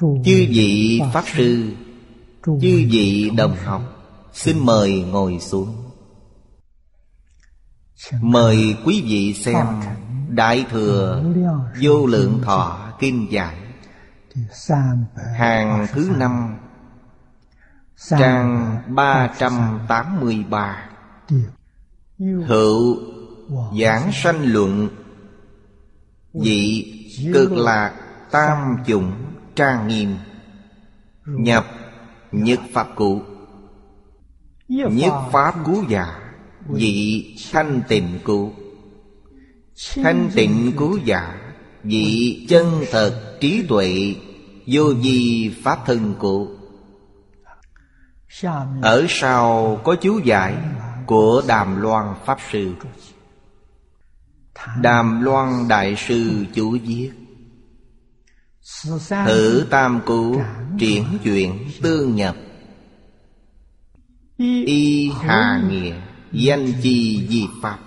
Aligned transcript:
Chư 0.00 0.14
vị 0.24 1.00
Pháp 1.12 1.24
Sư, 1.36 1.70
Chư 2.46 2.86
vị 2.90 3.30
đồng 3.36 3.56
học, 3.64 3.82
Xin 4.32 4.66
mời 4.66 5.02
ngồi 5.02 5.38
xuống. 5.40 5.90
Mời 8.20 8.76
quý 8.84 9.02
vị 9.06 9.34
xem 9.34 9.66
Đại 10.28 10.64
Thừa 10.70 11.24
Vô 11.82 12.06
Lượng 12.06 12.40
Thọ 12.44 12.88
Kinh 12.98 13.26
Giải 13.30 13.56
Hàng 15.36 15.86
thứ 15.92 16.10
năm, 16.18 16.56
Trang 18.10 18.78
383 18.88 20.88
Hữu 22.46 22.96
Giảng 23.80 24.10
sanh 24.12 24.44
luận 24.44 24.88
Dị 26.32 26.84
cực 27.34 27.52
lạc 27.52 27.94
tam 28.30 28.76
chủng 28.86 29.12
trang 29.56 29.88
nghiêm. 29.88 30.16
Nhập 31.26 31.66
nhất 32.32 32.60
pháp 32.72 32.88
cụ 32.94 33.22
Nhất 34.68 35.12
pháp 35.32 35.54
cú 35.64 35.84
giả 35.88 36.06
Dị 36.74 37.24
thanh 37.52 37.82
tịnh 37.88 38.18
cụ 38.24 38.52
Thanh 39.94 40.30
tịnh 40.34 40.72
cú 40.76 40.96
giả 41.04 41.40
Dị 41.84 42.46
chân 42.48 42.84
thật 42.90 43.36
trí 43.40 43.62
tuệ, 43.68 44.14
Vô 44.66 44.94
di 44.94 45.50
pháp 45.62 45.78
thân 45.86 46.14
cụ 46.18 46.48
Ở 48.82 49.06
sau 49.08 49.80
có 49.84 49.96
chú 50.00 50.18
giải 50.24 50.56
Của 51.06 51.42
Đàm 51.48 51.82
Loan 51.82 52.14
Pháp 52.24 52.38
Sư. 52.50 52.74
Đàm 54.80 55.22
Loan 55.22 55.68
Đại 55.68 55.96
Sư 55.96 56.46
chú 56.54 56.78
viết 56.84 57.10
Thử 59.26 59.66
tam 59.70 60.00
cú 60.06 60.40
triển 60.78 61.04
chuyển 61.24 61.68
tương 61.82 62.16
nhập. 62.16 62.36
Y 64.66 65.10
hà 65.20 65.62
nghĩa 65.68 65.94
danh 66.32 66.72
chi 66.82 67.26
di 67.28 67.46
pháp. 67.62 67.78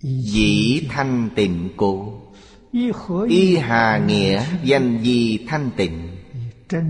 Dĩ 0.00 0.80
thanh 0.90 1.30
tịnh 1.34 1.68
cố. 1.76 2.20
Y 3.28 3.56
hà 3.56 3.98
nghĩa 3.98 4.44
danh 4.64 5.02
di 5.02 5.38
thanh 5.48 5.70
tịnh. 5.76 6.08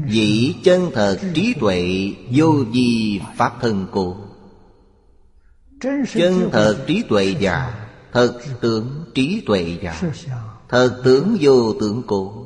Dĩ 0.08 0.54
chân 0.64 0.90
thật 0.94 1.18
trí 1.34 1.54
tuệ 1.60 2.12
vô 2.30 2.64
di 2.72 3.20
pháp 3.36 3.52
thân 3.60 3.86
cố. 3.92 4.16
Chân 6.14 6.48
thật 6.52 6.84
trí 6.86 7.02
tuệ 7.08 7.34
giả 7.40 7.88
Thật 8.12 8.40
tướng 8.60 9.04
trí 9.14 9.42
tuệ 9.46 9.78
giả 9.82 10.02
Thật 10.68 11.00
tướng 11.04 11.36
vô 11.40 11.72
tướng 11.80 12.02
cố 12.06 12.41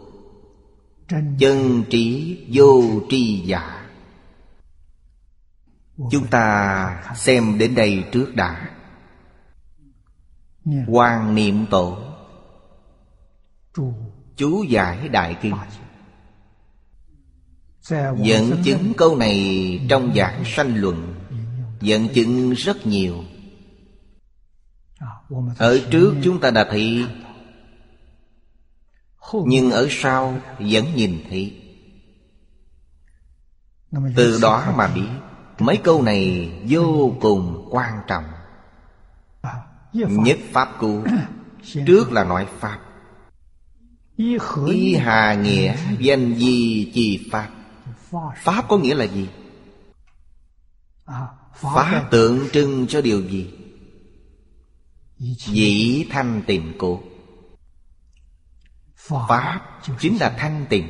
Chân 1.38 1.84
trí 1.90 2.38
vô 2.52 2.82
tri 3.10 3.40
giả. 3.46 3.86
Chúng 6.10 6.26
ta 6.30 7.14
xem 7.16 7.58
đến 7.58 7.74
đây 7.74 8.04
trước 8.12 8.34
đã. 8.34 8.70
Quan 10.86 11.34
niệm 11.34 11.66
tổ. 11.70 11.98
Chú 14.36 14.62
giải 14.62 15.08
Đại 15.08 15.36
Kinh. 15.42 15.54
Dẫn 18.22 18.62
chứng 18.64 18.92
câu 18.96 19.16
này 19.16 19.80
trong 19.88 20.14
giảng 20.16 20.42
sanh 20.44 20.76
luận. 20.76 21.14
Dẫn 21.80 22.08
chứng 22.08 22.50
rất 22.50 22.86
nhiều. 22.86 23.24
Ở 25.58 25.80
trước 25.90 26.14
chúng 26.22 26.40
ta 26.40 26.50
đã 26.50 26.66
thấy 26.70 27.06
Nhưng 29.46 29.70
ở 29.70 29.86
sau 29.90 30.38
vẫn 30.58 30.94
nhìn 30.94 31.24
thấy. 31.30 31.62
Từ 34.16 34.38
đó 34.42 34.72
mà 34.76 34.86
biết 34.86 35.08
Mấy 35.58 35.76
câu 35.76 36.02
này 36.02 36.50
vô 36.68 37.16
cùng 37.20 37.68
quan 37.70 38.00
trọng. 38.06 38.24
Nhất 39.92 40.38
Pháp 40.52 40.68
Cú 40.80 41.04
Trước 41.86 42.12
là 42.12 42.24
nói 42.24 42.46
Pháp. 42.58 42.78
Y 44.16 44.94
hà 44.94 45.34
nghĩa 45.34 45.76
danh 45.98 46.34
di 46.34 46.90
chi 46.94 47.28
Pháp. 47.32 47.50
Pháp 48.36 48.64
có 48.68 48.78
nghĩa 48.78 48.94
là 48.94 49.04
gì? 49.04 49.28
Pháp 51.54 52.08
tượng 52.10 52.48
trưng 52.52 52.86
cho 52.86 53.00
điều 53.00 53.20
gì? 53.20 53.52
Dĩ 55.18 56.06
thanh 56.10 56.42
tịnh 56.46 56.72
cố 56.78 57.00
Pháp 59.08 59.60
chính 60.00 60.16
là 60.16 60.34
thanh 60.38 60.66
tịnh. 60.68 60.88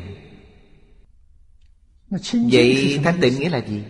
Vậy 2.30 3.00
thanh 3.04 3.20
tịnh 3.20 3.40
nghĩa 3.40 3.48
là 3.48 3.58
gì? 3.58 3.84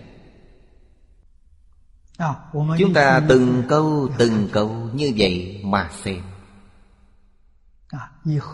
Chúng 2.78 2.94
ta 2.94 3.22
từng 3.28 3.62
câu 3.68 4.08
từng 4.18 4.48
câu 4.52 4.88
như 4.94 5.12
vậy 5.16 5.60
mà 5.64 5.90
xem. 6.04 6.22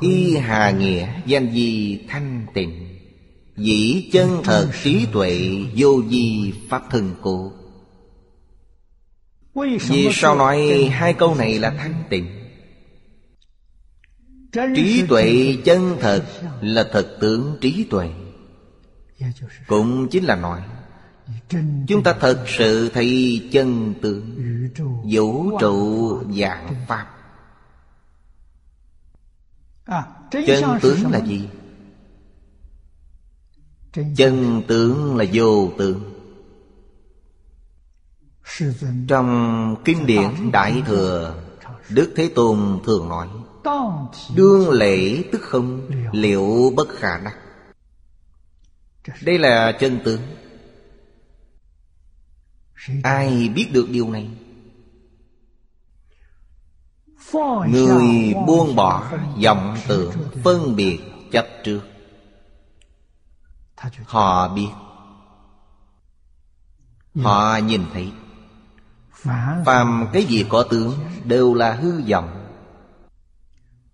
Y 0.00 0.36
hà 0.36 0.70
nghĩa 0.70 1.08
danh 1.26 1.52
di 1.52 2.00
thanh 2.08 2.46
tịnh? 2.54 2.98
Dĩ 3.56 4.10
chân 4.12 4.40
thật 4.44 4.70
trí 4.82 5.06
tuệ 5.12 5.50
vô 5.76 6.02
di 6.10 6.52
pháp 6.68 6.82
thân 6.90 7.14
cố. 7.22 7.52
Vì 9.88 10.08
sao 10.12 10.36
nói 10.36 10.88
hai 10.92 11.12
câu 11.12 11.34
này 11.34 11.58
là 11.58 11.70
thanh 11.70 12.04
tịnh 12.10 12.41
Trí 14.52 15.06
tuệ 15.08 15.56
chân 15.64 15.96
thật 16.00 16.24
là 16.60 16.88
thật 16.92 17.16
tướng 17.20 17.56
trí 17.60 17.86
tuệ. 17.90 18.10
Cũng 19.66 20.08
chính 20.10 20.24
là 20.24 20.36
nói 20.36 20.62
Chúng 21.88 22.02
ta 22.04 22.14
thật 22.20 22.44
sự 22.46 22.90
thấy 22.94 23.40
chân 23.52 23.94
tướng 24.02 24.38
Vũ 25.10 25.58
trụ 25.60 26.18
dạng 26.38 26.74
Pháp. 26.88 27.06
Chân 30.30 30.78
tướng 30.82 31.10
là 31.10 31.18
gì? 31.18 31.48
Chân 34.16 34.62
tướng 34.68 35.16
là 35.16 35.24
vô 35.32 35.70
tướng. 35.78 36.12
Trong 39.08 39.76
kinh 39.84 40.06
điển 40.06 40.50
Đại 40.52 40.82
Thừa 40.86 41.42
Đức 41.88 42.12
Thế 42.16 42.30
Tôn 42.34 42.80
thường 42.86 43.08
nói 43.08 43.28
Đương 44.34 44.70
lễ 44.70 45.22
tức 45.32 45.42
không, 45.42 45.90
Liệu 46.12 46.72
bất 46.76 46.88
khả 46.88 47.18
đắc 47.18 47.36
Đây 49.22 49.38
là 49.38 49.72
chân 49.80 50.00
tướng. 50.04 50.20
Ai 53.02 53.48
biết 53.48 53.68
được 53.72 53.86
điều 53.90 54.10
này? 54.10 54.28
Người 57.68 58.34
buông 58.46 58.76
bỏ 58.76 59.12
vọng 59.44 59.76
tưởng, 59.88 60.12
Phân 60.44 60.76
biệt 60.76 61.00
chấp 61.32 61.46
trước. 61.64 61.80
Họ 64.04 64.48
biết. 64.48 64.68
Họ 67.22 67.56
nhìn 67.56 67.84
thấy. 67.92 68.12
Phàm 69.64 70.06
cái 70.12 70.24
gì 70.24 70.46
có 70.48 70.62
tướng 70.62 70.94
Đều 71.24 71.54
là 71.54 71.72
hư 71.72 72.02
vọng. 72.10 72.41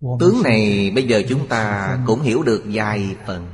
Tướng 0.01 0.43
này 0.43 0.91
bây 0.95 1.07
giờ 1.07 1.23
chúng 1.29 1.47
ta 1.47 1.97
cũng 2.07 2.21
hiểu 2.21 2.43
được 2.43 2.63
vài 2.65 3.15
phần. 3.25 3.47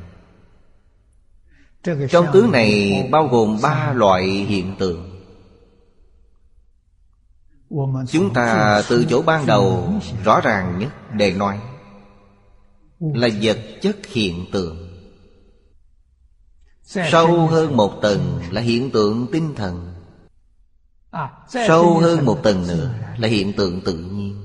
Trong 2.09 2.25
tướng 2.33 2.51
này 2.51 3.07
bao 3.11 3.27
gồm 3.27 3.59
ba 3.61 3.93
loại 3.93 4.25
hiện 4.25 4.75
tượng. 4.79 5.21
Chúng 8.07 8.33
ta 8.33 8.81
từ 8.89 9.05
chỗ 9.09 9.21
ban 9.21 9.45
đầu 9.45 9.93
rõ 10.23 10.41
ràng 10.41 10.79
nhất 10.79 10.91
để 11.13 11.31
nói 11.31 11.59
Là 12.99 13.27
vật 13.41 13.57
chất 13.81 13.97
hiện 14.05 14.45
tượng. 14.51 14.77
Sâu 16.83 17.47
hơn 17.47 17.77
một 17.77 17.99
tầng 18.01 18.41
là 18.51 18.61
hiện 18.61 18.91
tượng 18.91 19.27
tinh 19.31 19.55
thần. 19.55 19.93
Sâu 21.67 21.97
hơn 21.97 22.25
một 22.25 22.39
tầng 22.43 22.67
nữa 22.67 22.93
là 23.17 23.27
hiện 23.27 23.53
tượng 23.53 23.81
tự 23.81 23.93
nhiên 23.93 24.44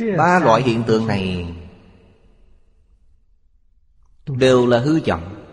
Ba 0.00 0.38
loại 0.38 0.62
hiện 0.62 0.82
tượng 0.86 1.06
này 1.06 1.54
Đều 4.26 4.66
là 4.66 4.78
hư 4.78 5.00
vọng. 5.06 5.46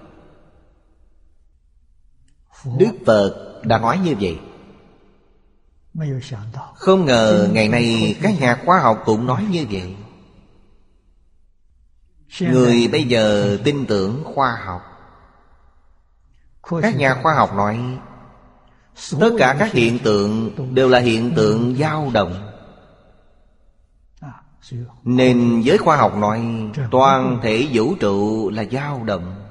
Đức 2.78 2.92
Phật 3.06 3.62
đã 3.64 3.80
nói 3.80 4.00
như 4.00 4.16
vậy. 4.20 4.40
Không 6.76 7.06
ngờ 7.06 7.50
ngày 7.52 7.68
nay 7.68 8.16
các 8.22 8.40
nhà 8.40 8.62
khoa 8.66 8.80
học 8.80 9.04
cũng 9.06 9.26
nói 9.26 9.46
như 9.52 9.66
vậy. 9.72 9.96
Người 12.40 12.88
bây 12.92 13.04
giờ 13.04 13.58
tin 13.64 13.86
tưởng 13.86 14.24
khoa 14.36 14.62
học. 14.66 14.82
Các 16.82 16.96
nhà 16.96 17.20
khoa 17.24 17.34
học 17.34 17.56
nói 17.56 18.00
Tất 19.20 19.30
cả 19.38 19.56
các 19.60 19.72
hiện 19.72 20.00
tượng 20.00 20.52
đều 20.76 20.90
là 20.90 21.00
hiện 21.00 21.34
tượng 21.36 21.76
dao 21.76 22.10
động 22.14 22.51
nên 25.04 25.62
giới 25.62 25.78
khoa 25.78 25.98
học 25.98 26.18
nói, 26.18 26.42
Toàn 26.92 27.40
thể 27.44 27.68
vũ 27.74 27.96
trụ 27.96 28.50
là 28.50 28.64
dao 28.72 29.04
động. 29.04 29.48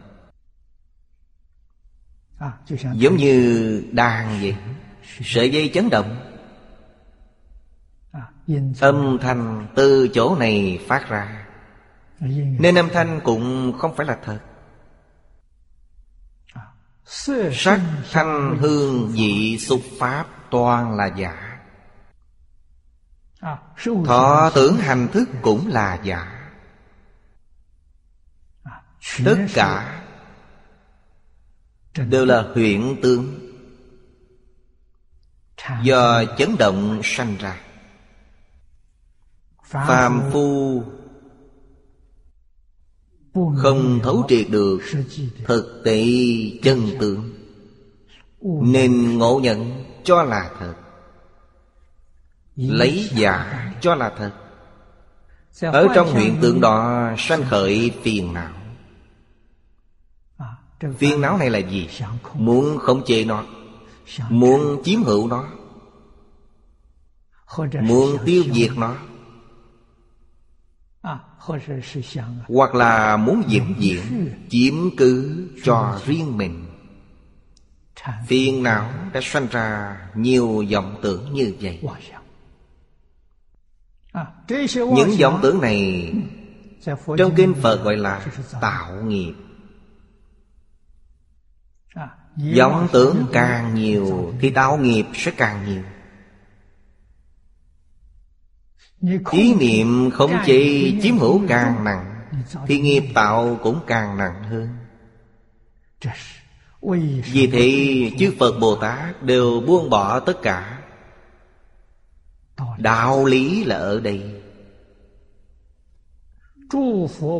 Giống 2.93 3.17
như 3.17 3.85
đàn 3.93 4.41
vậy, 4.41 4.57
Sợi 5.21 5.51
dây 5.51 5.71
chấn 5.75 5.91
động. 5.91 6.17
Âm 8.81 9.19
thanh 9.21 9.67
từ 9.75 10.09
chỗ 10.09 10.37
này 10.37 10.81
phát 10.89 11.09
ra. 11.09 11.47
Nên 12.59 12.75
âm 12.75 12.89
thanh 12.93 13.21
cũng 13.25 13.73
không 13.79 13.97
phải 13.97 14.07
là 14.07 14.19
thật. 14.25 14.39
Sắc 17.53 17.81
thanh 18.11 18.59
hương 18.61 19.09
vị 19.09 19.59
xúc 19.59 19.81
pháp 19.99 20.27
toàn 20.51 20.97
là 20.97 21.07
giả. 21.07 21.50
Thọ 24.05 24.51
tưởng 24.55 24.77
hành 24.77 25.09
thức 25.13 25.29
cũng 25.43 25.69
là 25.69 26.01
giả. 26.05 26.51
Tất 29.25 29.47
cả 29.55 30.01
Đều 31.95 32.25
là 32.25 32.43
huyện 32.55 32.97
tướng. 33.03 33.51
Do 35.83 36.25
chấn 36.39 36.57
động 36.59 37.01
sanh 37.05 37.37
ra. 37.39 37.61
Phàm 39.65 40.31
phu 40.33 40.83
Không 43.35 44.01
thấu 44.03 44.25
triệt 44.29 44.47
được 44.51 44.81
Thực 45.45 45.83
tế 45.85 46.05
chân 46.63 46.81
tướng. 47.01 47.31
Nên 48.63 49.19
ngộ 49.19 49.41
nhận 49.43 49.85
cho 50.05 50.23
là 50.23 50.51
thật 50.59 50.75
Lấy 52.69 53.11
giả 53.13 53.67
cho 53.81 53.95
là 53.95 54.13
thật. 54.19 54.33
Ở 55.61 55.89
trong 55.95 56.15
hiện 56.15 56.37
tượng 56.41 56.61
đó 56.61 57.11
sanh 57.19 57.45
khởi 57.45 57.93
phiền 58.03 58.35
não. 58.35 58.51
Phiền 60.99 61.21
não 61.21 61.39
này 61.39 61.51
là 61.51 61.59
gì? 61.59 61.89
Muốn 62.35 62.79
khống 62.79 63.03
chế 63.07 63.25
nó. 63.25 63.45
Muốn 64.29 64.83
chiếm 64.85 65.03
hữu 65.03 65.29
nó. 65.29 65.47
Muốn 67.81 68.17
tiêu 68.25 68.45
diệt 68.53 68.71
nó. 68.77 68.97
Hoặc 72.49 72.75
là 72.75 73.17
muốn 73.17 73.43
diễn 73.47 73.75
diện 73.79 74.31
Chiếm 74.51 74.75
cứ 74.97 75.47
cho 75.65 76.01
riêng 76.07 76.37
mình. 76.37 76.67
Phiền 78.27 78.63
não 78.63 78.91
đã 79.13 79.21
sanh 79.23 79.47
ra 79.51 79.97
nhiều 80.15 80.65
vọng 80.73 80.99
tưởng 81.03 81.33
như 81.33 81.55
vậy. 81.61 81.81
Những 84.75 85.17
vọng 85.21 85.39
tưởng 85.43 85.61
này 85.61 86.13
Trong 87.19 87.35
kinh 87.37 87.55
Phật 87.63 87.85
gọi 87.85 87.97
là 87.97 88.27
tạo 88.61 89.03
nghiệp. 89.03 89.35
Vọng 92.57 92.89
tưởng 92.93 93.27
càng 93.33 93.75
nhiều 93.75 94.35
Thì 94.41 94.51
tạo 94.51 94.79
nghiệp 94.79 95.07
sẽ 95.15 95.31
càng 95.31 95.67
nhiều. 95.67 95.83
Ý 99.31 99.55
niệm 99.55 100.11
không 100.11 100.33
chỉ 100.47 100.95
chiếm 101.03 101.19
hữu 101.19 101.43
càng 101.49 101.85
nặng 101.85 102.27
Thì 102.67 102.81
nghiệp 102.81 103.05
tạo 103.15 103.59
cũng 103.63 103.81
càng 103.87 104.19
nặng 104.19 104.45
hơn. 104.45 104.69
Vì 107.33 107.47
thế 107.47 108.11
chư 108.19 108.35
Phật 108.39 108.59
Bồ 108.61 108.77
Tát 108.77 109.23
đều 109.23 109.61
buông 109.67 109.91
bỏ 109.91 110.21
tất 110.21 110.43
cả 110.43 110.80
Đạo 112.79 113.25
lý. 113.25 113.65
Là 113.65 113.77
ở 113.77 114.01
đây. 114.01 114.23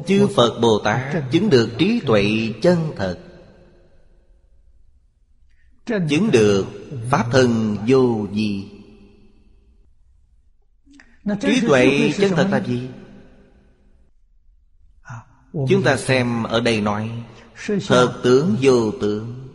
Chư 0.07 0.27
Phật 0.37 0.59
Bồ 0.61 0.79
Tát 0.79 1.31
chứng 1.31 1.51
được 1.51 1.71
trí 1.79 2.01
tuệ 2.01 2.53
chân 2.63 2.79
thật. 2.97 3.19
Chứng 5.87 6.31
được 6.33 6.67
Pháp 7.11 7.27
thân 7.33 7.77
vô 7.87 8.27
gì 8.33 8.71
Trí 11.41 11.61
tuệ 11.61 12.13
chân 12.17 12.33
thật 12.37 12.49
là 12.51 12.61
gì? 12.61 12.89
Chúng 15.53 15.83
ta 15.85 15.97
xem 15.97 16.43
ở 16.43 16.61
đây 16.61 16.81
nói 16.81 17.11
Thật 17.89 18.21
tướng 18.23 18.57
vô 18.61 18.93
tướng. 19.01 19.49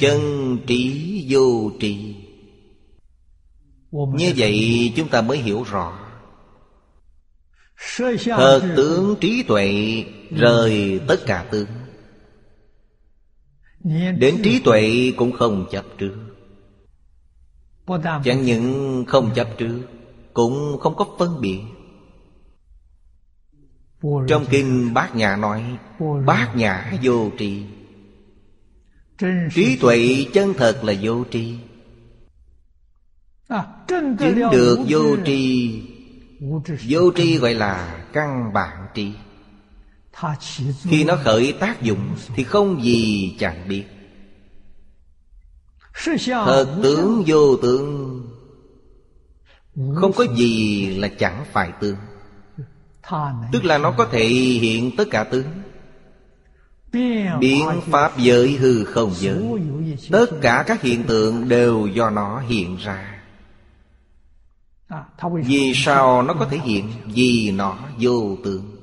Chân 0.00 0.58
trí 0.66 1.26
vô 1.28 1.72
trì 1.80 2.09
Như 3.92 4.32
vậy 4.36 4.92
chúng 4.96 5.08
ta 5.08 5.22
mới 5.22 5.38
hiểu 5.38 5.62
rõ. 5.62 5.98
Thật 8.26 8.72
tướng 8.76 9.16
trí 9.20 9.42
tuệ 9.42 10.04
Rời 10.30 11.00
tất 11.08 11.20
cả 11.26 11.46
tướng. 11.50 11.68
Đến 14.18 14.40
trí 14.44 14.60
tuệ 14.64 15.12
cũng 15.16 15.32
không 15.32 15.66
chấp 15.70 15.84
trước. 15.98 16.14
Chẳng 18.24 18.42
những 18.42 19.04
không 19.08 19.30
chấp 19.34 19.48
trước 19.58 19.82
Cũng 20.32 20.78
không 20.80 20.94
có 20.96 21.06
phân 21.18 21.40
biệt. 21.40 21.60
Trong 24.28 24.44
kinh 24.50 24.94
Bát 24.94 25.14
Nhã 25.16 25.36
nói 25.36 25.78
Bát 26.26 26.56
Nhã 26.56 26.92
vô 27.02 27.30
tri. 27.38 27.62
Trí 29.54 29.76
tuệ 29.80 30.26
chân 30.32 30.54
thật 30.54 30.84
là 30.84 30.94
vô 31.02 31.24
tri 31.30 31.54
Chứng 33.88 34.16
được 34.52 34.78
vô 34.88 35.16
tri. 35.26 35.72
Vô 36.88 37.12
tri 37.16 37.38
gọi 37.38 37.54
là 37.54 38.04
căn 38.12 38.52
bản 38.52 38.86
tri. 38.94 39.12
Khi 40.82 41.04
nó 41.04 41.16
khởi 41.24 41.54
tác 41.60 41.82
dụng 41.82 42.14
Thì 42.36 42.44
không 42.44 42.84
gì 42.84 43.36
chẳng 43.38 43.68
biết. 43.68 43.84
Thật 46.26 46.66
tướng 46.82 47.22
vô 47.26 47.56
tướng. 47.56 48.20
Không 49.94 50.12
có 50.12 50.24
gì 50.36 50.86
là 50.96 51.08
chẳng 51.08 51.44
phải 51.52 51.72
tướng. 51.80 51.96
Tức 53.52 53.64
là 53.64 53.78
nó 53.78 53.92
có 53.92 54.08
thể 54.12 54.26
hiện 54.28 54.96
tất 54.96 55.04
cả 55.10 55.24
tướng. 55.24 55.46
Biến 57.40 57.68
pháp 57.86 58.18
giới 58.18 58.52
hư 58.56 58.84
không 58.84 59.12
giới. 59.14 59.42
Tất 60.10 60.26
cả 60.40 60.64
các 60.66 60.82
hiện 60.82 61.04
tượng 61.04 61.48
đều 61.48 61.86
do 61.86 62.10
nó 62.10 62.40
hiện 62.40 62.76
ra 62.76 63.19
Vì 65.44 65.72
sao 65.74 66.22
nó 66.22 66.34
có 66.34 66.46
thể 66.50 66.58
hiện? 66.58 66.88
Vì 67.06 67.52
nó 67.56 67.76
vô 67.98 68.36
tướng. 68.44 68.76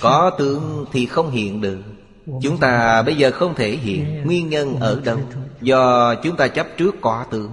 Có 0.00 0.30
tướng 0.38 0.84
thì 0.92 1.06
không 1.06 1.30
hiện 1.30 1.60
được. 1.60 1.82
Chúng 2.42 2.58
ta 2.58 3.02
bây 3.02 3.16
giờ 3.16 3.30
không 3.30 3.54
thể 3.54 3.76
hiện 3.76 4.22
Nguyên 4.24 4.48
nhân 4.48 4.76
ở 4.80 5.00
đâu. 5.04 5.18
Do 5.60 6.14
chúng 6.14 6.36
ta 6.36 6.48
chấp 6.48 6.66
trước 6.76 6.94
có 7.00 7.24
tướng. 7.30 7.50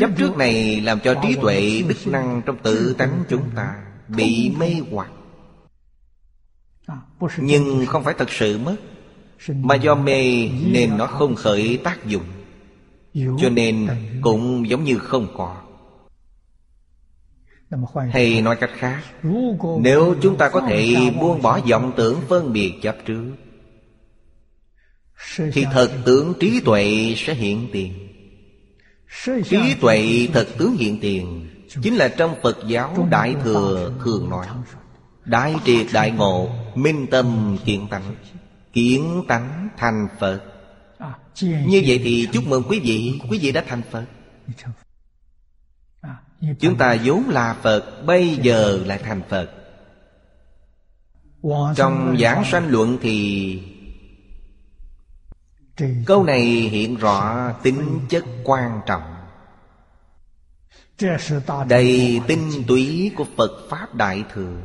Chấp 0.00 0.10
trước 0.16 0.36
này 0.36 0.80
làm 0.80 1.00
cho 1.00 1.14
trí 1.22 1.34
tuệ 1.34 1.82
đức 1.88 2.06
năng 2.06 2.42
trong 2.46 2.56
tự 2.62 2.94
tánh 2.98 3.24
chúng 3.28 3.50
ta 3.56 3.74
Bị 4.08 4.52
mê 4.58 4.74
hoặc. 4.90 5.10
Nhưng 7.38 7.86
không 7.86 8.04
phải 8.04 8.14
thật 8.18 8.30
sự 8.30 8.58
mất 8.58 8.76
Mà 9.48 9.74
do 9.74 9.94
mê 9.94 10.48
nên 10.66 10.96
nó 10.96 11.06
không 11.06 11.34
khởi 11.34 11.80
tác 11.84 12.06
dụng 12.06 12.24
Cho 13.14 13.48
nên 13.50 13.88
cũng 14.20 14.68
giống 14.68 14.84
như 14.84 14.98
không 14.98 15.28
có. 15.36 15.56
Hay 18.10 18.40
nói 18.40 18.56
cách 18.56 18.70
khác 18.76 19.02
Nếu 19.80 20.14
chúng 20.22 20.36
ta 20.36 20.48
có 20.48 20.60
thể 20.60 20.96
buông 21.20 21.42
bỏ 21.42 21.60
vọng 21.60 21.92
tưởng 21.96 22.20
phân 22.28 22.52
biệt 22.52 22.74
chấp 22.82 22.96
trước. 23.06 23.32
Thì 25.52 25.64
thật 25.72 25.90
tướng 26.04 26.32
trí 26.40 26.60
tuệ 26.64 27.14
sẽ 27.16 27.34
hiện 27.34 27.68
tiền. 27.72 28.08
Trí 29.24 29.74
tuệ 29.80 30.28
thật 30.32 30.48
tướng 30.58 30.76
hiện 30.76 30.98
tiền. 31.00 31.48
Chính 31.82 31.94
là 31.94 32.08
trong 32.08 32.34
Phật 32.42 32.58
giáo 32.66 33.06
Đại 33.10 33.34
Thừa 33.44 33.92
thường 34.04 34.30
nói 34.30 34.46
Đại 35.24 35.54
triệt 35.64 35.86
đại 35.92 36.10
ngộ 36.10 36.48
Minh 36.74 37.06
tâm 37.10 37.58
kiện 37.64 37.88
tánh 37.88 38.14
Kiến 38.72 39.24
tánh 39.28 39.68
thành 39.76 40.08
Phật 40.20 40.51
Như 41.40 41.82
vậy 41.86 42.00
thì 42.04 42.28
chúc 42.32 42.46
mừng 42.46 42.62
quý 42.68 42.80
vị. 42.80 43.20
Quý 43.30 43.38
vị 43.38 43.52
đã 43.52 43.64
thành 43.68 43.82
Phật. 43.90 44.04
Chúng 46.60 46.76
ta 46.76 46.96
vốn 47.04 47.28
là 47.28 47.56
Phật 47.62 48.02
Bây 48.06 48.36
giờ 48.42 48.78
lại 48.86 48.98
thành 49.04 49.22
Phật. 49.28 49.50
Trong 51.76 52.16
giảng 52.20 52.44
sanh 52.44 52.68
luận 52.68 52.98
thì 53.02 53.62
Câu 56.06 56.24
này 56.24 56.42
hiện 56.44 56.96
rõ 56.96 57.52
tính 57.62 58.00
chất 58.08 58.24
quan 58.44 58.80
trọng. 58.86 59.02
Đây 61.68 62.20
tinh 62.26 62.64
túy 62.68 63.12
của 63.16 63.24
Phật 63.36 63.50
Pháp 63.70 63.94
Đại 63.94 64.24
Thừa. 64.32 64.60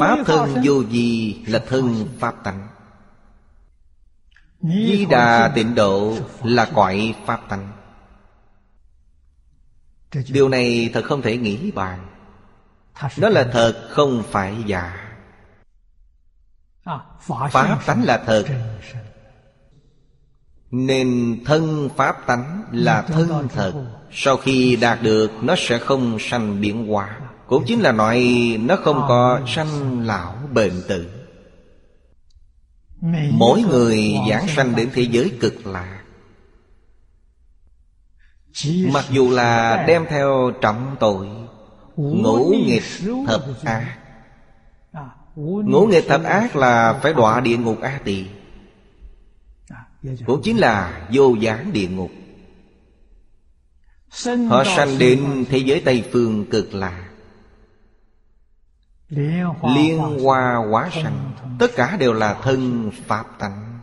Pháp 0.00 0.18
thân 0.26 0.54
vô 0.64 0.84
gì 0.84 1.36
là 1.46 1.62
thân 1.68 2.08
Pháp 2.18 2.44
tánh 2.44 2.68
Di 4.62 5.06
đà 5.10 5.52
tịnh 5.54 5.74
độ 5.74 6.16
là 6.42 6.68
cõi 6.74 7.14
Pháp 7.26 7.40
tánh 7.48 7.72
Điều 10.28 10.48
này 10.48 10.90
thật 10.94 11.02
không 11.04 11.22
thể 11.22 11.36
nghĩ 11.36 11.70
bàn. 11.70 12.06
Đó 13.16 13.28
là 13.28 13.48
thật 13.52 13.88
không 13.90 14.22
phải 14.30 14.56
giả. 14.66 15.14
Pháp 17.50 17.78
tánh 17.86 18.04
là 18.04 18.22
thật. 18.26 18.44
Nên 20.70 21.38
thân 21.44 21.88
Pháp 21.96 22.26
tánh 22.26 22.64
là 22.72 23.02
thân 23.02 23.48
thật. 23.48 23.72
Sau 24.12 24.36
khi 24.36 24.76
đạt 24.76 25.02
được 25.02 25.30
Nó 25.42 25.54
sẽ 25.58 25.78
không 25.78 26.18
sanh 26.20 26.60
biến 26.60 26.86
hóa 26.86 27.20
Cũng 27.46 27.64
chính 27.66 27.80
là 27.80 27.92
nói 27.92 28.26
Nó 28.60 28.76
không 28.76 29.04
có 29.08 29.40
sanh 29.46 30.00
lão 30.06 30.34
bệnh 30.52 30.82
tử 30.88 31.17
Mỗi 33.30 33.62
người 33.62 34.14
giảng 34.30 34.48
sanh 34.48 34.76
đến 34.76 34.90
thế 34.94 35.02
giới 35.02 35.32
cực 35.40 35.66
lạc 35.66 36.02
Mặc 38.92 39.04
dù 39.10 39.30
là 39.30 39.84
đem 39.88 40.06
theo 40.08 40.50
trọng 40.60 40.96
tội 41.00 41.28
Ngũ 41.96 42.54
nghịch 42.66 42.82
thập 43.26 43.44
ác. 43.64 43.98
Ngũ 45.36 45.86
nghịch 45.86 46.08
thập 46.08 46.24
ác 46.24 46.56
là 46.56 47.00
phải 47.02 47.12
đọa 47.12 47.40
địa 47.40 47.56
ngục 47.56 47.80
A 47.80 48.00
Tỳ 48.04 48.26
Cũng 50.26 50.40
chính 50.42 50.56
là 50.56 51.08
vô 51.12 51.34
gián 51.34 51.72
địa 51.72 51.88
ngục. 51.88 52.10
Họ 54.48 54.64
sanh 54.64 54.98
đến 54.98 55.44
thế 55.48 55.58
giới 55.58 55.82
Tây 55.84 56.04
Phương 56.12 56.46
cực 56.50 56.74
lạc 56.74 57.07
Liên 59.10 59.98
hoa 59.98 60.54
hóa 60.70 60.90
sanh, 60.92 61.30
Tất 61.58 61.70
cả 61.76 61.96
đều 61.96 62.12
là 62.12 62.34
thân 62.42 62.90
Pháp 63.06 63.38
tánh. 63.38 63.80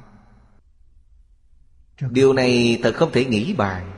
Điều 2.10 2.34
này 2.34 2.80
thật 2.84 2.96
không 2.96 3.12
thể 3.12 3.26
nghĩ 3.26 3.54
bàn 3.54 3.92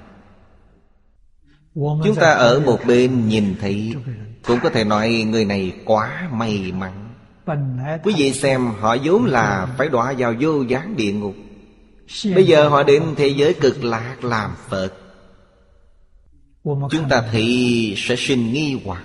Chúng 1.75 2.15
ta 2.15 2.31
ở 2.31 2.59
một 2.59 2.79
bên 2.87 3.27
nhìn 3.27 3.55
thấy, 3.61 3.95
Cũng 4.45 4.59
có 4.63 4.69
thể 4.69 4.83
nói 4.83 5.25
người 5.27 5.45
này 5.45 5.73
quá 5.85 6.29
may 6.31 6.71
mắn. 6.71 7.13
Quý 8.03 8.13
vị 8.17 8.33
xem, 8.33 8.67
họ 8.79 8.97
vốn 9.03 9.25
là 9.25 9.67
phải 9.77 9.89
đọa 9.89 10.13
vào 10.17 10.33
vô 10.39 10.61
gián 10.61 10.95
địa 10.95 11.13
ngục. 11.13 11.35
Bây 12.35 12.45
giờ 12.45 12.69
họ 12.69 12.83
đến 12.83 13.03
thế 13.17 13.27
giới 13.27 13.53
cực 13.53 13.83
lạc 13.83 14.15
làm 14.23 14.51
Phật. 14.69 14.93
Chúng 16.63 17.09
ta 17.09 17.23
thì 17.31 17.93
sẽ 17.97 18.15
sinh 18.15 18.53
nghi 18.53 18.79
hoặc. 18.85 19.03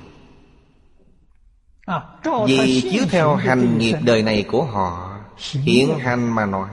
Vì 2.47 2.81
chiếu 2.93 3.05
theo 3.11 3.37
hành 3.37 3.79
nghiệp 3.79 3.97
đời 4.03 4.23
này 4.23 4.45
của 4.51 4.65
họ 4.65 5.19
Hiện 5.53 5.99
hành 5.99 6.35
mà 6.35 6.47
nói 6.47 6.69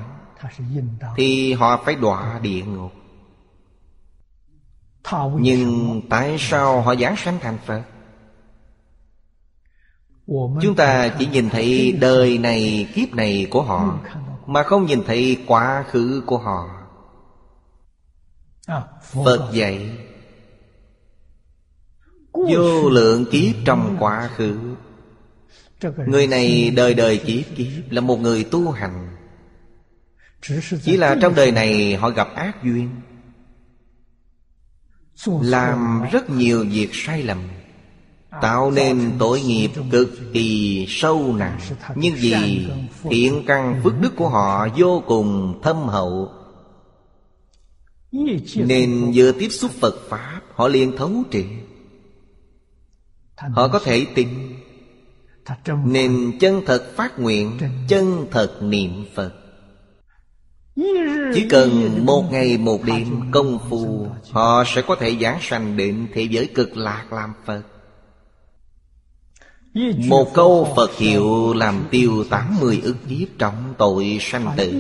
Thì 1.16 1.54
họ 1.54 1.82
phải 1.86 1.96
đọa 1.96 2.40
địa 2.42 2.64
ngục. 2.64 2.92
Nhưng 5.40 6.02
tại 6.10 6.36
sao 6.40 6.82
họ 6.82 6.96
giảng 6.96 7.16
sanh 7.16 7.40
thành 7.42 7.58
Phật? 7.66 7.82
Chúng 10.62 10.76
ta 10.76 11.16
chỉ 11.20 11.26
nhìn 11.26 11.50
thấy 11.50 11.98
đời 12.02 12.38
này 12.38 12.90
kiếp 12.94 13.14
này 13.14 13.48
của 13.50 13.62
họ 13.62 14.00
Mà 14.46 14.64
không 14.64 14.86
nhìn 14.86 15.04
thấy 15.04 15.44
quá 15.48 15.84
khứ 15.88 16.24
của 16.26 16.38
họ. 16.38 16.70
Phật 19.02 19.50
dạy 19.54 19.90
Vô 22.34 22.90
lượng 22.90 23.26
kiếp 23.32 23.56
trong 23.66 23.98
quá 24.00 24.30
khứ 24.36 24.76
Người 26.08 26.28
này 26.28 26.70
đời 26.76 26.94
đời 26.94 27.18
kiếp 27.18 27.58
kiếp 27.58 27.92
Là 27.92 28.02
một 28.02 28.20
người 28.20 28.44
tu 28.44 28.72
hành. 28.72 29.18
Chỉ 30.84 30.98
là 30.98 31.18
trong 31.22 31.36
đời 31.36 31.52
này 31.52 31.96
họ 31.96 32.10
gặp 32.10 32.36
ác 32.36 32.64
duyên. 32.64 32.90
Làm 35.42 36.06
rất 36.12 36.30
nhiều 36.30 36.66
việc 36.70 36.90
sai 36.94 37.24
lầm 37.24 37.38
Tạo 38.42 38.72
nên 38.72 39.12
tội 39.20 39.42
nghiệp 39.42 39.72
cực 39.92 40.10
kỳ 40.34 40.86
sâu 40.90 41.36
nặng. 41.36 41.60
Nhưng 41.96 42.16
vì 42.16 42.68
thiện 43.04 43.44
căn 43.48 43.82
phước 43.84 43.94
đức 44.02 44.16
của 44.16 44.30
họ 44.30 44.68
vô 44.78 45.04
cùng 45.08 45.60
thâm 45.64 45.88
hậu. 45.88 46.32
Nên 48.56 49.12
vừa 49.16 49.32
tiếp 49.32 49.50
xúc 49.50 49.72
Phật 49.80 49.96
Pháp 50.10 50.42
Họ 50.54 50.68
liền 50.68 50.98
thấu 50.98 51.24
triệt. 51.32 51.46
Họ 53.38 53.68
có 53.68 53.80
thể 53.80 54.06
tin 54.16 54.28
Nên 55.86 56.38
chân 56.40 56.62
thật 56.66 56.96
phát 56.96 57.20
nguyện 57.20 57.58
Chân 57.88 58.28
thật 58.32 58.58
niệm 58.62 59.06
Phật. 59.16 59.34
Chỉ 61.34 61.48
cần 61.50 62.00
một 62.06 62.24
ngày 62.32 62.58
một 62.58 62.84
đêm 62.84 63.32
công 63.32 63.60
phu 63.70 64.08
Họ 64.32 64.64
sẽ 64.68 64.82
có 64.82 64.96
thể 64.96 65.16
giảng 65.22 65.38
sanh 65.42 65.78
đến 65.78 66.08
thế 66.14 66.24
giới 66.24 66.46
cực 66.46 66.78
lạc 66.78 67.14
làm 67.14 67.34
Phật. 67.46 67.62
Một 70.08 70.34
câu 70.34 70.74
Phật 70.76 70.96
hiệu 70.98 71.54
làm 71.54 71.88
tiêu 71.92 72.24
tám 72.30 72.56
mươi 72.62 72.82
ức 72.84 72.96
kiếp 73.10 73.28
trọng 73.38 73.74
tội 73.78 74.18
sanh 74.22 74.54
tử. 74.58 74.74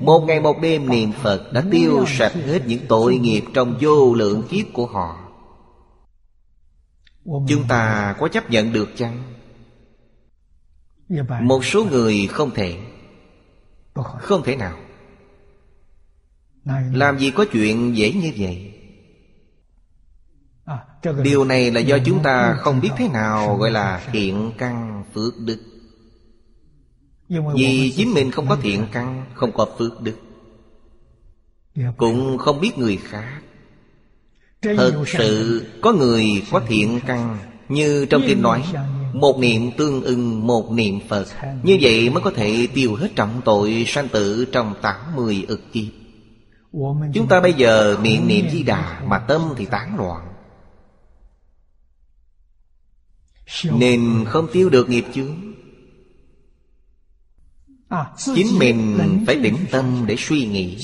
Một 0.00 0.24
ngày 0.26 0.40
một 0.40 0.60
đêm 0.60 0.88
niệm 0.88 1.12
Phật 1.12 1.52
đã 1.52 1.64
tiêu 1.70 2.04
sạch 2.18 2.32
hết 2.46 2.66
những 2.66 2.80
tội 2.88 3.16
nghiệp 3.16 3.44
trong 3.54 3.78
vô 3.80 4.14
lượng 4.14 4.42
kiếp 4.50 4.66
của 4.72 4.86
họ. 4.86 5.16
Chúng 7.24 7.64
ta 7.68 8.14
có 8.20 8.28
chấp 8.28 8.50
nhận 8.50 8.72
được 8.72 8.88
chăng? 8.96 9.22
Một 11.40 11.64
số 11.64 11.84
người 11.84 12.26
không 12.26 12.50
thể. 12.54 12.78
Không 14.20 14.42
thể 14.42 14.56
nào. 14.56 14.78
Làm 16.92 17.18
gì 17.18 17.30
có 17.30 17.44
chuyện 17.52 17.96
dễ 17.96 18.12
như 18.12 18.32
vậy? 18.38 18.72
Điều 21.22 21.44
này 21.44 21.70
là 21.70 21.80
do 21.80 21.98
chúng 22.04 22.22
ta 22.22 22.56
không 22.58 22.80
biết 22.80 22.90
thế 22.96 23.08
nào 23.08 23.56
gọi 23.56 23.70
là 23.70 24.08
thiện 24.12 24.52
căn 24.58 25.04
phước 25.14 25.34
đức. 25.38 25.58
Vì 27.28 27.92
chính 27.96 28.14
mình 28.14 28.30
không 28.30 28.48
có 28.48 28.56
thiện 28.56 28.86
căn, 28.92 29.24
không 29.34 29.52
có 29.52 29.66
phước 29.78 30.02
đức. 30.02 30.16
Cũng 31.96 32.38
không 32.38 32.60
biết 32.60 32.78
người 32.78 32.96
khác. 32.96 33.40
Thật 34.62 35.04
sự 35.06 35.64
có 35.82 35.92
người 35.92 36.24
có 36.50 36.60
thiện 36.68 37.00
căn. 37.06 37.38
Như 37.68 38.06
trong 38.10 38.22
kinh 38.26 38.42
nói 38.42 38.64
một 39.12 39.38
niệm 39.38 39.70
tương 39.76 40.02
ưng, 40.02 40.46
một 40.46 40.72
niệm 40.72 41.00
Phật. 41.08 41.26
Như 41.62 41.78
vậy 41.80 42.10
mới 42.10 42.22
có 42.22 42.30
thể 42.30 42.68
tiêu 42.74 42.94
hết 42.94 43.08
trọng 43.16 43.40
tội 43.44 43.84
sanh 43.86 44.08
tử 44.08 44.44
trong 44.52 44.74
80 44.82 45.44
ức 45.48 45.60
kiếp. 45.72 45.92
Chúng 47.14 47.28
ta 47.28 47.40
bây 47.40 47.52
giờ 47.52 47.96
miệng 48.02 48.28
niệm 48.28 48.46
di 48.52 48.62
đà 48.62 49.02
Mà 49.06 49.18
tâm 49.18 49.42
thì 49.56 49.66
tán 49.66 49.96
loạn. 49.96 50.32
Nên 53.64 54.24
không 54.26 54.48
tiêu 54.52 54.70
được 54.70 54.88
nghiệp 54.88 55.04
chướng. 55.14 55.36
Chính 58.34 58.58
mình 58.58 58.98
phải 59.26 59.40
tĩnh 59.42 59.56
tâm 59.70 60.04
để 60.06 60.16
suy 60.18 60.46
nghĩ. 60.46 60.78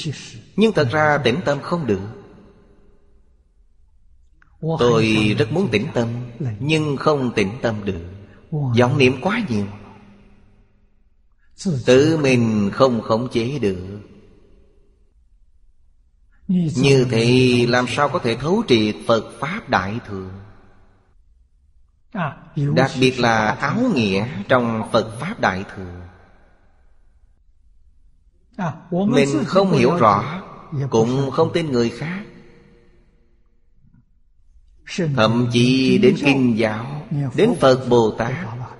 Nhưng 0.56 0.72
thật 0.72 0.88
ra 0.92 1.18
tĩnh 1.24 1.40
tâm 1.44 1.58
không 1.62 1.86
được. 1.86 2.00
Tôi 4.78 5.34
rất 5.38 5.52
muốn 5.52 5.68
tĩnh 5.68 5.86
tâm, 5.94 6.08
Nhưng 6.60 6.96
không 6.96 7.32
tĩnh 7.34 7.50
tâm 7.62 7.84
được 7.84 8.11
vọng 8.52 8.98
niệm 8.98 9.20
quá 9.22 9.40
nhiều. 9.48 9.66
Tự 11.86 12.16
mình 12.16 12.70
không 12.72 13.00
khống 13.00 13.28
chế 13.28 13.58
được. 13.58 14.00
Như 16.76 17.06
thế 17.10 17.66
làm 17.68 17.86
sao 17.88 18.08
có 18.08 18.18
thể 18.18 18.36
thấu 18.36 18.62
triệt 18.68 18.94
Phật 19.06 19.24
Pháp 19.40 19.68
Đại 19.68 19.98
Thừa? 20.06 20.30
Đặc 22.74 22.90
biệt 23.00 23.20
là 23.20 23.46
áo 23.48 23.80
nghĩa 23.94 24.28
trong 24.48 24.88
Phật 24.92 25.16
Pháp 25.20 25.40
Đại 25.40 25.64
Thừa. 25.76 26.00
Mình 28.90 29.44
không 29.46 29.72
hiểu 29.72 29.96
rõ, 29.96 30.42
Cũng 30.90 31.30
không 31.30 31.50
tin 31.52 31.72
người 31.72 31.90
khác. 31.90 32.22
Thậm 35.16 35.48
chí 35.52 35.98
đến 35.98 36.16
Kinh 36.24 36.58
giáo 36.58 37.06
Đến 37.36 37.54
Phật 37.60 37.86
Bồ 37.88 38.10
Tát 38.10 38.32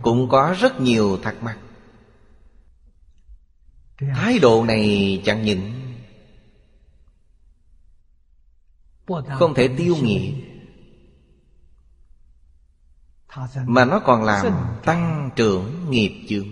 Cũng 0.02 0.28
có 0.28 0.54
rất 0.60 0.80
nhiều 0.80 1.18
thắc 1.22 1.42
mắc. 1.42 1.58
Thái 4.14 4.38
độ 4.38 4.64
này 4.64 5.22
chẳng 5.24 5.42
những 5.42 5.72
Không 9.38 9.54
thể 9.54 9.68
tiêu 9.68 9.96
nghiệt 10.02 10.34
mà 13.66 13.84
nó 13.84 13.98
còn 13.98 14.24
làm 14.24 14.46
tăng 14.84 15.30
trưởng 15.36 15.90
nghiệp 15.90 16.26
chướng. 16.28 16.48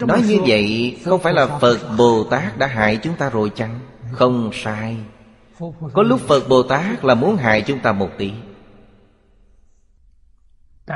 Nói 0.00 0.22
như 0.22 0.38
vậy 0.46 0.96
không 1.04 1.22
phải 1.22 1.32
là 1.32 1.58
Phật 1.58 1.96
Bồ 1.98 2.24
Tát 2.30 2.58
đã 2.58 2.66
hại 2.66 2.96
chúng 3.02 3.16
ta 3.16 3.30
rồi 3.30 3.52
chăng? 3.56 3.80
Không 4.12 4.50
sai 4.54 4.96
có 5.92 6.02
lúc 6.02 6.20
Phật 6.20 6.48
Bồ 6.48 6.62
Tát 6.62 7.04
là 7.04 7.14
muốn 7.14 7.36
hại 7.36 7.62
chúng 7.66 7.80
ta 7.80 7.92
một 7.92 8.10
tí. 8.18 8.32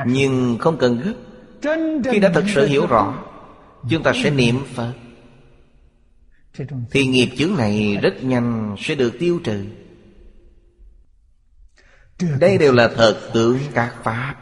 Nhưng 0.05 0.57
không 0.59 0.77
cần 0.77 1.01
gấp. 1.01 1.13
Khi 2.11 2.19
đã 2.19 2.31
thật 2.33 2.43
sự 2.53 2.67
hiểu 2.67 2.87
rõ, 2.87 3.23
Chúng 3.89 4.03
ta 4.03 4.13
sẽ 4.23 4.29
niệm 4.29 4.55
Phật. 4.73 4.93
Thì 6.91 7.07
nghiệp 7.07 7.29
chướng 7.37 7.55
này 7.57 7.97
rất 8.01 8.23
nhanh 8.23 8.75
sẽ 8.79 8.95
được 8.95 9.13
tiêu 9.19 9.39
trừ. 9.43 9.65
Đây 12.39 12.57
đều 12.57 12.73
là 12.73 12.87
thật 12.95 13.29
tướng 13.33 13.59
các 13.73 13.95
Pháp. 14.03 14.35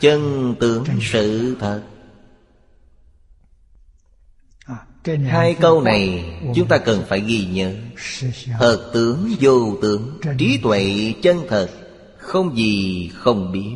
Chân 0.00 0.54
tướng 0.60 0.84
sự 1.00 1.56
thật. 1.60 1.82
Hai 5.04 5.56
câu 5.60 5.82
này 5.82 6.24
chúng 6.54 6.68
ta 6.68 6.78
cần 6.78 7.04
phải 7.08 7.20
ghi 7.20 7.46
nhớ. 7.46 7.74
Thật 8.58 8.90
tướng 8.94 9.34
vô 9.40 9.76
tướng 9.82 10.20
Trí 10.38 10.58
tuệ 10.62 11.14
chân 11.22 11.38
thật 11.48 11.70
Không 12.18 12.56
gì 12.56 13.08
không 13.14 13.52
biết. 13.52 13.74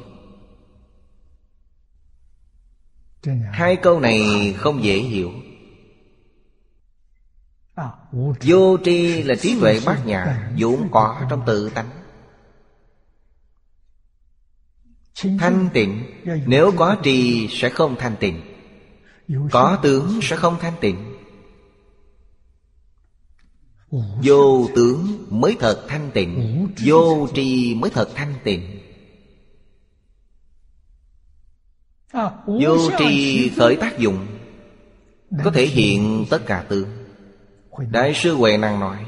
Hai 3.52 3.76
câu 3.76 4.00
này 4.00 4.20
không 4.58 4.84
dễ 4.84 4.98
hiểu. 4.98 5.32
Vô 8.42 8.76
tri 8.84 9.22
là 9.22 9.34
trí 9.34 9.60
tuệ 9.60 9.80
bát 9.86 10.06
nhã 10.06 10.50
vốn 10.58 10.88
có 10.90 11.26
trong 11.30 11.42
tự 11.46 11.70
tánh. 11.70 11.90
Thanh 15.38 15.68
tịnh 15.72 16.04
Nếu 16.46 16.72
có 16.76 16.96
trì 17.02 17.48
sẽ 17.50 17.68
không 17.68 17.96
thanh 17.98 18.16
tịnh. 18.16 18.40
Có 19.50 19.78
tướng 19.82 20.20
sẽ 20.22 20.36
không 20.36 20.56
thanh 20.60 20.74
tịnh 20.80 21.15
Vô 24.22 24.68
tướng 24.74 25.26
mới 25.30 25.56
thật 25.60 25.84
thanh 25.88 26.10
tịnh. 26.14 26.66
Vô 26.84 27.28
tri 27.34 27.74
mới 27.74 27.90
thật 27.90 28.08
thanh 28.14 28.34
tịnh. 28.44 28.80
Vô 32.46 32.90
tri 32.98 33.48
khởi 33.56 33.76
tác 33.76 33.98
dụng, 33.98 34.26
Có 35.44 35.50
thể 35.50 35.66
hiện 35.66 36.26
tất 36.30 36.46
cả 36.46 36.64
tướng 36.68 36.88
Đại 37.90 38.14
sư 38.14 38.34
Huệ 38.34 38.56
Năng 38.56 38.80
nói, 38.80 38.98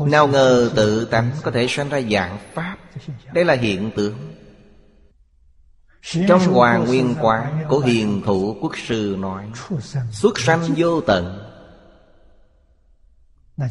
Nào 0.00 0.28
ngờ 0.28 0.70
tự 0.76 1.04
tánh 1.04 1.30
có 1.42 1.50
thể 1.50 1.66
sanh 1.68 1.88
ra 1.88 2.00
dạng 2.10 2.38
Pháp. 2.54 2.76
Đây 3.34 3.44
là 3.44 3.54
hiện 3.54 3.90
tượng 3.96 4.34
Trong 6.28 6.40
Hoàng 6.40 6.84
Nguyên 6.84 7.14
Quán 7.20 7.64
của 7.68 7.78
Hiền 7.78 8.22
Thủ 8.26 8.56
Quốc 8.60 8.72
Sư 8.86 9.16
nói, 9.18 9.44
Xuất 10.12 10.38
sanh 10.38 10.60
vô 10.76 11.00
tận 11.00 11.43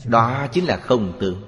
đó 0.05 0.47
chính 0.51 0.65
là 0.65 0.77
không 0.77 1.17
tưởng. 1.19 1.43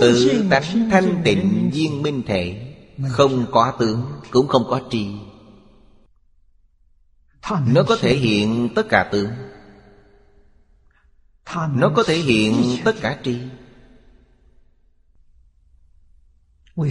Tự 0.00 0.44
tánh 0.50 0.90
thanh 0.90 1.22
tịnh 1.24 1.70
viên 1.72 2.02
minh 2.02 2.22
thể 2.26 2.74
Không 3.08 3.46
có 3.50 3.76
tướng 3.78 4.12
cũng 4.30 4.48
không 4.48 4.64
có 4.68 4.80
tri. 4.90 5.10
Nó 7.66 7.82
có 7.88 7.96
thể 8.00 8.16
hiện 8.16 8.68
tất 8.74 8.86
cả 8.88 9.08
tướng. 9.12 9.30
Nó 11.68 11.92
có 11.96 12.02
thể 12.02 12.16
hiện 12.16 12.54
tất 12.84 12.96
cả 13.00 13.18
tri. 13.24 13.38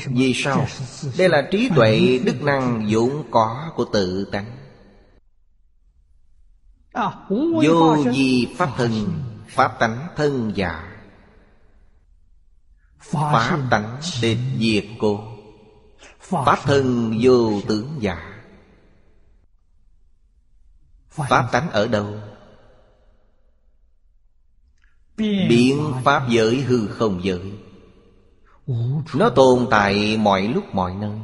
Vì 0.05 0.33
sao? 0.35 0.67
Đây 1.17 1.29
là 1.29 1.47
trí 1.51 1.69
tuệ 1.75 2.19
đức 2.25 2.41
năng 2.41 2.87
vốn 2.89 3.27
có 3.31 3.71
của 3.75 3.85
tự 3.93 4.25
tánh 4.31 4.62
Vô 7.63 7.97
vi 8.13 8.55
pháp 8.57 8.69
thân 8.77 8.91
Pháp 9.47 9.79
tánh 9.79 10.07
thân 10.15 10.51
giả 10.55 10.89
Pháp 12.99 13.59
tánh 13.69 13.99
tịch 14.21 14.37
diệt 14.59 14.85
cô. 14.99 15.19
Pháp 16.19 16.59
thân 16.63 17.17
vô 17.21 17.61
tướng 17.67 17.97
giả 17.99 18.41
Pháp 21.09 21.49
tánh 21.51 21.69
ở 21.69 21.87
đâu? 21.87 22.15
Biện 25.17 25.93
pháp 26.03 26.29
giới 26.29 26.61
hư 26.61 26.87
không 26.87 27.23
giới. 27.23 27.53
Nó 29.13 29.29
tồn 29.29 29.67
tại 29.69 30.17
mọi 30.17 30.47
lúc 30.47 30.63
mọi 30.73 30.95
nơi 30.95 31.19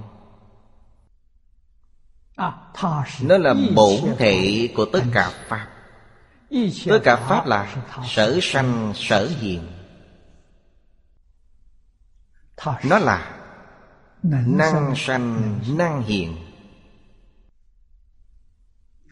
Nó 3.22 3.38
là 3.38 3.56
bổn 3.76 4.16
thể 4.18 4.70
của 4.76 4.86
tất 4.86 5.04
cả 5.14 5.32
Pháp. 5.48 5.68
Tất 6.86 7.00
cả 7.04 7.16
Pháp 7.16 7.46
là 7.46 7.76
sở 8.08 8.40
sanh 8.42 8.94
sở 8.96 9.30
hiện 9.40 9.68
Nó 12.84 13.00
là 13.00 13.36
năng 14.48 14.94
sanh 14.96 15.60
năng 15.78 16.02
hiện 16.02 16.36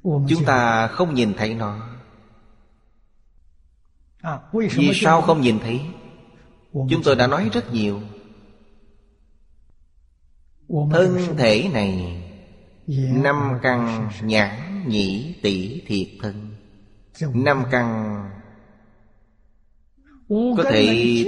chúng 0.03 0.45
ta 0.45 0.87
không 0.87 1.13
nhìn 1.13 1.33
thấy 1.33 1.53
nó. 1.53 1.89
Vì 4.51 4.91
sao 4.93 5.21
không 5.21 5.41
nhìn 5.41 5.59
thấy? 5.59 5.81
Chúng 6.73 7.01
tôi 7.03 7.15
đã 7.15 7.27
nói 7.27 7.49
rất 7.53 7.73
nhiều. 7.73 8.01
Thân 10.91 11.35
thể 11.37 11.69
này 11.73 12.23
năm 12.87 13.59
căn 13.61 14.09
nhãn 14.21 14.83
nhĩ 14.89 15.35
tỷ 15.41 15.81
thiệt 15.87 16.07
thân. 16.21 16.55
Năm 17.33 17.63
căn 17.71 18.15
có 20.57 20.63
thể 20.71 20.85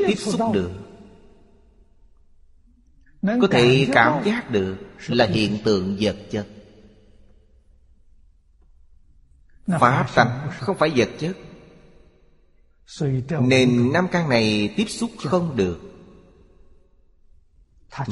tiếp 0.07 0.15
xúc 0.15 0.41
được. 0.53 0.71
Có 3.21 3.47
thể 3.51 3.87
cảm 3.93 4.23
giác 4.25 4.51
được 4.51 4.77
là 5.07 5.25
hiện 5.25 5.57
tượng 5.63 5.97
vật 5.99 6.17
chất. 6.31 6.47
Pháp 9.79 10.07
tánh 10.15 10.49
không 10.59 10.77
phải 10.77 10.91
vật 10.95 11.09
chất. 11.19 11.37
Nên 13.41 13.93
năm 13.93 14.07
căn 14.11 14.29
này 14.29 14.73
tiếp 14.77 14.85
xúc 14.85 15.11
không 15.17 15.55
được. 15.55 15.79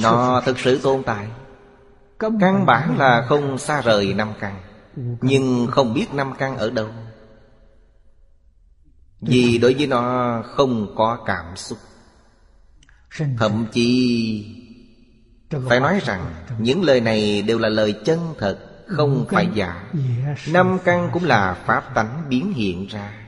Nó 0.01 0.41
thực 0.45 0.59
sự 0.59 0.79
tồn 0.83 1.03
tại 1.05 1.27
căn 2.19 2.65
bản 2.65 2.97
là 2.97 3.25
không 3.29 3.57
xa 3.57 3.81
rời 3.81 4.13
năm 4.13 4.33
căn 4.39 4.61
nhưng 5.21 5.67
không 5.71 5.93
biết 5.93 6.13
năm 6.13 6.33
căn 6.37 6.57
ở 6.57 6.69
đâu. 6.69 6.89
Vì 9.21 9.57
đối 9.57 9.73
với 9.73 9.87
nó 9.87 10.41
không 10.45 10.95
có 10.95 11.23
cảm 11.25 11.55
xúc. 11.55 11.77
Thậm 13.37 13.67
chí 13.71 14.55
phải 15.69 15.79
nói 15.79 15.99
rằng 16.05 16.33
những 16.59 16.83
lời 16.83 17.01
này 17.01 17.41
đều 17.41 17.59
là 17.59 17.69
lời 17.69 17.95
chân 18.05 18.19
thật 18.39 18.59
Không 18.87 19.25
phải 19.29 19.47
giả. 19.53 19.91
Năm 20.47 20.77
căn 20.83 21.09
cũng 21.13 21.23
là 21.23 21.53
pháp 21.65 21.95
tánh 21.95 22.25
biến 22.29 22.53
hiện 22.53 22.87
ra. 22.87 23.27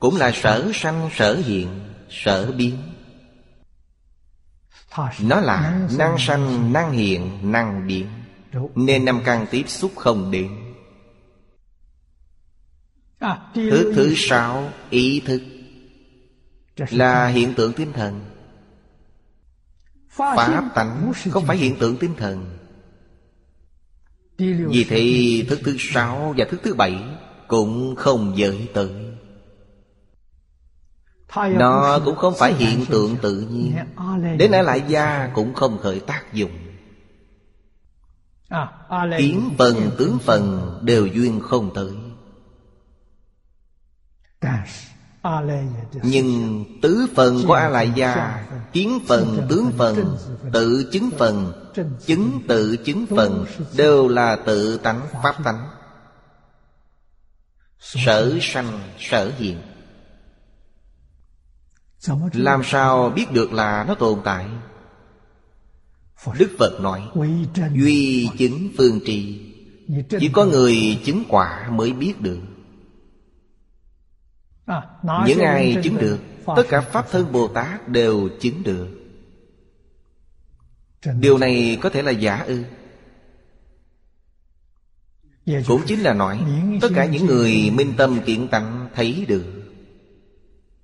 Cũng 0.00 0.16
là 0.16 0.32
sở 0.34 0.70
sanh 0.74 1.10
sở 1.12 1.34
hiện 1.34 1.80
Sở 2.10 2.52
biến 2.52 2.78
Nó 5.20 5.40
là 5.40 5.88
năng 5.98 6.16
sanh 6.18 6.72
năng 6.72 6.92
hiện 6.92 7.52
năng 7.52 7.86
biến. 7.86 8.06
Nên 8.74 9.04
năm 9.04 9.20
căn 9.24 9.46
tiếp 9.50 9.64
xúc 9.68 9.92
không 9.96 10.30
đến 10.30 10.64
Thứ 13.54 13.92
thứ 13.96 14.14
sáu 14.16 14.72
ý 14.90 15.20
thức. 15.20 15.42
Là 16.90 17.26
hiện 17.26 17.54
tượng 17.54 17.72
tinh 17.72 17.92
thần. 17.92 18.20
Pháp 20.08 20.64
tánh 20.74 21.12
không 21.30 21.44
phải 21.46 21.56
hiện 21.56 21.76
tượng 21.78 21.96
tinh 21.96 22.14
thần. 22.16 22.58
Vì 24.38 24.84
thế 24.88 25.44
thức 25.48 25.60
thứ 25.64 25.76
sáu 25.78 26.34
và 26.36 26.44
thức 26.50 26.60
thứ 26.64 26.74
bảy 26.74 27.04
Cũng 27.48 27.96
không 27.96 28.32
giới 28.36 28.68
tới 28.74 29.13
Nó 31.36 31.98
cũng 32.04 32.16
không 32.16 32.34
phải 32.38 32.54
hiện 32.54 32.86
tượng 32.86 33.16
tự 33.16 33.40
nhiên 33.40 33.76
Đến 34.38 34.50
ở 34.50 34.62
lại 34.62 34.82
gia 34.88 35.30
cũng 35.34 35.54
không 35.54 35.78
khởi 35.78 36.00
tác 36.00 36.32
dụng 36.32 36.50
Kiến 39.18 39.50
phần 39.58 39.90
tướng 39.98 40.18
phần 40.18 40.78
đều 40.82 41.06
duyên 41.06 41.40
không 41.40 41.74
tới 41.74 41.90
nhưng 46.02 46.64
tứ 46.82 47.06
phần 47.14 47.42
của 47.46 47.54
a 47.54 47.68
lại 47.68 47.92
gia 47.94 48.44
kiến 48.72 48.98
phần 49.08 49.46
tướng 49.48 49.70
phần 49.78 50.16
tự 50.52 50.88
chứng 50.92 51.10
phần 51.18 51.52
chứng 52.06 52.40
tự 52.48 52.76
chứng 52.76 53.06
phần 53.16 53.46
đều 53.76 54.08
là 54.08 54.36
tự 54.36 54.78
tánh 54.78 55.00
pháp 55.22 55.44
tánh 55.44 55.68
sở 57.78 58.38
sanh 58.40 58.80
sở 58.98 59.30
hiện 59.38 59.62
làm 62.32 62.62
sao 62.64 63.10
biết 63.10 63.32
được 63.32 63.52
là 63.52 63.84
nó 63.88 63.94
tồn 63.94 64.20
tại? 64.24 64.46
Đức 66.38 66.50
phật 66.58 66.80
nói 66.80 67.08
duy 67.74 68.28
chứng 68.38 68.68
phương 68.78 69.00
trì. 69.06 69.50
Chỉ 70.20 70.30
có 70.32 70.44
người 70.44 71.00
chứng 71.04 71.24
quả 71.28 71.70
mới 71.70 71.92
biết 71.92 72.20
được. 72.20 72.40
Những 75.26 75.38
ai 75.38 75.76
chứng 75.82 75.96
được 75.98 76.18
Tất 76.46 76.62
cả 76.68 76.80
Pháp 76.80 77.10
thân 77.10 77.32
Bồ 77.32 77.48
Tát 77.48 77.88
đều 77.88 78.28
chứng 78.40 78.62
được. 78.62 78.88
Điều 81.20 81.38
này 81.38 81.78
có 81.82 81.90
thể 81.90 82.02
là 82.02 82.10
giả 82.10 82.44
ư? 82.46 82.62
Cũng 85.66 85.82
chính 85.86 86.00
là 86.00 86.14
nói 86.14 86.44
Tất 86.80 86.88
cả 86.94 87.04
những 87.04 87.26
người 87.26 87.70
minh 87.70 87.92
tâm 87.96 88.20
kiện 88.26 88.48
tánh 88.48 88.88
thấy 88.94 89.24
được 89.28 89.53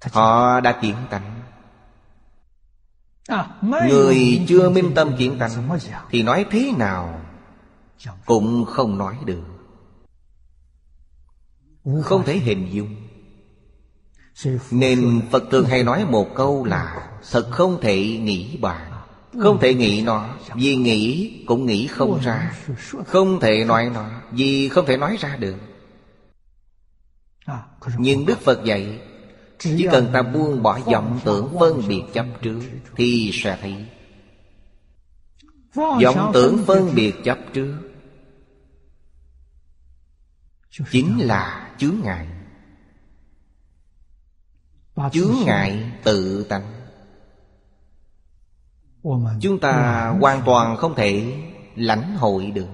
Họ 0.00 0.60
đã 0.60 0.78
kiện 0.82 0.94
tánh. 1.10 1.42
Người 3.62 4.42
chưa 4.48 4.70
minh 4.70 4.92
tâm 4.94 5.16
kiện 5.18 5.38
tánh 5.38 5.78
Thì 6.10 6.22
nói 6.22 6.46
thế 6.50 6.72
nào 6.78 7.20
Cũng 8.26 8.64
không 8.64 8.98
nói 8.98 9.16
được. 9.24 9.42
Không 12.02 12.24
thể 12.24 12.36
hình 12.36 12.68
dung. 12.72 12.96
Nên 14.70 15.20
Phật 15.30 15.42
thường 15.50 15.64
hay 15.64 15.84
nói 15.84 16.04
một 16.04 16.34
câu 16.34 16.64
là 16.64 17.10
Thật 17.30 17.48
không 17.50 17.80
thể 17.80 17.96
nghĩ 18.06 18.56
bàn 18.56 18.92
Không 19.38 19.58
thể 19.60 19.74
nghĩ 19.74 20.02
nó 20.06 20.28
Vì 20.54 20.76
nghĩ 20.76 21.44
cũng 21.46 21.66
nghĩ 21.66 21.86
không 21.86 22.20
ra. 22.20 22.52
Không 23.06 23.40
thể 23.40 23.64
nói 23.64 23.90
nó 23.94 24.08
Vì 24.30 24.68
không 24.68 24.86
thể 24.86 24.96
nói 24.96 25.16
ra 25.20 25.36
được. 25.36 25.56
Nhưng 27.98 28.26
Đức 28.26 28.38
Phật 28.40 28.64
dạy 28.64 29.00
chỉ 29.60 29.86
cần 29.90 30.10
ta 30.12 30.22
buông 30.22 30.62
bỏ 30.62 30.78
vọng 30.78 31.20
tưởng 31.24 31.56
phân 31.60 31.82
biệt 31.88 32.02
chấp 32.12 32.26
trước 32.42 32.60
Thì 32.96 33.30
sẽ 33.32 33.58
thấy. 33.62 33.86
Vọng 35.76 36.30
tưởng 36.34 36.58
phân 36.66 36.90
biệt 36.94 37.14
chấp 37.24 37.38
trước 37.52 37.90
Chính 40.90 41.18
là 41.18 41.74
chướng 41.78 41.96
ngại. 42.02 42.26
Chướng 45.12 45.34
ngại 45.46 45.92
tự 46.04 46.44
tánh. 46.44 46.72
Chúng 49.40 49.60
ta 49.60 50.06
hoàn 50.20 50.42
toàn 50.46 50.76
không 50.76 50.94
thể 50.94 51.42
lãnh 51.76 52.16
hội 52.16 52.50
được, 52.50 52.68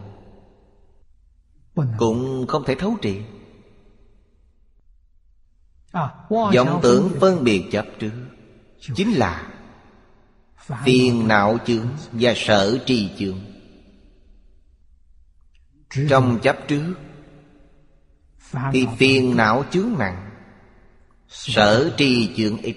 Cũng 1.98 2.46
không 2.48 2.64
thể 2.66 2.74
thấu 2.74 2.96
triệt 3.02 3.22
vọng 6.28 6.80
tưởng 6.82 7.10
phân 7.20 7.44
biệt 7.44 7.68
chấp 7.72 7.86
trước. 7.98 8.12
Chính 8.94 9.12
là 9.12 9.52
phiền 10.84 11.28
não 11.28 11.58
chướng 11.66 11.86
và 12.12 12.32
sở 12.36 12.78
trì 12.86 13.10
chướng. 13.18 13.38
Trong 16.08 16.38
chấp 16.42 16.56
trước 16.68 16.94
thì 18.72 18.86
phiền 18.98 19.36
não 19.36 19.64
chướng 19.70 19.88
nặng 19.98 20.30
sở 21.28 21.94
trì 21.96 22.34
chướng 22.36 22.58
ít. 22.58 22.76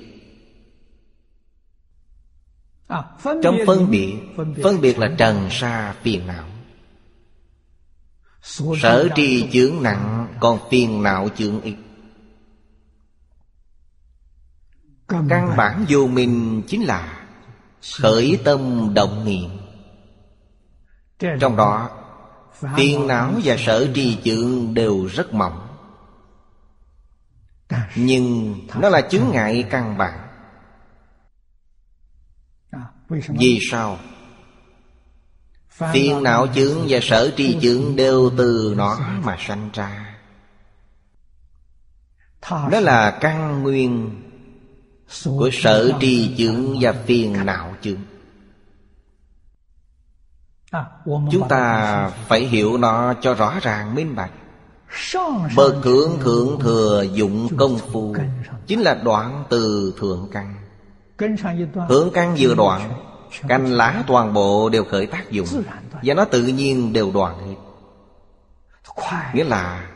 Trong 3.43 3.57
phân 3.67 3.89
biệt 3.89 4.15
phân 4.63 4.81
biệt 4.81 4.99
là 4.99 5.15
trần 5.17 5.47
sa 5.51 5.95
phiền 6.01 6.27
não. 6.27 6.45
Sở 8.81 9.09
trì 9.15 9.49
chướng 9.51 9.83
nặng 9.83 10.27
còn 10.39 10.59
phiền 10.69 11.03
não 11.03 11.29
chướng 11.37 11.61
ít 11.61 11.75
Căn 15.09 15.57
bản. 15.57 15.85
vô 15.89 16.07
minh 16.07 16.63
chính 16.67 16.83
là 16.83 17.15
Khởi 18.01 18.39
tâm 18.43 18.91
động 18.93 19.25
niệm. 19.25 19.49
Trong 21.39 21.55
đó 21.55 21.89
Phiền 22.75 23.07
não 23.07 23.33
và 23.43 23.55
sở 23.59 23.87
trì 23.93 24.17
chướng 24.23 24.73
đều 24.73 25.05
rất 25.05 25.33
mỏng. 25.33 25.67
Nhưng 27.95 28.55
nó 28.75 28.89
là 28.89 29.01
chướng 29.01 29.31
ngại 29.31 29.67
căn 29.69 29.97
bản. 29.97 30.19
Vì 33.09 33.59
sao? 33.71 33.97
Phiền 35.69 36.23
não 36.23 36.47
chướng 36.47 36.77
và 36.87 36.99
sở 37.01 37.31
trì 37.37 37.57
chướng 37.61 37.95
đều 37.95 38.31
từ 38.37 38.73
nó 38.77 38.99
mà 39.23 39.35
sanh 39.39 39.69
ra. 39.73 40.15
Đó 42.51 42.79
là 42.79 43.17
căn 43.21 43.63
nguyên 43.63 44.21
của 45.23 45.49
sở 45.53 45.91
trì 45.99 46.35
chướng 46.37 46.77
và 46.81 46.91
phiền 46.91 47.45
não 47.45 47.75
chướng. 47.81 47.99
Chúng 51.05 51.47
ta 51.49 52.09
phải 52.27 52.45
hiểu 52.45 52.77
nó 52.77 53.13
cho 53.21 53.33
rõ 53.33 53.59
ràng 53.61 53.95
minh 53.95 54.15
bạch. 54.15 54.31
Bậc 55.55 55.75
thượng 55.83 56.19
thượng 56.19 56.59
thừa 56.59 57.05
dụng 57.13 57.57
công 57.57 57.77
phu. 57.77 58.15
chính 58.67 58.81
là 58.81 58.93
đoạn 59.03 59.43
từ 59.49 59.93
thượng 59.99 60.29
căn. 60.31 60.55
Thượng 61.89 62.11
căn 62.13 62.35
vừa 62.39 62.55
đoạn 62.55 62.93
cành 63.47 63.65
lá 63.65 64.03
toàn 64.07 64.33
bộ 64.33 64.69
đều 64.69 64.83
khởi 64.83 65.05
tác 65.05 65.31
dụng. 65.31 65.47
Và 66.03 66.13
nó 66.13 66.25
tự 66.25 66.43
nhiên 66.43 66.93
đều 66.93 67.11
đoạn 67.11 67.47
hết. 67.47 67.55
Nghĩa 69.33 69.43
là 69.43 69.89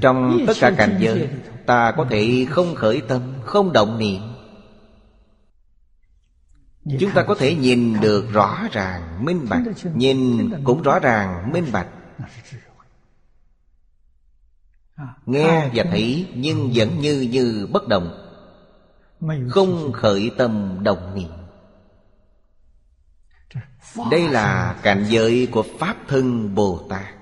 trong 0.00 0.38
tất 0.46 0.52
cả 0.60 0.70
cảnh 0.76 0.96
giới 1.00 1.28
Ta 1.66 1.92
có 1.96 2.06
thể 2.10 2.46
không 2.50 2.74
khởi 2.74 3.02
tâm 3.08 3.22
Không 3.44 3.72
động 3.72 3.98
niệm. 3.98 4.22
Chúng 7.00 7.10
ta 7.14 7.22
có 7.22 7.34
thể 7.34 7.54
nhìn 7.54 8.00
được 8.00 8.32
rõ 8.32 8.58
ràng 8.72 9.24
minh 9.24 9.46
bạch. 9.48 9.62
Nhìn 9.94 10.50
cũng 10.64 10.82
rõ 10.82 10.98
ràng 10.98 11.52
minh 11.52 11.64
bạch. 11.72 11.88
Nghe 15.26 15.70
và 15.74 15.84
thấy 15.90 16.28
nhưng 16.34 16.70
vẫn 16.74 16.98
như 16.98 17.20
như 17.20 17.68
bất 17.72 17.88
động. 17.88 18.30
Không 19.50 19.92
khởi 19.92 20.30
tâm 20.38 20.78
động 20.82 21.14
niệm. 21.14 21.30
Đây 24.10 24.28
là 24.28 24.76
cảnh 24.82 25.04
giới 25.08 25.48
của 25.52 25.64
Pháp 25.78 25.96
thân 26.08 26.54
Bồ 26.54 26.86
Tát. 26.88 27.14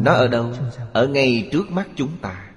Nó 0.00 0.12
ở 0.12 0.28
đâu? 0.28 0.52
Ở 0.92 1.06
ngay 1.06 1.48
trước 1.52 1.70
mắt 1.70 1.88
chúng 1.96 2.16
ta 2.22 2.47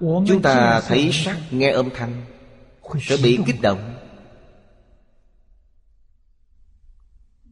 Chúng 0.00 0.42
ta 0.42 0.80
thấy 0.86 1.10
sắc 1.12 1.38
nghe 1.50 1.70
âm 1.70 1.88
thanh 1.94 2.24
Sẽ 3.00 3.16
bị 3.22 3.38
kích 3.46 3.60
động. 3.62 3.94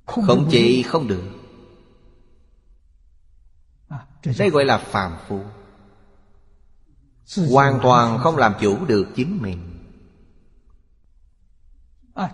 Không 0.07 0.49
chỉ 0.51 0.83
không 0.83 1.09
được. 1.09 1.23
Đây 4.39 4.51
gọi 4.51 4.65
là 4.65 4.79
phàm 4.79 5.17
phu. 5.29 5.41
Hoàn 7.51 7.79
toàn 7.83 8.19
không 8.19 8.37
làm 8.37 8.55
chủ 8.61 8.85
được 8.85 9.07
chính 9.17 9.43
mình. 9.43 9.59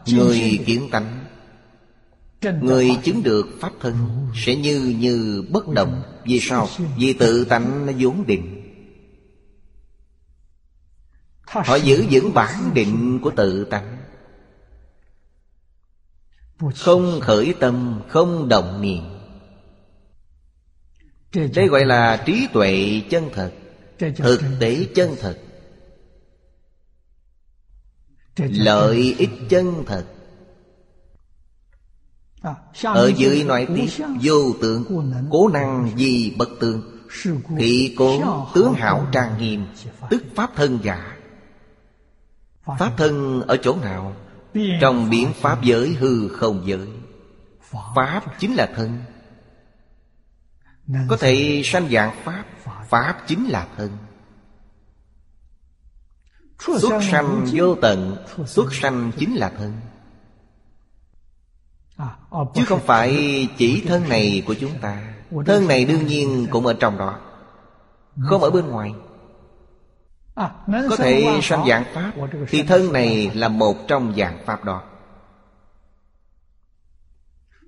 Người 0.07 0.62
kiến 0.66 0.88
tánh 0.92 1.25
Người 2.61 2.90
chứng 3.05 3.23
được 3.23 3.47
Pháp 3.61 3.73
thân 3.81 3.95
Sẽ 4.35 4.57
như 4.57 4.97
như 4.99 5.45
bất 5.51 5.68
động 5.68 6.03
Vì 6.25 6.40
sao? 6.40 6.68
Vì 6.97 7.12
tự 7.12 7.45
tánh 7.45 7.87
nó 7.87 7.92
vốn 7.99 8.27
định 8.27 8.62
Họ 11.53 11.77
giữ 11.77 12.05
vững 12.11 12.35
bản 12.35 12.71
định 12.75 13.19
của 13.23 13.31
tự 13.37 13.65
tánh. 13.65 13.97
Không 16.77 17.21
khởi 17.21 17.55
tâm, 17.61 18.03
không 18.09 18.49
động 18.49 18.83
niệm. 18.83 19.05
Đây 21.55 21.69
gọi 21.69 21.85
là 21.85 22.23
trí 22.27 22.49
tuệ 22.53 23.03
chân 23.11 23.31
thật 23.35 23.53
Thực 24.17 24.41
tế 24.61 24.87
chân 24.95 25.17
thật. 25.21 25.38
Lợi 28.37 29.15
ích 29.19 29.31
chân 29.49 29.85
thật. 29.87 30.05
Ở 32.83 33.12
dưới 33.17 33.45
nói 33.45 33.67
tiếp 33.77 34.05
Vô 34.23 34.53
tượng 34.61 34.85
Cố 35.31 35.49
năng 35.49 35.93
gì 35.97 36.35
bất 36.38 36.49
tương. 36.61 36.83
Thị 37.59 37.95
cố 37.99 38.47
tướng 38.55 38.73
hảo 38.75 39.07
trang 39.12 39.38
nghiêm 39.38 39.67
Tức 40.11 40.23
pháp 40.35 40.51
thân 40.57 40.79
giả 40.83 41.17
Pháp 42.64 42.92
thân 42.96 43.42
ở 43.42 43.57
chỗ 43.57 43.77
nào? 43.83 44.16
Trong 44.81 45.11
biến 45.11 45.33
pháp 45.35 45.62
giới 45.62 45.94
hư 45.94 46.29
không 46.29 46.62
giới. 46.64 46.88
Pháp 47.94 48.22
chính 48.38 48.55
là 48.55 48.68
thân. 48.77 48.98
Có 51.09 51.16
thể 51.16 51.62
sanh 51.64 51.88
dạng 51.90 52.16
Pháp. 52.25 52.44
Pháp 52.88 53.22
chính 53.27 53.48
là 53.48 53.68
thân. 53.77 53.90
Xuất 56.59 57.03
sanh 57.11 57.46
vô 57.53 57.75
tận. 57.75 58.16
Xuất 58.46 58.75
sanh 58.75 59.12
chính. 59.18 59.35
là 59.35 59.53
thân. 59.59 59.72
Chứ 62.55 62.64
không 62.64 62.81
phải 62.81 63.48
chỉ 63.59 63.85
thân 63.88 64.09
này 64.09 64.42
của 64.46 64.55
chúng 64.55 64.79
ta. 64.81 65.14
Thân 65.46 65.68
này 65.68 65.85
đương 65.85 66.07
nhiên 66.07 66.46
cũng 66.51 66.66
ở 66.66 66.72
trong 66.81 66.98
đó 66.98 67.18
Không 68.29 68.42
ở 68.42 68.51
bên 68.51 68.68
ngoài 68.68 68.94
Có 70.35 70.97
thể 70.99 71.40
sanh 71.42 71.64
dạng 71.68 71.85
Pháp 71.95 72.12
Thì 72.49 72.62
thân 72.62 72.92
này 72.92 73.31
là 73.35 73.49
một 73.49 73.88
trong 73.88 74.14
dạng 74.16 74.38
Pháp 74.45 74.64
đó. 74.64 74.83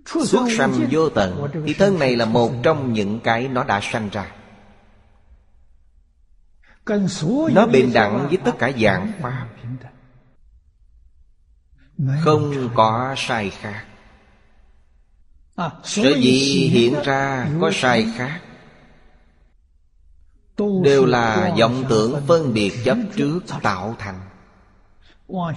Xuất 0.06 0.46
sanh 0.56 0.86
vô 0.90 1.08
tận 1.08 1.48
Thì 1.66 1.74
thân 1.74 1.98
này 1.98 2.16
là 2.16 2.24
một 2.24 2.52
trong 2.62 2.92
những 2.92 3.20
cái 3.20 3.48
nó 3.48 3.64
đã 3.64 3.80
sanh 3.82 4.08
ra. 4.08 4.32
Nó 7.52 7.66
bình 7.66 7.92
đẳng 7.92 8.26
với 8.28 8.36
tất 8.44 8.52
cả 8.58 8.70
dạng 8.80 9.12
Pháp. 9.20 9.48
Không 12.20 12.70
có 12.74 13.14
sai 13.16 13.50
khác. 13.50 13.84
Sở 15.84 16.14
dĩ 16.16 16.68
hiện 16.72 16.94
ra 17.04 17.48
có 17.60 17.70
sai 17.74 18.12
khác 18.16 18.40
Đều 20.58 21.06
là 21.06 21.54
vọng 21.58 21.84
tưởng 21.88 22.20
phân 22.26 22.54
biệt 22.54 22.72
chấp 22.84 22.98
trước 23.16 23.40
tạo 23.62 23.96
thành. 23.98 24.20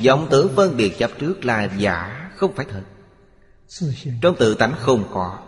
Vọng 0.05 0.27
tưởng 0.29 0.55
phân 0.55 0.77
biệt 0.77 0.97
chấp 0.97 1.11
trước 1.19 1.45
là 1.45 1.63
giả 1.77 2.29
Không 2.35 2.55
phải 2.55 2.65
thật. 2.69 2.83
Trong 4.21 4.35
tự 4.39 4.53
tánh 4.53 4.73
không 4.77 5.03
có. 5.13 5.39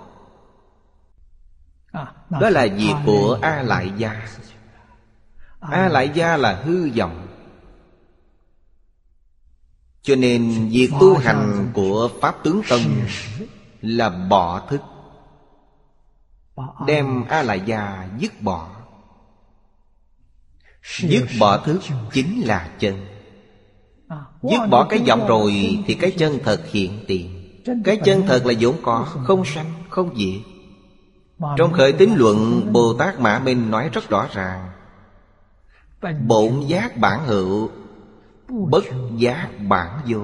Đó 2.29 2.49
là 2.49 2.67
việc 2.77 2.93
của 3.05 3.39
A 3.41 3.61
Lại 3.61 3.91
Gia. 3.97 4.27
A 5.59 5.87
Lại 5.87 6.11
Gia 6.13 6.37
là 6.37 6.61
hư 6.63 6.89
vọng. 6.89 7.27
Cho 10.01 10.15
nên 10.15 10.69
việc 10.71 10.89
tu 10.99 11.17
hành 11.17 11.71
của 11.73 12.09
Pháp 12.21 12.35
Tướng 12.43 12.61
Tông 12.69 12.81
Là 13.81 14.09
bỏ 14.09 14.67
thức 14.69 14.81
Đem 16.85 17.23
A 17.29 17.41
Lại 17.41 17.61
Gia 17.65 18.07
dứt 18.19 18.41
bỏ 18.41 18.78
Dứt 20.83 21.25
bỏ 21.39 21.57
thức 21.57 21.79
chính 22.13 22.41
là 22.41 22.69
chân. 22.79 23.05
Dứt 24.43 24.67
bỏ 24.69 24.87
cái 24.89 24.99
vọng 25.07 25.27
rồi 25.27 25.79
Thì 25.87 25.93
cái 25.93 26.11
chân 26.11 26.39
thật 26.43 26.61
hiện 26.71 27.03
tiền. 27.07 27.35
Cái 27.85 27.97
chân 28.03 28.23
thật 28.27 28.45
là 28.45 28.53
vốn 28.59 28.75
có 28.81 29.05
Không 29.23 29.45
sanh, 29.45 29.73
không 29.89 30.15
diệt. 30.17 30.41
Trong 31.57 31.73
khởi 31.73 31.93
tín 31.93 32.09
luận 32.15 32.69
Bồ 32.73 32.93
Tát 32.93 33.19
Mã 33.19 33.39
Minh 33.39 33.71
nói 33.71 33.89
rất 33.93 34.09
rõ 34.09 34.27
ràng. 34.33 34.69
Bổn 36.27 36.59
giác 36.67 36.97
bản 36.97 37.25
hữu 37.25 37.69
Bất 38.49 38.83
giác 39.17 39.49
bản 39.67 40.01
vô. 40.07 40.19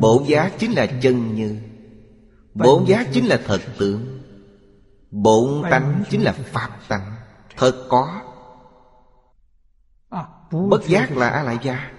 Bổn 0.00 0.24
giác 0.24 0.52
chính 0.58 0.72
là 0.72 0.86
chân 0.86 1.34
như. 1.34 1.58
Bổn 2.54 2.84
giác 2.84 3.06
chính 3.12 3.26
là 3.26 3.40
thật 3.46 3.60
tướng. 3.78 4.20
Bổn 5.10 5.70
tánh 5.70 6.02
chính 6.10 6.22
là 6.22 6.32
pháp 6.32 6.70
tánh. 6.88 7.14
Thật 7.56 7.86
có 7.88 8.20
Bất 10.50 10.86
giác 10.86 11.16
là 11.16 11.28
A 11.28 11.42
Lại 11.42 11.58
Gia 11.62 11.90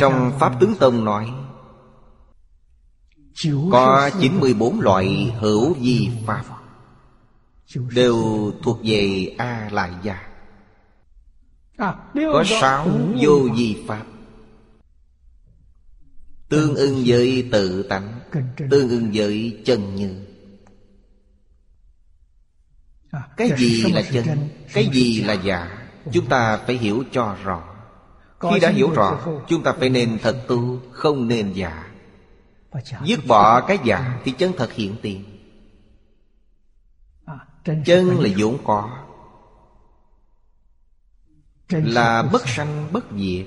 Trong 0.00 0.32
Pháp 0.38 0.60
Tướng 0.60 0.74
Tông 0.80 1.04
nói 1.04 1.30
Có 3.72 4.10
94 4.20 4.80
loại 4.80 5.34
hữu 5.38 5.74
vi 5.74 6.10
Pháp. 6.26 6.44
Đều 7.94 8.52
thuộc 8.62 8.78
về 8.84 9.34
A 9.38 9.68
Lại 9.72 9.90
Gia 10.02 10.28
Có 12.14 12.44
sáu 12.60 12.88
vô 13.20 13.48
vi 13.56 13.84
Pháp. 13.88 14.04
Tương 16.48 16.74
ưng 16.74 17.02
với 17.06 17.48
tự 17.52 17.82
tánh 17.82 18.20
Tương 18.70 18.88
ưng 18.88 19.10
với 19.14 19.62
chân 19.64 19.94
như. 19.94 20.26
Cái 23.36 23.50
gì 23.58 23.82
là 23.92 24.02
chân 24.12 24.48
cái 24.72 24.88
gì 24.92 25.20
là 25.20 25.32
giả, 25.32 25.76
Chúng 26.12 26.26
ta 26.26 26.56
phải 26.66 26.76
hiểu 26.76 27.04
cho 27.12 27.36
rõ. 27.44 27.62
Khi 28.40 28.60
đã 28.60 28.70
hiểu 28.70 28.90
rõ, 28.90 29.18
Chúng 29.48 29.62
ta 29.62 29.72
phải 29.72 29.88
nên 29.88 30.18
thật 30.22 30.44
tu, 30.48 30.80
Không 30.92 31.28
nên 31.28 31.52
giả. 31.52 31.90
Dứt 33.04 33.20
bỏ 33.26 33.60
cái 33.60 33.78
giả 33.84 34.20
Thì 34.24 34.32
chân 34.32 34.52
thật 34.56 34.72
hiện 34.72 34.96
tiền. 35.02 35.24
Chân 37.84 38.20
là 38.20 38.30
vốn 38.38 38.58
có. 38.64 38.90
Là 41.68 42.22
bất 42.22 42.48
sanh, 42.48 42.88
bất 42.92 43.04
diệt. 43.16 43.46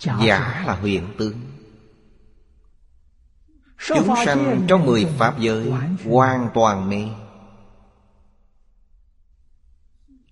Giả 0.00 0.64
là 0.66 0.76
huyền 0.80 1.14
tướng. 1.18 1.40
Chúng 3.86 4.14
sanh 4.24 4.64
trong 4.68 4.86
mười 4.86 5.04
Pháp 5.18 5.38
giới 5.38 5.72
Hoàn 6.04 6.48
toàn 6.54 6.88
mê. 6.88 7.08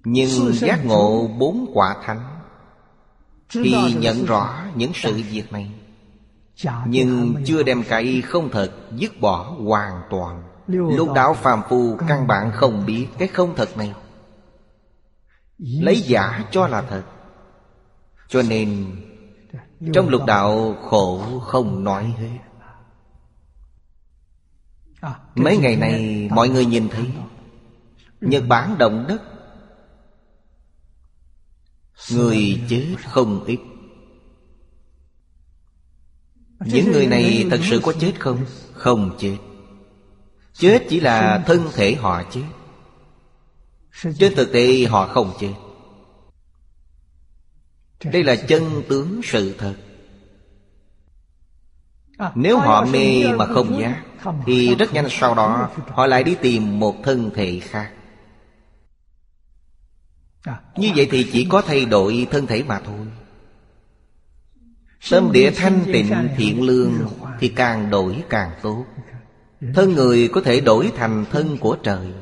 Nhưng 0.04 0.52
giác 0.52 0.84
ngộ 0.84 1.28
bốn 1.38 1.70
quả 1.74 1.96
thánh. 2.04 2.20
Khi 3.48 3.94
nhận 3.98 4.24
rõ 4.24 4.64
những 4.74 4.92
sự 4.94 5.22
việc 5.30 5.52
này 5.52 5.70
Nhưng 6.86 7.34
chưa 7.44 7.62
đem 7.62 7.82
cái 7.88 8.22
không 8.22 8.48
thật 8.50 8.72
dứt 8.96 9.20
bỏ 9.20 9.56
hoàn 9.64 10.02
toàn. 10.10 10.42
Lúc 10.66 11.08
đạo 11.14 11.34
phàm 11.34 11.62
phu 11.68 11.96
căn 12.08 12.26
bản 12.26 12.52
không 12.54 12.86
biết 12.86 13.06
cái 13.18 13.28
không 13.28 13.54
thật 13.56 13.76
này. 13.76 13.94
Lấy 15.58 16.00
giả 16.00 16.44
cho 16.50 16.68
là 16.68 16.82
thật. 16.82 17.02
Cho 18.28 18.42
nên 18.42 18.96
Trong 19.92 20.08
lục 20.08 20.24
đạo 20.26 20.76
khổ 20.82 21.38
không 21.40 21.84
nói 21.84 22.14
hết. 22.18 22.38
Mấy 25.34 25.56
ngày 25.56 25.76
này 25.76 26.28
mọi 26.32 26.48
người 26.48 26.66
nhìn 26.66 26.88
thấy 26.88 27.12
Nhật 28.20 28.44
Bản 28.48 28.78
động 28.78 29.04
đất 29.08 29.22
Người 32.12 32.60
chết 32.68 32.96
không 33.08 33.44
ít. 33.44 33.58
Những 36.60 36.92
người 36.92 37.06
này 37.06 37.46
thật 37.50 37.60
sự 37.70 37.80
có 37.82 37.92
chết 37.92 38.12
không? 38.20 38.44
Không 38.72 39.16
chết. 39.18 39.36
Chết 40.52 40.86
chỉ 40.88 41.00
là 41.00 41.42
thân 41.46 41.68
thể 41.74 41.94
họ 41.94 42.22
chết. 42.30 42.44
Trên 44.18 44.34
thực 44.34 44.52
tế, 44.52 44.84
họ 44.84 45.06
không 45.06 45.32
chết. 45.40 45.52
Đây 48.04 48.24
là 48.24 48.36
chân 48.36 48.82
tướng 48.88 49.20
sự 49.24 49.54
thật. 49.58 49.74
Nếu 52.34 52.58
họ 52.58 52.84
mê 52.84 53.32
mà 53.36 53.46
không 53.46 53.80
giác, 53.80 54.02
Thì 54.46 54.74
rất 54.74 54.92
nhanh 54.92 55.06
sau 55.10 55.34
đó 55.34 55.70
Họ 55.88 56.06
lại 56.06 56.24
đi 56.24 56.34
tìm 56.34 56.78
một 56.78 56.96
thân 57.04 57.30
thể 57.34 57.60
khác 57.60 57.92
như 60.76 60.90
vậy 60.96 61.08
thì 61.10 61.30
chỉ 61.32 61.46
có 61.50 61.62
thay 61.62 61.84
đổi 61.84 62.26
thân 62.30 62.46
thể 62.46 62.62
mà 62.62 62.80
thôi. 62.86 63.06
Tâm 65.10 65.32
địa 65.32 65.50
thanh 65.50 65.80
tịnh 65.92 66.28
thiện 66.36 66.62
lương 66.62 66.92
Thì 67.40 67.48
càng 67.48 67.90
đổi 67.90 68.22
càng 68.28 68.50
tốt. 68.62 68.84
Thân 69.74 69.94
người 69.94 70.28
có 70.28 70.40
thể 70.40 70.60
đổi 70.60 70.92
thành 70.96 71.24
thân 71.30 71.58
của 71.58 71.76
trời. 71.82 72.12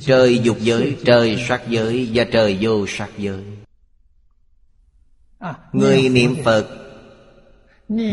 Trời 0.00 0.38
dục 0.38 0.56
giới, 0.60 0.96
trời 1.04 1.44
sắc 1.48 1.62
giới 1.68 2.10
Và 2.14 2.24
trời 2.24 2.58
vô 2.60 2.86
sắc 2.88 3.10
giới. 3.18 3.44
Người 5.72 6.08
niệm 6.08 6.36
Phật 6.44 6.66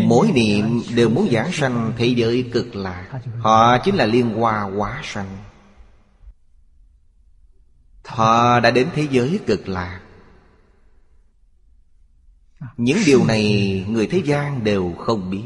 Mỗi 0.05 0.31
niệm 0.31 0.81
đều 0.95 1.09
muốn 1.09 1.29
giảng 1.31 1.51
sanh 1.51 1.93
thế 1.97 2.05
giới 2.05 2.49
cực 2.53 2.75
lạc. 2.75 3.21
Họ 3.39 3.77
chính 3.77 3.95
là 3.95 4.05
liên 4.05 4.29
hoa 4.29 4.61
hóa 4.61 5.01
sanh 5.03 5.37
Họ 8.09 8.59
đã 8.59 8.71
đến 8.71 8.87
thế 8.93 9.07
giới 9.11 9.39
cực 9.47 9.69
lạc 9.69 10.01
Những 12.77 12.97
điều 13.05 13.25
này 13.25 13.85
người 13.89 14.07
thế 14.07 14.21
gian 14.25 14.63
đều 14.63 14.93
không 14.97 15.29
biết. 15.29 15.43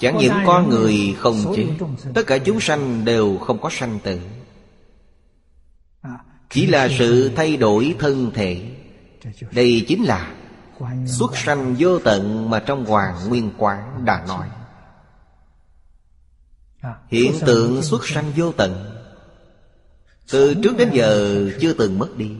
Chẳng 0.00 0.18
những 0.18 0.34
con 0.46 0.68
người 0.68 1.16
không 1.18 1.54
chết 1.56 1.66
Tất 2.14 2.22
cả 2.26 2.38
chúng 2.38 2.60
sanh 2.60 3.04
đều 3.04 3.38
không 3.38 3.60
có 3.60 3.68
sanh 3.72 3.98
tử. 4.02 4.20
Chỉ 6.50 6.66
là 6.66 6.88
sự 6.98 7.32
thay 7.36 7.56
đổi 7.56 7.94
thân 7.98 8.30
thể. 8.34 8.76
Đây 9.50 9.84
chính 9.88 10.04
là 10.04 10.34
Xuất 11.06 11.36
sanh 11.36 11.74
vô 11.78 11.98
tận 11.98 12.50
mà 12.50 12.62
trong 12.66 12.84
Hoàng 12.84 13.28
Nguyên 13.28 13.50
Quán 13.58 14.04
đã 14.04 14.24
nói 14.28 14.48
Hiện 17.08 17.32
tượng 17.46 17.82
xuất 17.82 18.08
sanh 18.08 18.32
vô 18.36 18.52
tận 18.52 18.98
Từ 20.30 20.54
trước 20.62 20.76
đến 20.78 20.90
giờ 20.92 21.44
chưa 21.60 21.72
từng 21.72 21.98
mất 21.98 22.16
đi 22.16 22.30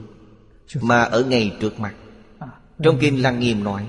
Mà 0.80 1.02
ở 1.02 1.24
ngay 1.24 1.56
trước 1.60 1.80
mặt. 1.80 1.94
Trong 2.82 2.98
Kinh 3.00 3.22
Lăng 3.22 3.40
Nghiêm 3.40 3.64
nói 3.64 3.86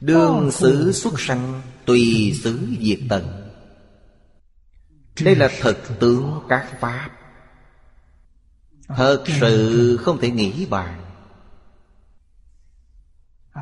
Đương 0.00 0.50
xứ 0.50 0.92
xuất 0.92 1.20
sanh 1.20 1.62
Tùy 1.86 2.32
xứ 2.42 2.58
diệt 2.80 2.98
tận. 3.08 3.50
Đây 5.20 5.36
là 5.36 5.48
thật 5.60 5.78
tướng 6.00 6.40
các 6.48 6.80
Pháp. 6.80 7.10
Thật 8.88 9.24
sự 9.40 9.96
không 9.96 10.18
thể 10.20 10.30
nghĩ 10.30 10.66
bàn. 10.66 11.00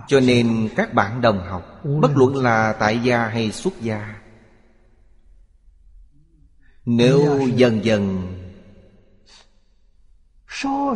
Cho 0.08 0.20
nên 0.20 0.68
các 0.76 0.94
bạn 0.94 1.20
đồng 1.20 1.46
học 1.48 1.84
Bất 1.84 2.16
luận 2.16 2.36
là 2.36 2.72
tại 2.72 3.00
gia 3.02 3.26
hay 3.26 3.52
xuất 3.52 3.80
gia 3.80 4.19
nếu 6.84 7.48
dần 7.56 7.84
dần 7.84 8.26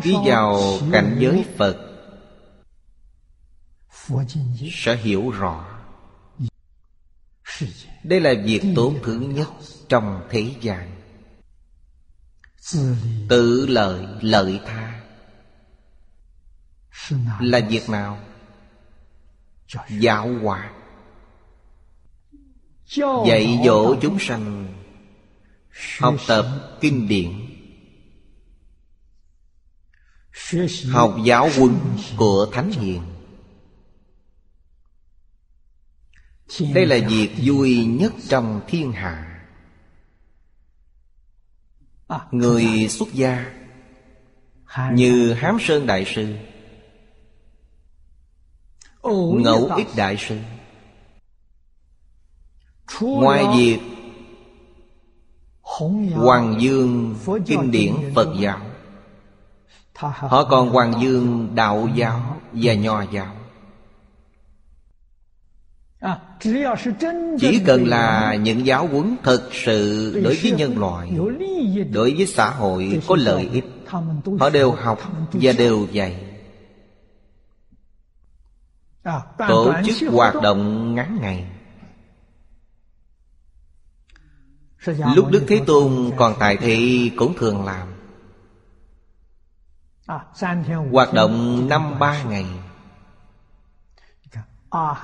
Đi 0.05 0.15
vào 0.27 0.79
cảnh 0.93 1.17
giới 1.21 1.45
Phật 1.57 1.77
Sẽ 4.73 4.97
hiểu 4.97 5.31
rõ. 5.31 5.65
Đây 8.05 8.21
là 8.21 8.35
việc 8.45 8.63
tổn 8.77 8.99
thương 9.03 9.35
nhất 9.35 9.49
trong 9.89 10.27
thế 10.31 10.55
gian. 10.61 11.01
Tự 13.29 13.67
lợi 13.67 14.07
lợi 14.21 14.61
tha. 14.67 15.01
Là 17.41 17.61
việc 17.69 17.89
nào? 17.89 18.19
Giáo 19.89 20.35
hóa. 20.43 20.73
Dạy 23.27 23.61
dỗ 23.65 23.97
chúng 24.01 24.19
sanh 24.21 24.74
Học 25.99 26.15
tập 26.27 26.79
kinh 26.81 27.09
điển. 27.09 27.33
Học 30.91 31.17
giáo 31.25 31.51
huấn 31.57 31.79
của 32.17 32.47
Thánh 32.53 32.71
Hiền. 32.71 33.03
Đây 36.75 36.87
là 36.87 37.09
việc 37.09 37.31
vui 37.45 37.87
nhất 37.87 38.13
trong 38.29 38.61
thiên 38.67 38.93
hạ. 38.93 39.45
Người 42.31 42.89
xuất 42.89 43.13
gia 43.13 43.53
Như 44.93 45.33
Hám 45.33 45.57
Sơn 45.61 45.87
Đại 45.87 46.05
Sư 46.15 46.37
Ngẫu 49.43 49.67
Ích 49.77 49.89
Đại 49.97 50.17
Sư. 50.17 50.39
Ngoài 53.01 53.45
việc 53.57 53.94
Hoàng 56.15 56.57
Dương 56.61 57.15
Kinh 57.47 57.71
điển 57.71 57.95
Phật 58.15 58.29
giáo. 58.41 58.61
Họ 59.97 60.45
còn 60.45 60.69
Hoàng 60.69 60.93
Dương 61.03 61.49
Đạo 61.55 61.89
giáo 61.95 62.37
và 62.53 62.75
Nho 62.75 63.03
giáo. 63.13 63.35
Chỉ 67.41 67.61
cần 67.67 67.87
là 67.87 68.35
những 68.35 68.67
giáo 68.67 68.87
huấn 68.87 69.17
thật 69.23 69.49
sự 69.53 70.13
đối 70.25 70.35
với 70.43 70.53
nhân 70.53 70.79
loại, 70.79 71.11
Đối 71.93 72.15
với 72.15 72.27
xã 72.27 72.51
hội 72.51 73.01
có 73.07 73.17
lợi 73.17 73.49
ích, 73.53 73.65
Họ 74.41 74.51
đều 74.51 74.73
học 74.73 74.99
và 75.33 75.53
đều 75.53 75.87
dạy. 75.93 76.25
Tổ 79.49 79.73
chức 79.87 80.13
hoạt 80.13 80.35
động 80.43 80.95
ngắn 80.95 81.19
ngày. 81.21 81.47
Lúc 84.87 85.31
Đức 85.31 85.45
Thế 85.49 85.61
Tôn 85.67 86.11
còn 86.17 86.35
tại 86.39 86.57
thị 86.57 87.11
cũng 87.17 87.35
thường 87.39 87.65
làm. 87.65 87.89
Hoạt 90.93 91.13
động 91.13 91.69
năm 91.69 91.99
ba 91.99 92.23
ngày. 92.23 92.47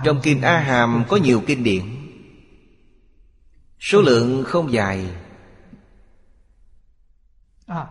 Trong 0.05 0.21
Kinh 0.23 0.43
A 0.43 0.59
Hàm 0.59 1.05
có 1.09 1.17
nhiều 1.17 1.43
kinh 1.47 1.65
điển. 1.65 1.83
Số 3.81 4.01
lượng 4.01 4.45
không 4.47 4.73
dài. 4.73 5.07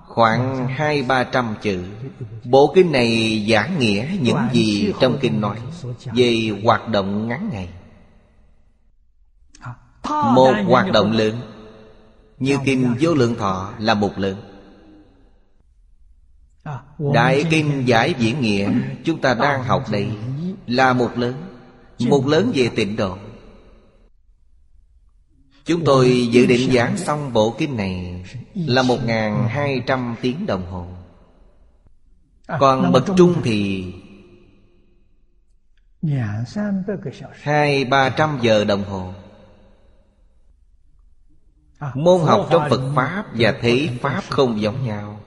Khoảng 0.08 0.67
hai 0.67 1.04
ba 1.04 1.23
trăm 1.23 1.56
chữ. 1.62 1.84
Bộ 2.43 2.71
kinh 2.75 2.91
này 2.91 3.45
giảng 3.49 3.80
nghĩa 3.80 4.08
những 4.21 4.47
gì 4.54 4.93
trong 5.02 5.17
kinh 5.21 5.41
nói 5.41 5.60
Về 6.13 6.52
hoạt 6.63 6.88
động 6.88 7.28
ngắn 7.28 7.49
ngày. 7.52 7.69
Một 10.36 10.54
hoạt 10.67 10.91
động 10.91 11.12
lớn. 11.12 11.41
Như 12.39 12.58
kinh 12.65 12.95
vô 12.99 13.13
lượng 13.13 13.36
thọ 13.36 13.73
là 13.80 13.93
một 13.93 14.17
lớn 14.17 14.38
Đại 17.13 17.45
kinh 17.49 17.88
giải 17.88 18.15
diễn 18.19 18.41
nghĩa 18.41 18.71
Chúng 19.04 19.21
ta 19.21 19.34
đang 19.34 19.63
học 19.63 19.84
đây 19.91 20.08
Là 20.67 20.93
một 20.93 21.17
lớn. 21.17 21.34
Một 21.99 22.28
lớn 22.28 22.52
về 22.56 22.69
tịnh 22.75 22.95
độ. 22.95 23.17
Chúng 25.65 25.86
tôi 25.86 26.28
dự 26.32 26.45
định 26.45 26.71
giảng 26.71 26.97
xong 26.97 27.34
bộ 27.34 27.56
kinh 27.58 27.78
này 27.78 28.23
Là 28.54 28.84
một 28.84 28.99
hai 29.47 29.82
trăm 29.86 30.15
tiếng 30.21 30.45
đồng 30.45 30.71
hồ. 30.71 30.88
Còn 32.60 32.91
bậc 32.91 33.06
trung 33.17 33.36
thì 33.43 33.86
Hai 37.32 37.86
ba 37.86 38.10
trăm 38.10 38.39
giờ 38.41 38.65
đồng 38.65 38.84
hồ 38.84 39.13
Môn 41.94 42.22
học 42.22 42.48
trong 42.52 42.70
Phật 42.70 42.92
Pháp 42.96 43.26
và 43.34 43.54
Thế 43.62 43.89
Pháp 44.02 44.24
không 44.30 44.62
giống 44.62 44.88
nhau. 44.88 45.20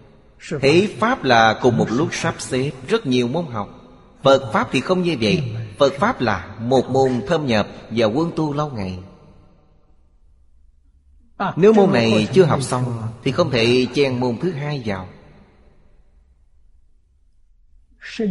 Thế 0.61 0.89
Pháp 0.99 1.25
là 1.25 1.59
cùng 1.63 1.77
một 1.77 1.91
lúc 1.91 2.09
sắp 2.13 2.35
xếp 2.39 2.71
rất 2.89 3.07
nhiều 3.07 3.29
môn 3.29 3.47
học. 3.47 3.69
Phật 4.23 4.53
Pháp 4.53 4.69
thì 4.73 4.81
không 4.81 5.03
như 5.03 5.17
vậy. 5.21 5.57
Phật 5.79 5.93
Pháp 5.93 6.21
là 6.21 6.57
một 6.59 6.91
môn 6.91 7.23
thâm 7.29 7.47
nhập 7.47 7.69
và 7.91 8.07
quân 8.07 8.33
tu 8.37 8.53
lâu 8.53 8.71
ngày. 8.71 8.99
Nếu 11.57 11.73
môn 11.73 11.93
này 11.93 12.29
chưa 12.33 12.45
học 12.45 12.63
xong 12.63 13.03
Thì 13.25 13.33
không 13.33 13.51
thể 13.51 13.87
chen 13.95 14.21
môn 14.21 14.37
thứ 14.43 14.53
hai 14.53 14.83
vào. 14.85 15.09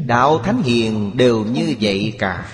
Đạo 0.05 0.39
Thánh 0.39 0.61
Hiền 0.63 1.17
đều 1.17 1.45
như 1.45 1.75
vậy 1.81 2.15
cả. 2.19 2.53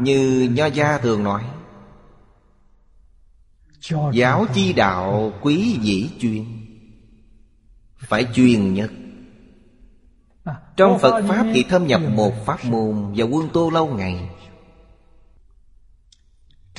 Như 0.00 0.48
Nho 0.54 0.66
Gia 0.66 0.98
thường 0.98 1.24
nói 1.24 1.42
Giáo 4.12 4.46
chi 4.54 4.72
đạo 4.72 5.32
quý 5.40 5.78
dĩ 5.82 6.10
chuyên. 6.20 6.44
Phải 7.96 8.26
chuyên 8.34 8.74
nhất. 8.74 8.90
Trong 10.76 10.98
Phật 10.98 11.22
Pháp 11.28 11.46
thì 11.54 11.62
thâm 11.62 11.86
nhập 11.86 12.00
một 12.00 12.46
pháp 12.46 12.64
môn 12.64 13.14
Và 13.16 13.24
quân 13.24 13.48
tu 13.52 13.70
lâu 13.70 13.86
ngày. 13.86 14.30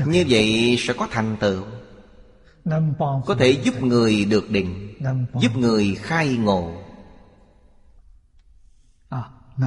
Như 0.05 0.25
vậy 0.29 0.75
sẽ 0.79 0.93
có 0.93 1.07
thành 1.11 1.37
tựu. 1.39 1.63
Có 3.25 3.35
thể 3.39 3.49
giúp 3.63 3.83
người 3.83 4.25
được 4.25 4.49
định 4.49 4.95
Giúp 5.41 5.57
người 5.57 5.95
khai 5.95 6.37
ngộ. 6.37 6.73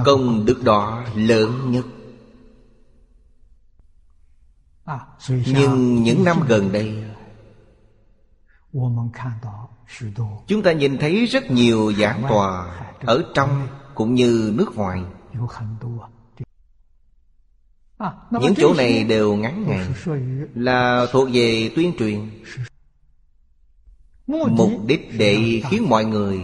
Công 0.05 0.45
đức 0.45 0.63
đó 0.63 1.05
lớn 1.15 1.71
nhất. 1.71 1.85
Nhưng 5.29 6.03
những 6.03 6.23
năm 6.23 6.43
gần 6.47 6.71
đây 6.71 7.03
Chúng 10.47 10.61
ta 10.63 10.71
nhìn 10.71 10.97
thấy 10.97 11.25
rất 11.25 11.51
nhiều 11.51 11.93
giảng 11.93 12.23
tòa 12.29 12.79
Ở 12.99 13.23
trong 13.33 13.67
cũng 13.95 14.15
như 14.15 14.53
nước 14.55 14.75
ngoài. 14.75 15.03
những 18.31 18.53
chỗ 18.57 18.73
này 18.73 19.03
đều 19.03 19.35
ngắn 19.35 19.65
ngày 19.67 19.87
Là 20.55 21.05
thuộc 21.11 21.29
về 21.33 21.71
tuyên 21.75 21.93
truyền. 21.99 22.29
Mục 24.27 24.71
đích 24.87 25.09
để 25.17 25.61
khiến 25.69 25.89
mọi 25.89 26.05
người 26.05 26.41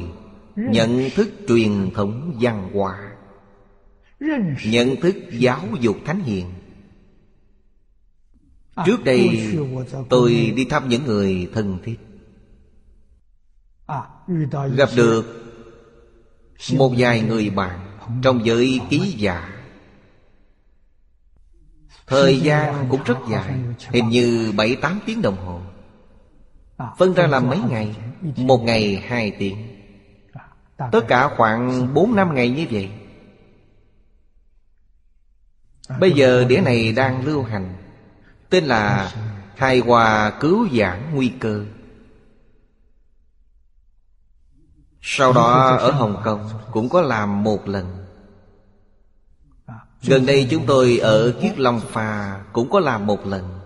Nhận 0.55 1.09
thức 1.15 1.29
truyền 1.47 1.91
thống 1.93 2.37
văn 2.41 2.69
hóa. 2.73 3.11
Nhận 4.65 4.95
thức 5.01 5.15
giáo 5.31 5.67
dục 5.79 5.97
thánh 6.05 6.19
hiền. 6.19 6.45
Trước 8.85 9.03
đây 9.03 9.53
tôi 10.09 10.53
đi 10.55 10.65
thăm 10.65 10.89
những 10.89 11.05
người 11.05 11.49
thân 11.53 11.79
thiết 11.83 12.04
Gặp 14.75 14.89
được 14.95 15.25
Một 16.77 16.91
vài 16.97 17.21
người 17.21 17.49
bạn 17.49 17.97
Trong 18.21 18.45
giới 18.45 18.81
ký 18.89 18.99
giả. 19.17 19.51
Thời 22.07 22.39
gian 22.39 22.87
cũng 22.89 23.03
rất 23.03 23.17
dài 23.29 23.55
Hình 23.89 24.09
như 24.09 24.51
7-8 24.51 24.99
tiếng 25.05 25.21
đồng 25.21 25.37
hồ. 25.37 25.61
Phân 26.97 27.13
ra 27.13 27.27
làm 27.27 27.49
mấy 27.49 27.59
ngày? 27.69 27.95
Một 28.37 28.57
ngày 28.63 29.03
hai 29.07 29.31
tiếng. 29.39 29.67
Tất 30.91 31.01
cả 31.07 31.29
khoảng 31.37 31.93
4 31.93 32.15
năm 32.15 32.35
ngày 32.35 32.49
như 32.49 32.65
vậy. 32.71 32.89
Bây 35.99 36.11
giờ 36.11 36.45
đĩa 36.49 36.61
này 36.61 36.91
đang 36.91 37.25
lưu 37.25 37.43
hành 37.43 37.75
Tên 38.49 38.63
là 38.63 39.11
Hài 39.55 39.79
hòa 39.79 40.31
cứu 40.39 40.67
giảng 40.69 41.15
nguy 41.15 41.31
cơ 41.39 41.65
Sau 45.07 45.33
đó 45.33 45.77
ở 45.79 45.91
Hồng 45.91 46.21
Kông 46.23 46.49
Cũng 46.71 46.89
có 46.89 47.01
làm 47.01 47.43
một 47.43 47.67
lần. 47.67 48.05
Gần 50.03 50.25
đây 50.25 50.47
chúng 50.49 50.65
tôi 50.65 50.97
ở 50.97 51.33
Kiết 51.41 51.59
Long 51.59 51.79
Phà 51.79 52.41
Cũng 52.53 52.69
có 52.69 52.79
làm 52.79 53.05
một 53.05 53.25
lần. 53.25 53.59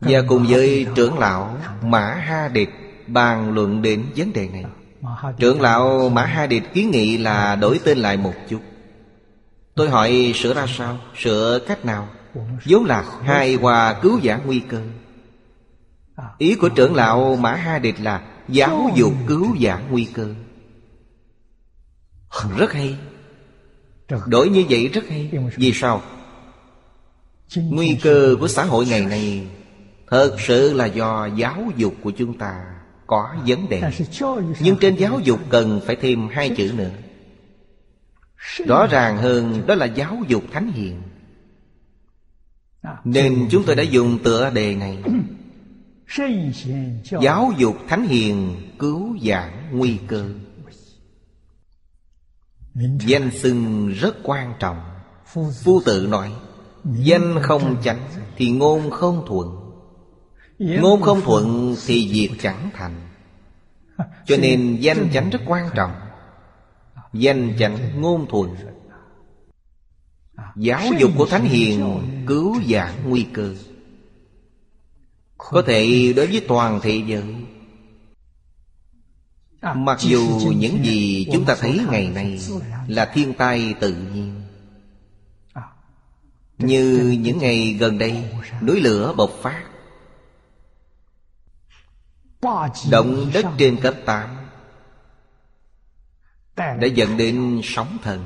Và 0.00 0.22
cùng 0.28 0.46
với 0.48 0.86
trưởng 0.94 1.18
lão 1.18 1.56
Mã 1.82 2.14
Ha 2.14 2.48
Địch 2.48 2.70
Bàn 3.06 3.54
luận 3.54 3.82
đến 3.82 4.06
vấn 4.16 4.32
đề 4.32 4.48
này. 4.48 4.64
Trưởng 5.38 5.60
lão 5.60 6.08
Mã 6.08 6.24
Ha 6.24 6.46
Địch 6.46 6.74
kiến 6.74 6.90
nghị 6.90 7.18
là 7.18 7.56
đổi 7.56 7.80
tên 7.84 7.98
lại 7.98 8.16
một 8.16 8.34
chút. 8.48 8.60
Tôi 9.74 9.90
hỏi, 9.90 10.32
sửa 10.34 10.54
ra 10.54 10.66
sao? 10.66 10.98
Sửa 11.16 11.58
cách 11.68 11.84
nào? 11.84 12.08
Vốn 12.64 12.84
là 12.84 13.04
hai 13.22 13.54
hòa 13.54 13.98
cứu 14.02 14.18
giả 14.22 14.40
nguy 14.46 14.60
cơ. 14.60 14.82
Ý 16.38 16.54
của 16.54 16.68
trưởng 16.68 16.94
lão 16.94 17.36
Mã 17.36 17.54
Ha 17.54 17.78
Địch 17.78 18.00
là 18.00 18.22
Giáo 18.52 18.90
dục 18.94 19.12
cứu 19.26 19.56
giảng 19.60 19.88
nguy 19.90 20.04
cơ. 20.04 20.34
Rất 22.56 22.72
hay. 22.72 22.96
Đổi 24.26 24.48
như 24.48 24.64
vậy 24.70 24.88
rất 24.88 25.08
hay. 25.08 25.30
Vì 25.56 25.72
sao? 25.72 26.02
Nguy 27.56 27.98
cơ 28.02 28.36
của 28.40 28.48
xã 28.48 28.64
hội 28.64 28.86
ngày 28.86 29.00
nay 29.00 29.46
Thật 30.12 30.36
sự 30.38 30.72
là 30.72 30.86
do 30.86 31.26
giáo 31.36 31.70
dục 31.76 31.94
của 32.02 32.10
chúng 32.10 32.38
ta 32.38 32.64
có 33.06 33.36
vấn 33.46 33.68
đề. 33.68 33.82
Nhưng 34.60 34.76
trên 34.80 34.96
giáo 34.96 35.20
dục 35.24 35.40
cần 35.48 35.80
phải 35.86 35.96
thêm 35.96 36.28
hai 36.28 36.50
chữ 36.56 36.72
nữa. 36.76 36.90
Rõ 38.66 38.86
ràng 38.86 39.16
hơn, 39.16 39.66
đó 39.66 39.74
là 39.74 39.86
giáo 39.86 40.18
dục 40.28 40.42
thánh 40.52 40.72
hiền. 40.72 41.02
Nên 43.04 43.48
chúng 43.50 43.62
tôi 43.66 43.76
đã 43.76 43.82
dùng 43.82 44.18
tựa 44.18 44.50
đề 44.50 44.74
này. 44.74 44.98
Giáo 47.20 47.52
dục 47.58 47.76
thánh 47.88 48.06
hiền 48.06 48.56
cứu 48.78 49.18
giảng 49.22 49.78
nguy 49.78 49.98
cơ. 50.06 50.30
Danh 53.06 53.30
xưng 53.30 53.88
rất 53.88 54.16
quan 54.22 54.54
trọng. 54.58 54.80
Phu 55.64 55.80
tự 55.84 56.06
nói 56.10 56.32
Danh 56.84 57.38
không 57.42 57.82
chánh 57.84 58.08
thì 58.36 58.50
ngôn 58.50 58.90
không 58.90 59.24
thuận. 59.28 59.48
Ngôn 60.58 61.02
không 61.02 61.20
thuận 61.20 61.76
thì 61.86 62.08
việc 62.12 62.30
chẳng 62.40 62.70
thành. 62.74 63.08
Cho 64.26 64.36
nên 64.36 64.76
danh 64.80 65.08
chánh 65.12 65.30
rất 65.30 65.40
quan 65.46 65.68
trọng. 65.74 65.92
Danh 67.12 67.52
chánh 67.58 68.00
ngôn 68.00 68.26
thuận. 68.30 68.56
Giáo 70.56 70.82
dục 70.98 71.10
của 71.16 71.26
Thánh 71.26 71.44
Hiền 71.44 72.02
cứu 72.26 72.56
giảng 72.70 73.10
nguy 73.10 73.26
cơ 73.32 73.54
Có 75.50 75.62
thể 75.66 76.12
đối 76.16 76.26
với 76.26 76.44
toàn 76.48 76.80
thế 76.82 77.02
giới 77.06 77.34
Mặc 79.74 80.00
dù 80.00 80.52
những 80.56 80.84
gì 80.84 81.26
chúng 81.32 81.44
ta 81.44 81.56
thấy 81.60 81.80
ngày 81.90 82.08
nay 82.08 82.40
Là 82.88 83.10
thiên 83.14 83.34
tai 83.34 83.74
tự 83.80 83.94
nhiên. 83.94 84.42
Như 86.58 87.16
những 87.20 87.38
ngày 87.38 87.76
gần 87.80 87.98
đây 87.98 88.24
Núi 88.62 88.80
lửa 88.80 89.14
bộc 89.16 89.30
phát. 89.42 89.64
Động 92.90 93.30
đất 93.34 93.46
trên 93.58 93.76
cấp 93.76 93.94
8 94.04 94.28
Đã 96.56 96.86
dẫn 96.94 97.16
đến 97.16 97.60
sóng 97.64 97.98
thần. 98.02 98.24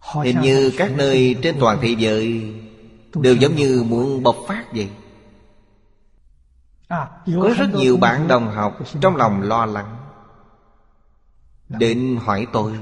Hình 0.00 0.40
như 0.40 0.72
các 0.76 0.92
nơi 0.96 1.36
trên 1.42 1.56
toàn 1.60 1.78
thế 1.82 1.94
giới 1.98 2.54
Đều 3.14 3.36
giống 3.36 3.56
như 3.56 3.84
muốn 3.88 4.22
bộc 4.22 4.36
phát 4.48 4.64
vậy 4.72 4.88
Có 6.88 7.54
rất 7.56 7.74
nhiều 7.74 7.96
bạn 7.96 8.28
đồng 8.28 8.50
học 8.50 8.78
Trong 9.00 9.16
lòng 9.16 9.42
lo 9.42 9.66
lắng. 9.66 9.96
Đến 11.68 12.18
hỏi 12.24 12.46
tôi. 12.52 12.72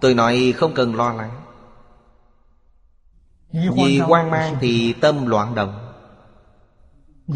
Tôi 0.00 0.14
nói 0.14 0.54
không 0.56 0.74
cần 0.74 0.94
lo 0.94 1.12
lắng. 1.12 1.30
Vì 3.52 3.98
hoang 3.98 4.30
mang 4.30 4.56
thì 4.60 4.92
tâm 4.92 5.26
loạn 5.26 5.54
động. 5.54 5.92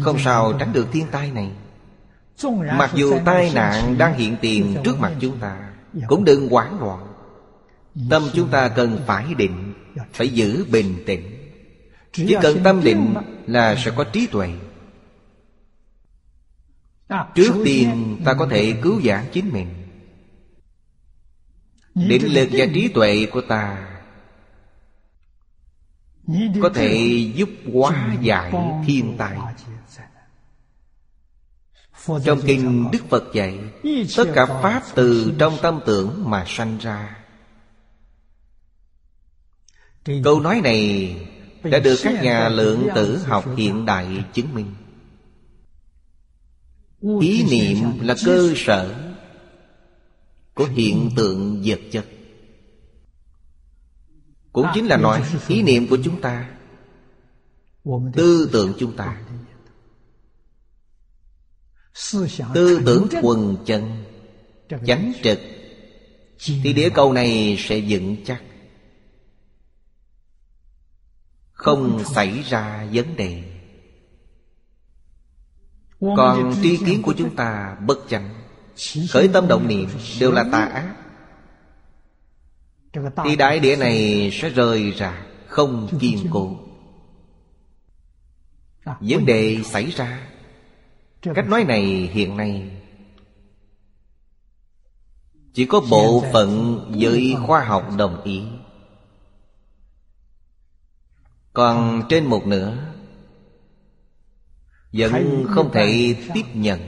Không 0.01 0.19
sao 0.19 0.53
tránh 0.59 0.73
được 0.73 0.87
thiên 0.91 1.07
tai 1.11 1.31
này. 1.31 1.51
Mặc 2.77 2.91
dù 2.93 3.19
tai 3.25 3.51
nạn 3.55 3.97
đang 3.97 4.13
hiện 4.13 4.37
tiền 4.41 4.77
trước 4.83 4.99
mặt 4.99 5.11
chúng 5.19 5.37
ta 5.37 5.57
Cũng 6.07 6.23
đừng 6.23 6.49
hoảng 6.49 6.79
loạn. 6.83 7.07
Tâm 8.09 8.23
chúng 8.33 8.47
ta 8.47 8.67
cần 8.67 8.99
phải 9.05 9.33
định 9.37 9.73
Phải 10.13 10.29
giữ 10.29 10.65
bình 10.71 11.03
tĩnh. 11.05 11.23
Chỉ 12.11 12.35
cần 12.41 12.63
tâm 12.63 12.83
định 12.83 13.13
là 13.47 13.75
sẽ 13.75 13.91
có 13.95 14.03
trí 14.03 14.27
tuệ 14.27 14.53
Trước 17.35 17.53
tiên 17.65 18.21
ta 18.25 18.33
có 18.33 18.47
thể 18.51 18.73
cứu 18.81 19.01
giảng 19.01 19.25
chính 19.31 19.49
mình. 19.53 19.67
Định 21.95 22.33
lực 22.33 22.49
và 22.51 22.65
trí 22.73 22.87
tuệ 22.87 23.27
của 23.31 23.41
ta 23.41 23.89
Có 26.61 26.69
thể 26.73 26.97
giúp 27.35 27.49
hóa 27.73 28.17
giải 28.21 28.53
thiên 28.87 29.15
tai. 29.17 29.37
Trong 32.25 32.41
kinh 32.45 32.91
Đức 32.91 32.99
Phật 33.09 33.23
dạy, 33.33 33.59
Tất 34.17 34.25
cả 34.33 34.45
Pháp 34.45 34.83
từ 34.95 35.33
trong 35.39 35.57
tâm 35.61 35.79
tưởng 35.85 36.29
mà 36.29 36.45
sanh 36.47 36.77
ra. 36.77 37.17
Câu 40.23 40.39
nói 40.39 40.61
này 40.63 41.15
đã 41.63 41.79
được 41.79 41.95
các 42.03 42.23
nhà 42.23 42.49
lượng 42.49 42.87
tử 42.95 43.17
học 43.17 43.45
hiện 43.57 43.85
đại 43.85 44.23
chứng 44.33 44.53
minh. 44.53 44.73
Ý 47.21 47.43
niệm 47.43 47.99
là 48.01 48.15
cơ 48.25 48.53
sở 48.55 49.13
của 50.53 50.65
hiện 50.65 51.09
tượng 51.15 51.61
vật 51.65 51.79
chất. 51.91 52.05
Cũng 54.51 54.67
chính 54.73 54.85
là 54.85 54.97
nói 54.97 55.23
ý 55.47 55.61
niệm 55.61 55.87
của 55.87 55.97
chúng 56.03 56.21
ta, 56.21 56.49
Tư 58.13 58.49
tưởng 58.53 58.73
chúng 58.79 58.95
ta. 58.95 59.21
Tư 62.53 62.81
tưởng 62.85 63.07
quần 63.21 63.57
chân, 63.65 64.03
Chánh 64.85 65.13
trực, 65.23 65.39
Thì 66.39 66.73
địa 66.73 66.89
cầu 66.89 67.13
này 67.13 67.55
sẽ 67.59 67.81
vững 67.87 68.17
chắc. 68.25 68.43
Không 71.51 72.03
xảy 72.15 72.41
ra 72.41 72.87
vấn 72.93 73.15
đề 73.15 73.52
còn 76.17 76.53
tri 76.63 76.77
kiến 76.77 77.01
của 77.01 77.13
chúng 77.17 77.35
ta 77.35 77.77
bất 77.85 77.99
chánh. 78.09 78.29
Khởi 79.09 79.27
tâm 79.27 79.47
động 79.47 79.67
niệm 79.67 79.89
đều 80.19 80.31
là 80.31 80.45
tà 80.51 80.65
ác. 80.65 80.95
Thì 83.23 83.35
đại 83.35 83.59
địa 83.59 83.75
này 83.75 84.29
sẽ 84.33 84.49
rời 84.49 84.91
ra 84.91 85.25
không 85.47 85.87
kiên 85.99 86.27
cố. 86.31 86.57
Vấn 88.85 89.25
đề 89.25 89.59
xảy 89.63 89.85
ra. 89.85 90.27
Cách 91.21 91.49
nói 91.49 91.63
này 91.63 91.83
hiện 92.13 92.37
nay 92.37 92.71
chỉ 95.53 95.65
có 95.65 95.81
bộ 95.91 96.23
phận 96.33 96.79
giới 96.95 97.35
khoa 97.45 97.63
học 97.63 97.89
đồng 97.97 98.23
ý. 98.23 98.43
Còn 101.53 102.03
trên 102.09 102.25
một 102.25 102.47
nửa 102.47 102.92
Vẫn 104.93 105.45
không 105.49 105.71
thể 105.73 106.15
tiếp 106.33 106.45
nhận. 106.53 106.79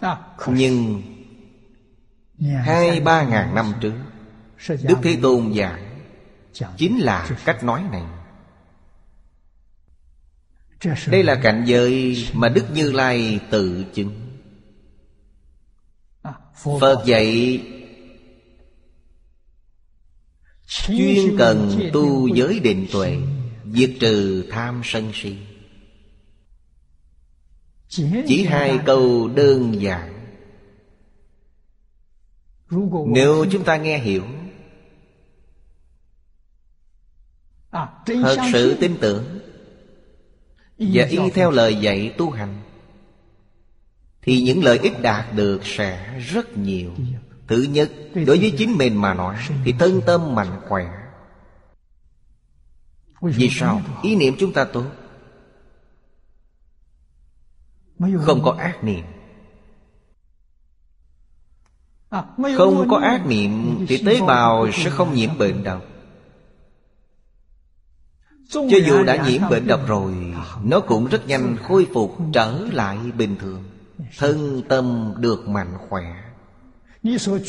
À, 0.00 0.16
Nhưng 0.46 1.02
Hai 2.40 3.00
ba 3.00 3.22
ngàn 3.22 3.54
năm 3.54 3.72
trước 3.80 3.94
Đức 4.68 4.96
Thế 5.02 5.18
Tôn 5.22 5.54
giảng 5.54 6.00
Chính 6.76 6.98
là 6.98 7.30
cách 7.44 7.64
nói 7.64 7.84
này. 7.92 8.02
Đây 11.06 11.22
là 11.22 11.40
cảnh 11.42 11.64
giới 11.66 12.26
mà 12.32 12.48
Đức 12.48 12.64
Như 12.72 12.92
Lai 12.92 13.40
tự 13.50 13.84
chứng. 13.94 14.38
À, 16.22 16.32
Phật 16.80 17.02
dạy 17.06 17.60
Chuyên 20.66 21.36
cần 21.38 21.80
tu 21.92 22.28
giới 22.28 22.60
định 22.60 22.86
tuệ 22.92 23.18
Diệt 23.72 23.90
trừ 24.00 24.46
tham 24.50 24.80
sân 24.84 25.10
si 25.14 25.36
Chỉ 27.88 28.44
hai 28.44 28.78
câu 28.86 29.28
đơn 29.28 29.82
giản. 29.82 30.18
Nếu 33.06 33.46
chúng 33.50 33.64
ta 33.64 33.76
nghe 33.76 33.98
hiểu 33.98 34.24
Thật 38.06 38.36
sự 38.52 38.76
tin 38.80 38.96
tưởng 39.00 39.24
Và 40.78 41.04
y 41.04 41.18
theo 41.34 41.50
lời 41.50 41.76
dạy 41.76 42.14
tu 42.18 42.30
hành 42.30 42.54
Thì 44.22 44.42
những 44.42 44.64
lợi 44.64 44.78
ích 44.78 45.02
đạt 45.02 45.34
được 45.34 45.60
sẽ 45.64 46.18
rất 46.18 46.56
nhiều. 46.56 46.90
Thứ 47.46 47.62
nhất 47.62 47.90
Đối 48.14 48.38
với 48.38 48.54
chính 48.58 48.78
mình 48.78 49.00
mà 49.00 49.14
nói 49.14 49.36
Thì 49.64 49.74
thân 49.78 50.00
tâm 50.06 50.34
mạnh 50.34 50.60
khỏe. 50.68 50.86
Vì 53.20 53.48
sao? 53.52 53.82
Ý 54.02 54.16
niệm 54.16 54.34
chúng 54.38 54.52
ta 54.52 54.64
tốt 54.64 54.86
Không 57.98 58.42
có 58.44 58.56
ác 58.58 58.84
niệm. 58.84 59.04
Không 62.56 62.88
có 62.90 62.96
ác 62.96 63.26
niệm 63.26 63.84
Thì 63.88 64.02
tế 64.06 64.20
bào 64.20 64.72
sẽ 64.72 64.90
không 64.90 65.14
nhiễm 65.14 65.38
bệnh 65.38 65.64
độc. 65.64 65.82
Cho 68.50 68.78
dù 68.86 69.02
đã 69.02 69.28
nhiễm 69.28 69.42
bệnh 69.50 69.66
độc 69.66 69.86
rồi 69.86 70.34
Nó 70.64 70.80
cũng 70.80 71.06
rất 71.06 71.26
nhanh 71.26 71.56
khôi 71.68 71.86
phục 71.94 72.16
trở 72.32 72.66
lại 72.72 72.98
bình 72.98 73.36
thường. 73.40 73.64
Thân 74.18 74.62
tâm 74.68 75.14
được 75.16 75.48
mạnh 75.48 75.78
khỏe. 75.88 76.04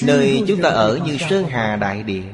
Nơi 0.03 0.43
chúng 0.47 0.61
ta 0.61 0.69
ở 0.69 0.99
như 1.05 1.17
Sơn 1.29 1.45
Hà 1.49 1.75
Đại 1.75 2.03
Địa. 2.03 2.33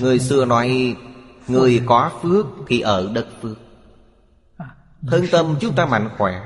Người 0.00 0.18
xưa 0.18 0.44
nói 0.44 0.96
Người 1.48 1.82
có 1.86 2.10
phước 2.22 2.46
thì 2.68 2.80
ở 2.80 3.10
đất 3.14 3.26
phước 3.42 3.58
Thân 5.06 5.26
tâm 5.32 5.56
chúng 5.60 5.74
ta 5.74 5.86
mạnh 5.86 6.08
khỏe 6.18 6.42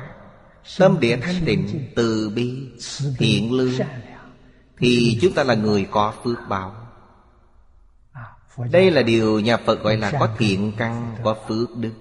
Tâm 0.78 1.00
địa 1.00 1.16
thanh 1.16 1.34
tịnh, 1.44 1.92
từ 1.96 2.32
bi, 2.34 2.68
thiện 3.18 3.52
lương 3.52 3.72
Thì 4.78 5.18
chúng 5.22 5.32
ta 5.32 5.44
là 5.44 5.54
người 5.54 5.86
có 5.90 6.14
phước 6.24 6.38
báo. 6.48 6.74
Đây 8.70 8.90
là 8.90 9.02
điều 9.02 9.40
nhà 9.40 9.56
Phật 9.56 9.82
gọi 9.82 9.96
là 9.96 10.12
có 10.20 10.28
thiện 10.38 10.72
căn, 10.76 11.16
có 11.24 11.36
phước 11.48 11.76
đức. 11.76 11.92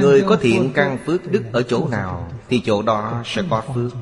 Người 0.00 0.24
có 0.28 0.36
thiện 0.36 0.72
căn 0.74 0.98
phước 1.06 1.30
đức 1.30 1.44
ở 1.52 1.62
chỗ 1.62 1.88
nào 1.88 2.32
Thì 2.48 2.62
chỗ 2.64 2.82
đó 2.82 3.22
sẽ 3.24 3.42
có 3.50 3.64
phước. 3.74 3.92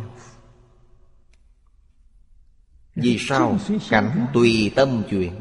Vì 2.96 3.18
sao? 3.20 3.58
Cảnh 3.90 4.26
tùy 4.34 4.72
tâm 4.76 5.02
chuyển. 5.10 5.32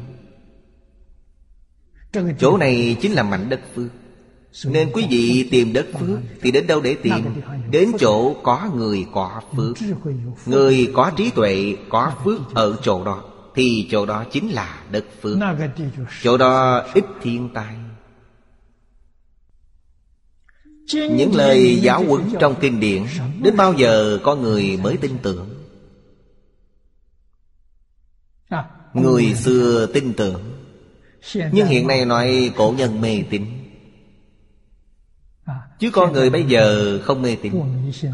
Chỗ 2.38 2.56
này 2.56 2.96
chính 3.00 3.12
là 3.12 3.22
mảnh 3.22 3.48
đất 3.48 3.60
phước. 3.74 3.90
Nên 4.64 4.90
quý 4.92 5.06
vị 5.10 5.48
tìm 5.50 5.72
đất 5.72 5.86
phước 6.00 6.18
Thì 6.40 6.50
đến 6.50 6.66
đâu 6.66 6.80
để 6.80 6.94
tìm? 6.94 7.24
Đến 7.70 7.92
chỗ 7.98 8.34
có 8.42 8.70
người 8.74 9.06
có 9.12 9.40
phước. 9.56 9.76
Người 10.46 10.90
có 10.94 11.10
trí 11.16 11.30
tuệ, 11.30 11.76
Có 11.88 12.12
phước 12.24 12.54
ở 12.54 12.76
chỗ 12.82 13.04
đó, 13.04 13.24
Thì 13.54 13.88
chỗ 13.90 14.06
đó 14.06 14.24
chính 14.32 14.48
là 14.48 14.82
đất 14.90 15.04
phước. 15.22 15.38
Chỗ 16.22 16.36
đó 16.36 16.82
ít 16.94 17.04
thiên 17.22 17.48
tai. 17.54 17.74
Những 20.92 21.34
lời 21.34 21.78
giáo 21.82 22.04
huấn 22.04 22.22
trong 22.40 22.54
kinh 22.60 22.80
điển, 22.80 23.02
Đến 23.42 23.56
bao 23.56 23.72
giờ 23.72 24.18
có 24.22 24.36
người 24.36 24.78
mới 24.82 24.96
tin 24.96 25.18
tưởng? 25.22 25.48
Người 28.94 29.34
xưa 29.34 29.86
tin 29.86 30.12
tưởng. 30.12 30.40
Nhưng 31.52 31.66
hiện 31.66 31.86
nay 31.86 32.04
nói 32.04 32.52
cổ 32.56 32.74
nhân 32.78 33.00
mê 33.00 33.22
tín. 33.30 33.44
Chứ 35.84 35.90
con 35.90 36.12
người 36.12 36.30
bây 36.30 36.44
giờ 36.44 36.98
không 37.04 37.22
mê 37.22 37.36
tín. 37.42 37.52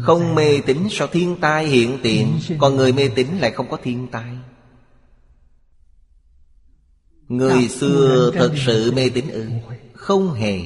Không 0.01 0.35
mê 0.35 0.61
tín 0.65 0.77
sao 0.89 1.07
thiên 1.07 1.35
tai 1.41 1.67
hiện 1.67 1.99
tiền? 2.03 2.39
Còn 2.59 2.75
người 2.75 2.91
mê 2.93 3.07
tín 3.15 3.27
lại 3.39 3.51
không 3.51 3.69
có 3.69 3.77
thiên 3.83 4.07
tai. 4.11 4.37
Người 7.27 7.67
xưa 7.67 8.31
thật 8.33 8.51
sự 8.65 8.91
mê 8.95 9.09
tín 9.09 9.27
ư? 9.29 9.45
Không 9.93 10.33
hề. 10.33 10.59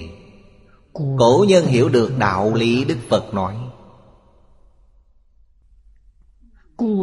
Cổ 0.94 1.46
nhân 1.48 1.66
hiểu 1.66 1.90
được 1.90 2.18
đạo 2.18 2.54
lý 2.54 2.86
Đức 2.86 2.98
Phật 3.10 3.34
nói. 3.34 3.56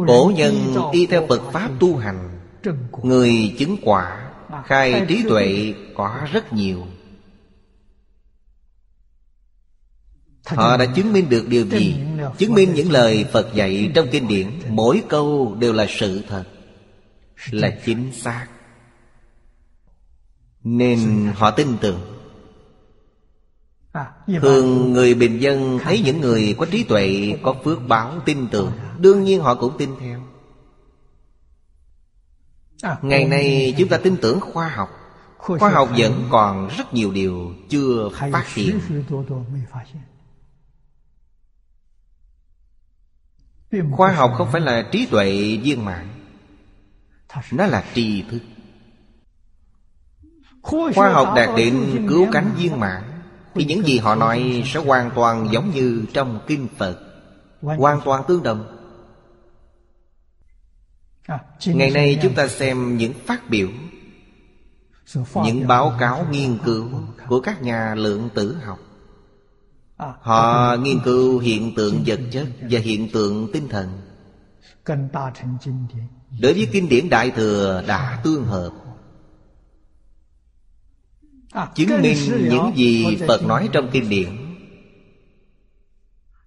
Cổ 0.07 0.31
nhân 0.35 0.75
đi 0.93 1.05
theo 1.05 1.25
Phật 1.29 1.41
Pháp 1.51 1.69
tu 1.79 1.97
hành. 1.97 2.39
Người 3.03 3.55
chứng 3.57 3.77
quả 3.83 4.31
Khai 4.65 5.05
trí 5.07 5.23
tuệ 5.29 5.73
có 5.95 6.19
rất 6.31 6.53
nhiều 6.53 6.83
Họ 10.45 10.77
đã 10.77 10.85
chứng 10.85 11.13
minh 11.13 11.29
được 11.29 11.47
điều 11.47 11.65
gì? 11.65 11.95
Chứng 12.37 12.53
minh 12.53 12.73
những 12.73 12.91
lời 12.91 13.25
Phật 13.31 13.53
dạy 13.53 13.91
trong 13.95 14.07
kinh 14.11 14.27
điển. 14.27 14.47
Mỗi 14.69 15.03
câu 15.09 15.55
đều 15.59 15.73
là 15.73 15.85
sự 15.89 16.21
thật 16.29 16.43
Là 17.49 17.69
chính 17.85 18.11
xác. 18.13 18.47
Nên 20.63 21.31
họ 21.35 21.51
tin 21.51 21.67
tưởng. 21.81 21.99
Thường 24.41 24.93
người 24.93 25.13
bình 25.13 25.41
dân 25.41 25.79
thấy 25.83 26.01
những 26.05 26.21
người 26.21 26.55
có 26.59 26.65
trí 26.65 26.83
tuệ 26.83 27.37
Có 27.43 27.55
phước 27.63 27.87
báo 27.87 28.19
tin 28.25 28.47
tưởng. 28.51 28.71
Đương 28.99 29.23
nhiên 29.23 29.41
họ 29.41 29.55
cũng 29.55 29.77
tin 29.77 29.89
theo. 29.99 30.21
Ngày 33.01 33.25
nay 33.25 33.75
chúng 33.77 33.89
ta 33.89 33.97
tin 33.97 34.17
tưởng 34.17 34.39
khoa 34.39 34.69
học. 34.69 34.89
Khoa 35.37 35.69
học 35.69 35.89
vẫn 35.97 36.27
còn 36.29 36.69
rất 36.77 36.93
nhiều 36.93 37.11
điều 37.11 37.53
chưa 37.69 38.09
phát 38.31 38.53
hiện 38.53 38.79
Khoa 43.91 44.11
học 44.11 44.33
không 44.37 44.51
phải 44.51 44.61
là 44.61 44.87
trí 44.91 45.05
tuệ 45.05 45.57
viên 45.63 45.85
mãn. 45.85 46.07
Nó 47.51 47.65
là 47.65 47.83
tri 47.95 48.21
thức. 48.21 48.39
Khoa 50.95 51.09
học 51.09 51.33
đạt 51.35 51.49
đến 51.57 52.05
cứu 52.09 52.27
cánh 52.31 52.51
viên 52.57 52.79
mãn. 52.79 53.03
Thì 53.53 53.65
những 53.65 53.85
gì 53.85 53.97
họ 53.97 54.15
nói 54.15 54.63
sẽ 54.65 54.79
hoàn 54.79 55.11
toàn 55.15 55.47
giống 55.51 55.71
như 55.71 56.05
trong 56.13 56.39
Kinh 56.47 56.67
Phật. 56.77 56.99
Hoàn 57.61 58.01
toàn 58.05 58.23
tương 58.27 58.43
đồng. 58.43 58.79
Ngày 61.65 61.91
nay 61.91 62.19
chúng 62.21 62.33
ta 62.33 62.47
xem 62.47 62.97
những 62.97 63.13
phát 63.13 63.49
biểu 63.49 63.67
Những 65.35 65.67
báo 65.67 65.95
cáo 65.99 66.25
nghiên 66.31 66.57
cứu 66.65 66.89
Của 67.27 67.39
các 67.39 67.61
nhà 67.61 67.95
lượng 67.95 68.29
tử 68.33 68.57
học 68.65 68.79
Họ 69.97 70.75
nghiên 70.81 70.99
cứu 71.05 71.39
hiện 71.39 71.73
tượng 71.75 72.03
vật 72.05 72.19
chất 72.31 72.47
Và 72.69 72.79
hiện 72.79 73.09
tượng 73.13 73.49
tinh 73.53 73.67
thần. 73.69 74.01
Đối 76.41 76.53
với 76.53 76.67
kinh 76.71 76.89
điển 76.89 77.09
Đại 77.09 77.31
Thừa 77.31 77.83
đã 77.87 78.21
tương 78.23 78.45
hợp. 78.45 78.71
Chứng 81.75 82.01
minh 82.01 82.49
những 82.49 82.71
gì 82.75 83.17
Phật 83.27 83.43
nói 83.43 83.69
trong 83.71 83.89
kinh 83.91 84.09
điển 84.09 84.29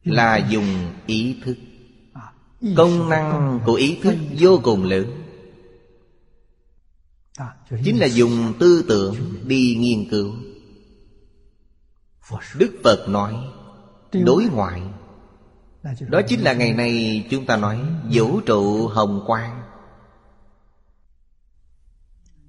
Là 0.04 0.36
dùng 0.36 0.92
ý 1.06 1.36
thức. 1.44 1.56
Công 2.76 3.08
năng 3.08 3.60
của 3.66 3.74
ý 3.74 3.98
thức 4.02 4.14
vô 4.38 4.60
cùng 4.62 4.84
lớn. 4.84 5.22
Chính 7.84 7.98
là 7.98 8.06
dùng 8.06 8.52
tư 8.58 8.84
tưởng 8.88 9.16
đi 9.44 9.76
nghiên 9.78 10.10
cứu 10.10 10.34
Đức 12.54 12.80
Phật 12.84 13.08
nói 13.08 13.34
Đối 14.12 14.44
ngoại. 14.44 14.82
Đó 16.08 16.20
chính 16.28 16.40
là 16.40 16.52
ngày 16.52 16.72
nay 16.72 17.26
chúng 17.30 17.46
ta 17.46 17.56
nói 17.56 17.80
Vũ 18.12 18.40
trụ 18.40 18.88
hồng 18.88 19.24
quang. 19.26 19.62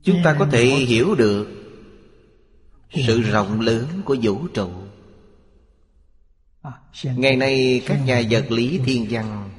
Chúng 0.03 0.17
ta 0.23 0.35
có 0.39 0.47
thể 0.51 0.65
hiểu 0.65 1.15
được 1.15 1.47
sự 2.93 3.21
rộng 3.21 3.61
lớn 3.61 3.87
của 4.05 4.15
vũ 4.21 4.47
trụ. 4.53 4.69
Ngày 7.03 7.35
nay 7.35 7.83
các 7.85 8.01
nhà 8.05 8.21
vật 8.29 8.51
lý 8.51 8.79
thiên 8.85 9.07
văn 9.09 9.49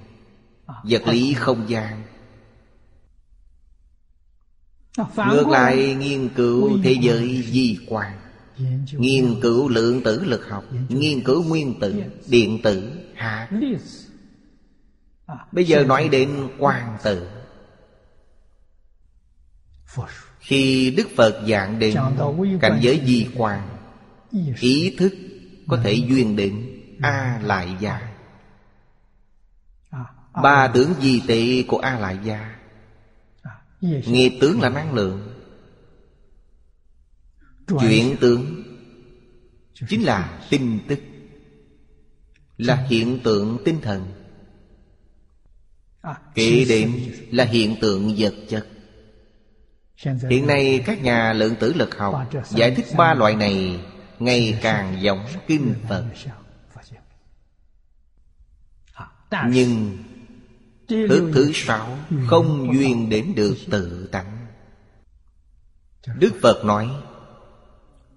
vật 0.83 1.03
lý 1.07 1.35
không 1.35 1.69
gian. 1.69 2.03
Ngược 5.17 5.49
lại 5.49 5.95
nghiên 5.95 6.29
cứu 6.29 6.79
thế 6.83 6.97
giới 7.01 7.43
di 7.43 7.79
quan 7.89 8.28
nghiên 8.93 9.41
cứu 9.43 9.69
lượng 9.69 10.03
tử 10.03 10.25
lực 10.25 10.49
học, 10.49 10.65
nghiên 10.89 11.25
cứu 11.25 11.45
nguyên 11.45 11.81
tử, 11.81 12.03
điện 12.27 12.61
tử 12.63 12.93
hạt 13.15 13.49
bây 15.53 15.65
giờ 15.65 15.85
nói 15.85 16.09
đến 16.09 16.49
quang 16.59 16.99
tử. 17.03 17.29
Khi 20.41 20.95
Đức 20.97 21.09
Phật 21.17 21.45
dạng 21.49 21.79
đến 21.79 21.95
cảnh 22.61 22.79
giới 22.83 23.03
di 23.07 23.27
quan 23.37 23.69
Ý 24.61 24.97
thức 24.99 25.13
có 25.69 25.77
thể 25.85 25.93
duyên 25.93 26.37
định 26.37 26.83
A 27.03 27.41
Lại 27.43 27.77
Gia 27.81 28.15
Ba 30.43 30.69
tướng 30.69 30.95
di 31.01 31.23
tị 31.27 31.63
của 31.63 31.79
A 31.79 31.99
Lại 31.99 32.19
Gia 32.25 32.57
Nghiệp 33.81 34.39
tướng 34.41 34.61
là 34.61 34.69
năng 34.69 34.95
lượng 34.95 35.28
Chuyển 37.69 38.17
tướng 38.21 38.63
Chính 39.89 40.03
là 40.03 40.41
tinh 40.51 40.79
tức 40.89 40.99
Là 42.57 42.87
hiện 42.89 43.21
tượng 43.25 43.59
tinh 43.65 43.81
thần. 43.83 44.13
Kể 46.35 46.65
đến 46.69 47.13
là 47.31 47.45
hiện 47.45 47.77
tượng 47.81 48.15
vật 48.19 48.35
chất. 48.49 48.67
Hiện 50.31 50.47
nay 50.47 50.83
các 50.87 51.03
nhà 51.03 51.33
lượng 51.33 51.55
tử 51.61 51.73
lực 51.73 51.99
học 51.99 52.31
Giải 52.51 52.75
thích 52.75 52.87
ba 52.97 53.15
loại 53.15 53.37
này 53.37 53.81
Ngày 54.19 54.59
càng 54.63 55.03
giống 55.03 55.25
kinh 55.47 55.75
Phật. 55.89 56.05
Nhưng 59.51 59.99
Thức 60.89 61.31
thứ 61.35 61.53
sáu 61.55 61.99
Không 62.27 62.75
duyên 62.75 63.11
đến 63.11 63.33
được 63.37 63.57
tự 63.71 64.09
tánh. 64.13 64.47
Đức 66.19 66.33
Phật 66.43 66.65
nói 66.65 66.89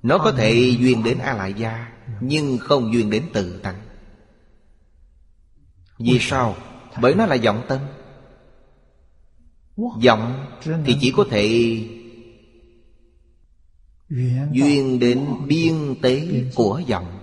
Nó 0.03 0.17
có 0.17 0.31
thể 0.31 0.75
duyên 0.79 1.03
đến 1.03 1.17
A-lại 1.17 1.53
gia 1.53 1.91
Nhưng 2.21 2.57
không 2.57 2.93
duyên 2.93 3.09
đến 3.09 3.29
tự 3.33 3.59
tánh. 3.59 3.81
Vì 5.99 6.17
sao? 6.21 6.55
Bởi 7.01 7.15
nó 7.15 7.25
là 7.25 7.37
vọng 7.43 7.65
tâm. 7.67 7.79
Vọng 9.77 10.45
thì 10.85 10.97
chỉ 11.01 11.13
có 11.17 11.25
thể 11.29 11.47
Duyên 14.51 14.99
đến 14.99 15.27
biên 15.47 15.95
tế 16.01 16.27
của 16.55 16.81
vọng. 16.89 17.19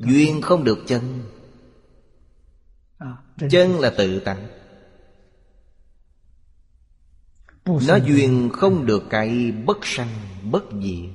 Duyên 0.00 0.40
không 0.40 0.64
được 0.64 0.78
chân. 0.86 1.22
Chân 3.50 3.80
là 3.80 3.90
tự 3.90 4.20
tánh 4.20 4.57
Nó 7.68 7.96
duyên 7.96 8.50
không 8.52 8.86
được 8.86 9.04
cái 9.10 9.52
bất 9.52 9.78
sanh 9.82 10.08
bất 10.50 10.64
diệt. 10.72 11.10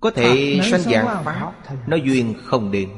Có 0.00 0.10
thể 0.10 0.60
sanh 0.70 0.80
dạng 0.80 1.24
Pháp 1.24 1.52
Nó 1.86 1.96
duyên 1.96 2.34
không 2.44 2.70
đến. 2.70 2.90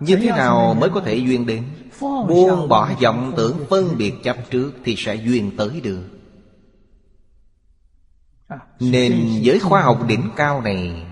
Như 0.00 0.16
thế 0.16 0.28
nào 0.28 0.74
mới 0.74 0.90
có 0.90 1.00
thể 1.00 1.16
duyên 1.16 1.46
đến? 1.46 1.64
Buông 2.00 2.68
bỏ 2.68 2.90
vọng 3.02 3.32
tưởng 3.36 3.56
phân 3.70 3.96
biệt 3.98 4.14
chấp 4.24 4.36
trước 4.50 4.72
Thì 4.84 4.94
sẽ 4.98 5.14
duyên 5.14 5.56
tới 5.56 5.80
được. 5.80 6.02
Nên 8.80 9.40
với 9.44 9.60
khoa 9.60 9.82
học 9.82 10.06
đỉnh 10.08 10.30
cao 10.36 10.60
này 10.60 11.06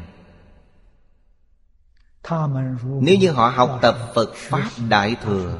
Nếu 3.00 3.18
như 3.20 3.30
họ 3.30 3.48
học 3.48 3.78
tập 3.82 3.98
Phật 4.14 4.34
Pháp 4.34 4.70
Đại 4.88 5.16
Thừa 5.22 5.58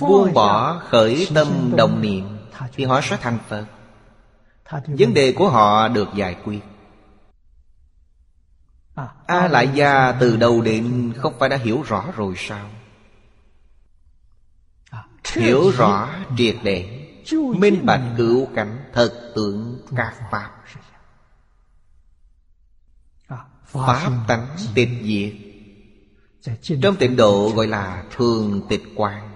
Buông 0.00 0.32
bỏ 0.34 0.78
khởi 0.78 1.28
tâm 1.34 1.72
động 1.76 2.00
niệm 2.02 2.38
Thì 2.72 2.84
họ 2.84 3.00
sẽ 3.00 3.16
thành 3.16 3.38
Phật. 3.48 3.66
Vấn 4.86 5.14
đề 5.14 5.32
của 5.32 5.50
họ 5.50 5.88
được 5.88 6.08
giải 6.14 6.36
quyết. 6.44 6.60
A 9.26 9.48
Lại 9.48 9.68
Gia 9.74 10.12
từ 10.12 10.36
đầu 10.36 10.60
đến 10.60 11.12
không 11.16 11.34
phải 11.38 11.48
đã 11.48 11.56
hiểu 11.56 11.82
rõ 11.82 12.04
rồi 12.16 12.34
sao? 12.36 12.70
Hiểu 15.34 15.70
rõ 15.70 16.08
triệt 16.36 16.56
để 16.62 17.04
Minh 17.32 17.86
bạch 17.86 18.02
cửu 18.16 18.46
cảnh 18.54 18.90
thật 18.92 19.32
tượng 19.34 19.80
các 19.96 20.14
Pháp. 20.30 20.50
Pháp 23.64 24.10
tánh 24.28 24.46
tịch 24.74 24.88
diệt. 25.02 25.32
Trong 26.82 26.96
tịnh 26.96 27.16
độ 27.16 27.52
gọi 27.56 27.66
là 27.66 28.04
thường 28.10 28.62
tịch 28.68 28.82
quan 28.96 29.27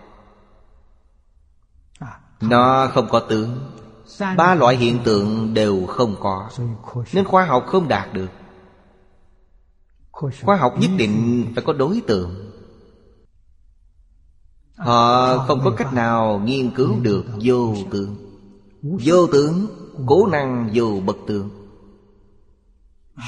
nó 2.43 2.91
không 2.95 3.09
có 3.09 3.21
tướng. 3.21 3.59
Ba 4.37 4.55
loại 4.55 4.77
hiện 4.77 4.99
tượng 5.05 5.55
đều 5.55 5.87
không 5.87 6.17
có, 6.21 6.51
Nên 7.13 7.25
khoa 7.25 7.45
học 7.45 7.65
không 7.67 7.89
đạt 7.89 8.13
được. 8.13 8.29
Khoa 10.43 10.57
học 10.57 10.75
nhất 10.79 10.91
định 10.97 11.47
phải 11.55 11.65
có 11.65 11.73
đối 11.73 12.03
tượng. 12.07 12.53
Họ 14.77 15.39
không 15.39 15.61
có 15.65 15.71
cách 15.71 15.93
nào 15.93 16.43
nghiên 16.45 16.71
cứu 16.71 16.95
được 17.03 17.25
vô 17.43 17.75
tướng. 17.91 18.17
Vô 18.83 19.27
tướng, 19.27 19.67
Cố 20.07 20.27
năng 20.27 20.71
vô 20.75 21.01
bậc 21.07 21.17
tướng. 21.27 21.51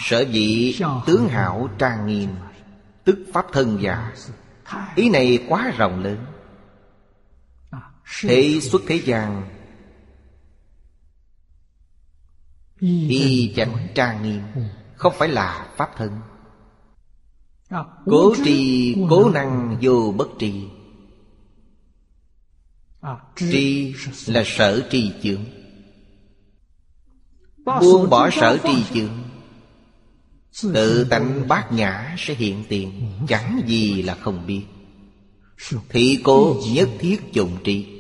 Sở 0.03 0.21
dĩ 0.21 0.79
tướng 1.07 1.29
hảo 1.29 1.69
trang 1.79 2.07
nghiêm, 2.07 2.31
Tức 3.05 3.19
pháp 3.33 3.47
thân 3.53 3.79
giả. 3.83 4.13
Ý 4.95 5.11
này 5.11 5.47
quá 5.49 5.73
rộng 5.77 6.03
lớn. 6.03 6.17
Thế 8.21 8.61
xuất 8.63 8.83
thế 8.87 8.97
gian 8.97 9.49
Y 12.81 13.53
chánh 13.57 13.89
trang 13.95 14.23
nghiêm 14.23 14.43
Không 14.97 15.13
phải 15.19 15.29
là 15.29 15.75
pháp 15.77 15.91
thân. 15.97 16.21
Cố 18.07 18.35
trì 18.45 18.95
cố 19.11 19.31
năng 19.31 19.79
vô 19.83 20.15
bất 20.17 20.29
trì 20.39 20.65
Tri 23.37 23.95
là 24.27 24.43
sở. 24.47 24.89
tri 24.91 25.13
chướng. 25.23 25.45
Buông 27.81 28.11
bỏ 28.11 28.31
sở 28.31 28.59
tri 28.65 28.85
chướng. 28.95 29.23
Tự 30.75 31.05
tánh 31.05 31.49
bát 31.49 31.73
nhã 31.73 32.15
sẽ 32.19 32.35
hiện 32.35 32.65
tiền 32.69 33.13
Chẳng 33.29 33.63
gì 33.67 34.03
là 34.03 34.15
không 34.15 34.47
biết. 34.47 34.65
Thị 35.89 36.21
cố 36.25 36.63
nhất 36.75 36.89
thiết 36.99 37.33
dụng 37.33 37.57
tri 37.65 37.94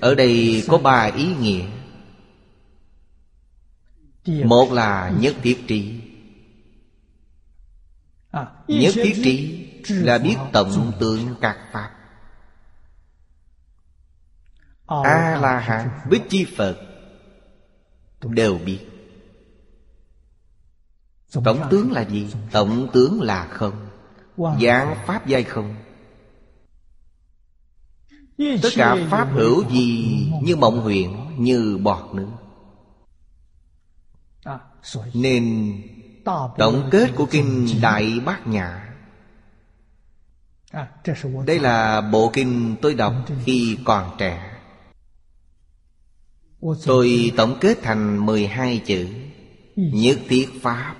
Ở 0.00 0.14
đây 0.14 0.64
có 0.68 0.78
ba 0.78 1.10
ý 1.16 1.34
nghĩa. 1.34 1.64
Một 4.44 4.72
là 4.72 5.12
nhất 5.20 5.34
thiết 5.42 5.64
tri 5.68 6.00
Nhất 8.68 8.94
thiết 8.94 9.14
tri 9.24 9.94
là 9.94 10.18
biết 10.18 10.36
tổng 10.52 10.92
tượng 11.00 11.34
các 11.40 11.58
Pháp. 11.72 11.90
A 14.86 15.38
la 15.42 15.60
hán 15.60 15.90
bích 16.10 16.22
chi 16.28 16.46
phật 16.56 16.76
đều 18.20 18.58
biết. 18.58 18.80
Tổng 21.44 21.60
tướng 21.70 21.92
là 21.92 22.04
gì? 22.04 22.26
tổng 22.52 22.88
tướng 22.92 23.20
là 23.22 23.46
không. 23.46 23.86
Dạng 24.36 24.96
pháp 25.06 25.26
giai 25.26 25.42
không 25.44 25.74
tất 28.38 28.68
cả 28.74 28.96
pháp 29.10 29.28
hữu 29.32 29.68
gì 29.70 30.32
như 30.42 30.56
mộng 30.56 30.80
huyện 30.80 31.10
như 31.38 31.78
bọt 31.82 32.14
nước. 32.14 32.28
Nên 35.14 35.74
tổng 36.58 36.88
kết 36.90 37.10
của 37.16 37.26
kinh 37.26 37.68
đại 37.82 38.20
bát 38.24 38.46
nhã. 38.46 38.94
Đây 41.46 41.58
là 41.58 42.00
bộ 42.00 42.30
kinh 42.32 42.76
tôi 42.82 42.94
đọc 42.94 43.14
khi 43.44 43.78
còn 43.84 44.10
trẻ. 44.18 44.52
Tôi 46.84 47.32
tổng 47.36 47.56
kết 47.60 47.78
thành 47.82 48.26
12 48.26 48.82
chữ. 48.86 49.08
Nhất 49.76 50.18
thiết 50.28 50.48
Pháp. 50.62 50.94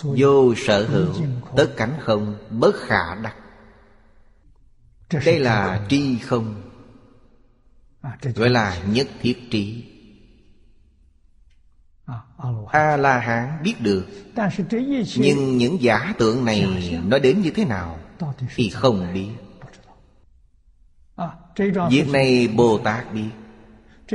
Vô 0.00 0.54
sở 0.66 0.86
hữu, 0.86 1.14
Tất 1.56 1.74
cánh 1.76 1.94
không, 2.00 2.36
Bất 2.50 2.74
khả 2.76 3.14
đắc. 3.14 3.34
Đây 5.12 5.38
là 5.38 5.86
tri 5.88 6.18
không. 6.18 6.62
Gọi 8.34 8.50
là 8.50 8.78
nhất 8.86 9.08
thiết 9.20 9.50
trí 9.50 9.84
A-la-hán 12.70 13.62
biết 13.62 13.74
được. 13.80 14.06
Nhưng 15.16 15.56
những 15.58 15.82
giả 15.82 16.14
tượng 16.18 16.44
này 16.44 16.66
Nó 17.06 17.18
đến 17.18 17.40
như 17.40 17.50
thế 17.50 17.64
nào 17.64 17.98
Thì 18.56 18.70
không 18.70 19.14
biết. 19.14 19.28
Việc 21.90 22.08
này 22.08 22.48
Bồ 22.48 22.78
Tát 22.78 23.12
biết. 23.12 23.30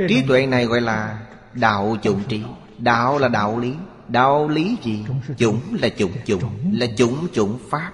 Trí 0.08 0.22
tuệ 0.28 0.46
này 0.46 0.66
gọi 0.66 0.80
là 0.80 1.26
đạo 1.52 1.96
chủng 2.02 2.22
trí. 2.28 2.42
Đạo 2.78 3.18
là 3.18 3.28
đạo 3.28 3.58
lý. 3.58 3.74
Đạo 4.08 4.48
lý 4.48 4.76
gì? 4.82 5.04
Chủng 5.38 5.60
là 5.80 5.88
chủng 5.88 6.12
chủng. 6.26 6.42
Là 6.72 6.86
chủng 6.96 7.26
chủng 7.32 7.58
pháp 7.70 7.92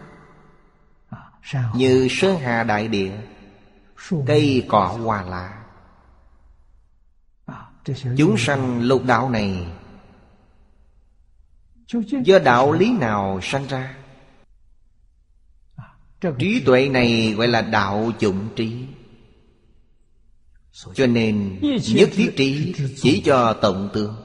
Như 1.75 2.09
sơn 2.11 2.39
hà 2.39 2.65
đại 2.65 2.89
địa 2.89 3.13
Cây 4.27 4.67
cỏ 4.69 4.87
hoa 4.87 5.23
lá 5.23 5.65
Chúng 8.17 8.39
sanh 8.39 8.83
lục 8.83 9.05
đạo 9.05 9.31
này 9.31 9.67
Do 12.23 12.39
đạo 12.39 12.73
lý 12.73 12.93
nào 12.93 13.41
sanh 13.43 13.67
ra? 13.67 13.97
Trí 16.39 16.63
tuệ 16.67 16.89
này 16.89 17.35
gọi 17.37 17.49
là 17.49 17.61
đạo 17.63 18.13
chủng 18.19 18.49
trí. 18.57 18.87
Cho 20.95 21.07
nên 21.07 21.59
nhất 21.95 22.09
thiết 22.13 22.33
trí 22.37 22.75
chỉ 22.97 23.23
cho 23.25 23.53
tổng 23.53 23.91
tướng 23.93 24.17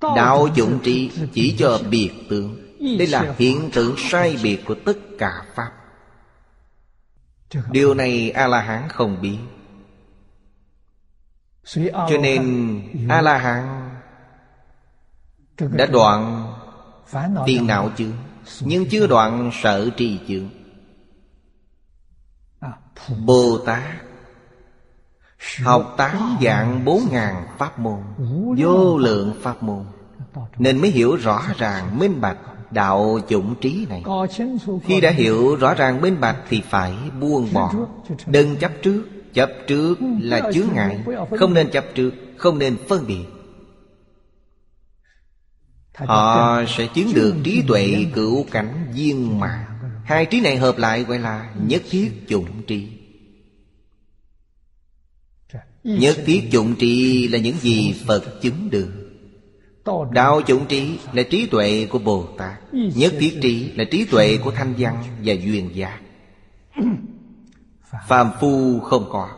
Đạo 0.00 0.48
dụng 0.54 0.78
trí 0.82 1.10
chỉ 1.34 1.56
cho 1.58 1.80
biệt 1.90 2.10
tướng 2.30 2.65
Đây 2.80 3.06
là 3.06 3.34
hiện 3.38 3.70
tượng 3.72 3.94
sai 3.98 4.36
biệt 4.42 4.64
của 4.66 4.74
tất 4.84 4.98
cả 5.18 5.42
Pháp. 5.54 5.72
Điều 7.70 7.94
này 7.94 8.30
A-la-hán 8.30 8.88
không 8.88 9.20
biết. 9.20 9.38
Cho 11.84 12.18
nên 12.20 12.82
A-la-hán 13.08 13.90
Đã 15.58 15.86
đoạn 15.86 16.52
tiền 17.46 17.66
não 17.66 17.90
chưa? 17.96 18.12
Nhưng 18.60 18.88
chưa 18.88 19.06
đoạn 19.06 19.50
sợ 19.62 19.90
trì 19.96 20.20
chướng 20.28 20.48
Bồ 23.26 23.58
Tát 23.66 23.82
Học 25.62 25.94
tám 25.96 26.38
dạng 26.42 26.84
bốn 26.84 27.02
ngàn 27.10 27.46
pháp 27.58 27.78
môn 27.78 28.00
Vô 28.58 28.98
lượng 28.98 29.34
pháp 29.42 29.62
môn. 29.62 29.84
Nên 30.58 30.80
mới 30.80 30.90
hiểu 30.90 31.16
rõ 31.16 31.42
ràng 31.58 31.98
minh 31.98 32.20
bạch 32.20 32.38
Đạo 32.70 33.20
chủng 33.28 33.54
trí 33.60 33.86
này. 33.88 34.02
Khi 34.84 35.00
đã 35.00 35.10
hiểu 35.10 35.56
rõ 35.56 35.74
ràng 35.74 36.00
minh 36.00 36.20
bạch 36.20 36.36
Thì 36.48 36.62
phải 36.70 36.94
buông 37.20 37.48
bỏ. 37.52 37.72
Đừng 38.26 38.56
chấp 38.56 38.72
trước. 38.82 39.04
Chấp 39.34 39.50
trước 39.66 39.94
là 40.20 40.50
chướng 40.52 40.68
ngại. 40.74 41.04
Không 41.38 41.54
nên 41.54 41.70
chấp 41.70 41.84
trước 41.94 42.10
Không 42.36 42.58
nên 42.58 42.76
phân 42.88 43.06
biệt. 43.06 43.24
Họ 45.94 46.62
sẽ 46.68 46.86
chứng 46.94 47.14
được 47.14 47.34
trí 47.44 47.62
tuệ 47.68 48.06
cửu 48.14 48.46
cảnh 48.50 48.92
viên 48.94 49.40
mạng 49.40 49.76
Hai 50.06 50.26
trí 50.26 50.40
này 50.40 50.56
hợp 50.56 50.78
lại 50.78 51.04
gọi 51.04 51.18
là 51.18 51.52
nhất 51.66 51.82
thiết 51.90 52.12
chủng 52.28 52.62
trí. 52.66 52.88
Nhất 55.84 56.16
thiết 56.26 56.48
dụng 56.50 56.74
trì 56.78 57.28
là 57.28 57.38
những 57.38 57.56
gì 57.58 57.94
Phật 58.06 58.40
chứng 58.42 58.70
được 58.70 58.95
Đạo 60.10 60.40
dụng 60.46 60.66
trì 60.66 60.98
là 61.12 61.22
trí 61.22 61.46
tuệ 61.46 61.86
của 61.90 61.98
Bồ 61.98 62.24
Tát 62.38 62.54
Nhất 62.72 63.12
thiết 63.18 63.38
trì 63.42 63.72
là 63.72 63.84
trí 63.84 64.04
tuệ 64.04 64.38
của 64.44 64.50
Thanh 64.50 64.74
Văn 64.78 65.04
và 65.24 65.32
Duyên 65.32 65.70
Giác 65.74 66.00
Phàm 68.08 68.30
phu 68.40 68.80
không 68.80 69.08
có. 69.10 69.28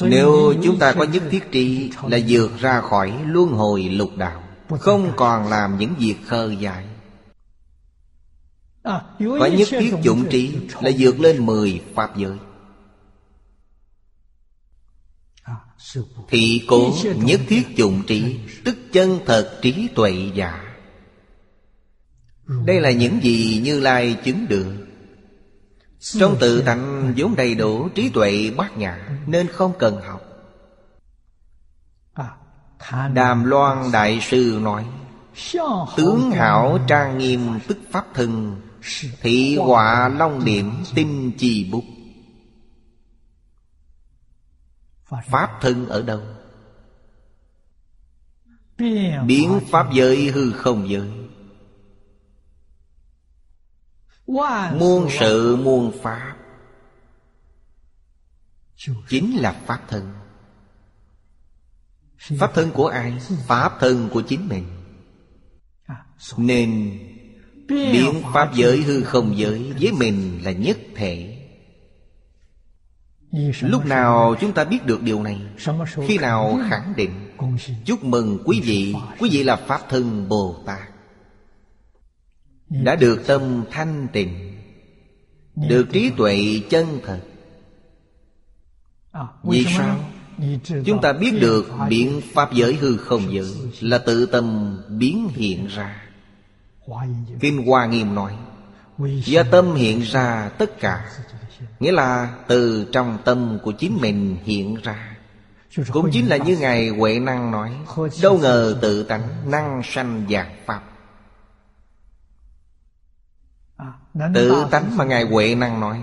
Nếu 0.00 0.54
chúng 0.62 0.78
ta 0.78 0.92
có 0.92 1.04
nhất 1.04 1.22
thiết 1.30 1.52
trì 1.52 1.90
Là 2.02 2.18
vượt 2.28 2.50
ra 2.58 2.80
khỏi 2.80 3.12
luân 3.26 3.48
hồi 3.48 3.82
lục 3.82 4.10
đạo 4.16 4.42
Không 4.68 5.12
còn 5.16 5.48
làm 5.48 5.78
những 5.78 5.94
việc 5.98 6.16
khờ 6.26 6.50
dại. 6.60 6.84
Có 9.18 9.48
nhất 9.58 9.68
thiết 9.70 9.94
dụng 10.02 10.24
trí 10.30 10.56
Là 10.80 10.90
vượt 10.98 11.20
lên 11.20 11.46
mười 11.46 11.80
pháp 11.94 12.16
giới 12.16 12.36
Thì 16.28 16.64
cố 16.68 16.94
nhất 17.16 17.40
thiết 17.48 17.76
dụng 17.76 18.02
trí, 18.06 18.38
Tức 18.64 18.76
chân 18.92 19.18
thật 19.26 19.58
trí 19.62 19.88
tuệ 19.94 20.30
giả. 20.34 20.64
Đây 22.64 22.80
là 22.80 22.90
những 22.90 23.20
gì 23.22 23.60
Như 23.64 23.80
Lai 23.80 24.16
chứng 24.24 24.46
được. 24.48 24.86
Trong 26.00 26.36
tự 26.40 26.62
tánh 26.62 27.14
vốn 27.16 27.36
đầy 27.36 27.54
đủ 27.54 27.88
trí 27.88 28.08
tuệ 28.08 28.50
bát 28.56 28.78
nhã 28.78 29.08
Nên 29.26 29.48
không 29.48 29.72
cần 29.78 30.00
học. 30.06 30.22
Đàm 33.14 33.44
Loan 33.44 33.92
Đại 33.92 34.20
Sư 34.22 34.58
nói, 34.62 34.84
Tướng 35.96 36.30
hảo 36.30 36.78
trang 36.86 37.18
nghiêm 37.18 37.40
tức 37.66 37.78
pháp 37.90 38.04
thân, 38.14 38.60
Thị 39.20 39.56
họa 39.56 40.08
long 40.08 40.44
điểm 40.44 40.72
tinh 40.94 41.32
chi 41.38 41.68
bút. 41.72 41.84
Pháp. 45.08 45.58
Thân 45.60 45.88
ở 45.88 46.02
đâu? 46.02 46.20
Biến 49.26 49.60
Pháp 49.70 49.92
giới 49.92 50.30
hư 50.30 50.52
không 50.52 50.90
giới. 50.90 51.10
Muôn 54.78 55.08
sự 55.20 55.56
muôn 55.56 55.92
Pháp. 56.02 56.36
Chính 59.08 59.36
là 59.36 59.52
Pháp 59.66 59.84
thân. 59.88 60.12
Pháp 62.38 62.54
thân 62.54 62.70
của 62.70 62.86
ai? 62.86 63.18
Pháp 63.46 63.76
thân 63.80 64.08
của 64.12 64.22
chính 64.22 64.48
mình. 64.48 64.64
Nên 66.36 66.98
Biến 67.68 68.22
Pháp 68.34 68.54
giới 68.54 68.82
hư 68.82 69.02
không 69.02 69.38
giới 69.38 69.72
Với 69.80 69.92
mình 69.92 70.40
là 70.44 70.52
nhất 70.52 70.78
thể 70.96 71.37
Lúc 73.60 73.86
nào 73.86 74.34
chúng 74.40 74.52
ta 74.52 74.64
biết 74.64 74.86
được 74.86 75.02
điều 75.02 75.22
này 75.22 75.40
Khi 76.06 76.18
nào 76.18 76.58
khẳng 76.70 76.92
định. 76.96 77.10
Chúc 77.84 78.04
mừng 78.04 78.38
quý 78.44 78.60
vị 78.60 78.94
Quý 79.18 79.28
vị 79.32 79.42
là 79.42 79.56
Pháp 79.56 79.80
thân 79.88 80.28
Bồ 80.28 80.56
Tát. 80.66 80.88
Đã 82.68 82.96
được 82.96 83.26
tâm 83.26 83.64
thanh 83.70 84.06
tịnh 84.12 84.58
Được 85.68 85.86
trí 85.92 86.10
tuệ 86.10 86.60
chân 86.70 87.00
thật. 87.04 87.20
Vì 89.42 89.64
sao? 89.76 90.00
Chúng 90.84 91.00
ta 91.02 91.12
biết 91.12 91.40
được 91.40 91.70
biện 91.88 92.20
pháp 92.34 92.52
giới 92.52 92.74
hư 92.74 92.96
không 92.96 93.32
giới 93.32 93.54
Là 93.80 93.98
tự 93.98 94.26
tâm 94.26 94.78
biến 94.88 95.28
hiện 95.34 95.66
ra. 95.66 96.02
Kinh 97.40 97.66
Hoa 97.66 97.86
Nghiêm 97.86 98.14
nói 98.14 98.32
Do 99.24 99.42
tâm 99.50 99.74
hiện 99.74 100.00
ra 100.00 100.50
tất 100.58 100.80
cả 100.80 101.04
Nghĩa 101.80 101.92
là 101.92 102.38
từ 102.48 102.88
trong 102.92 103.18
tâm 103.24 103.58
của 103.62 103.72
chính 103.72 103.98
mình 104.00 104.36
hiện 104.44 104.74
ra. 104.82 105.16
Cũng 105.92 106.10
chính 106.12 106.28
là 106.28 106.36
như 106.36 106.56
Ngài 106.58 106.88
Huệ 106.88 107.18
Năng 107.18 107.50
nói, 107.50 107.76
Đâu 108.22 108.38
ngờ 108.38 108.78
tự 108.82 109.02
tánh 109.02 109.50
năng 109.50 109.80
sanh 109.84 110.26
dạng 110.30 110.56
Pháp. 110.66 110.82
Tự 114.34 114.66
tánh 114.70 114.96
mà 114.96 115.04
Ngài 115.04 115.24
Huệ 115.24 115.54
Năng 115.54 115.80
nói, 115.80 116.02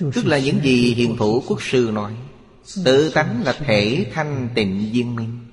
Tức 0.00 0.26
là 0.26 0.38
những 0.38 0.60
gì 0.62 0.94
hiền 0.94 1.16
thủ 1.16 1.42
quốc 1.46 1.62
sư 1.62 1.90
nói, 1.92 2.16
Tự 2.84 3.10
tánh 3.10 3.42
là 3.44 3.52
thể 3.52 4.10
thanh 4.14 4.48
tịnh 4.54 4.90
viên 4.92 5.16
minh, 5.16 5.46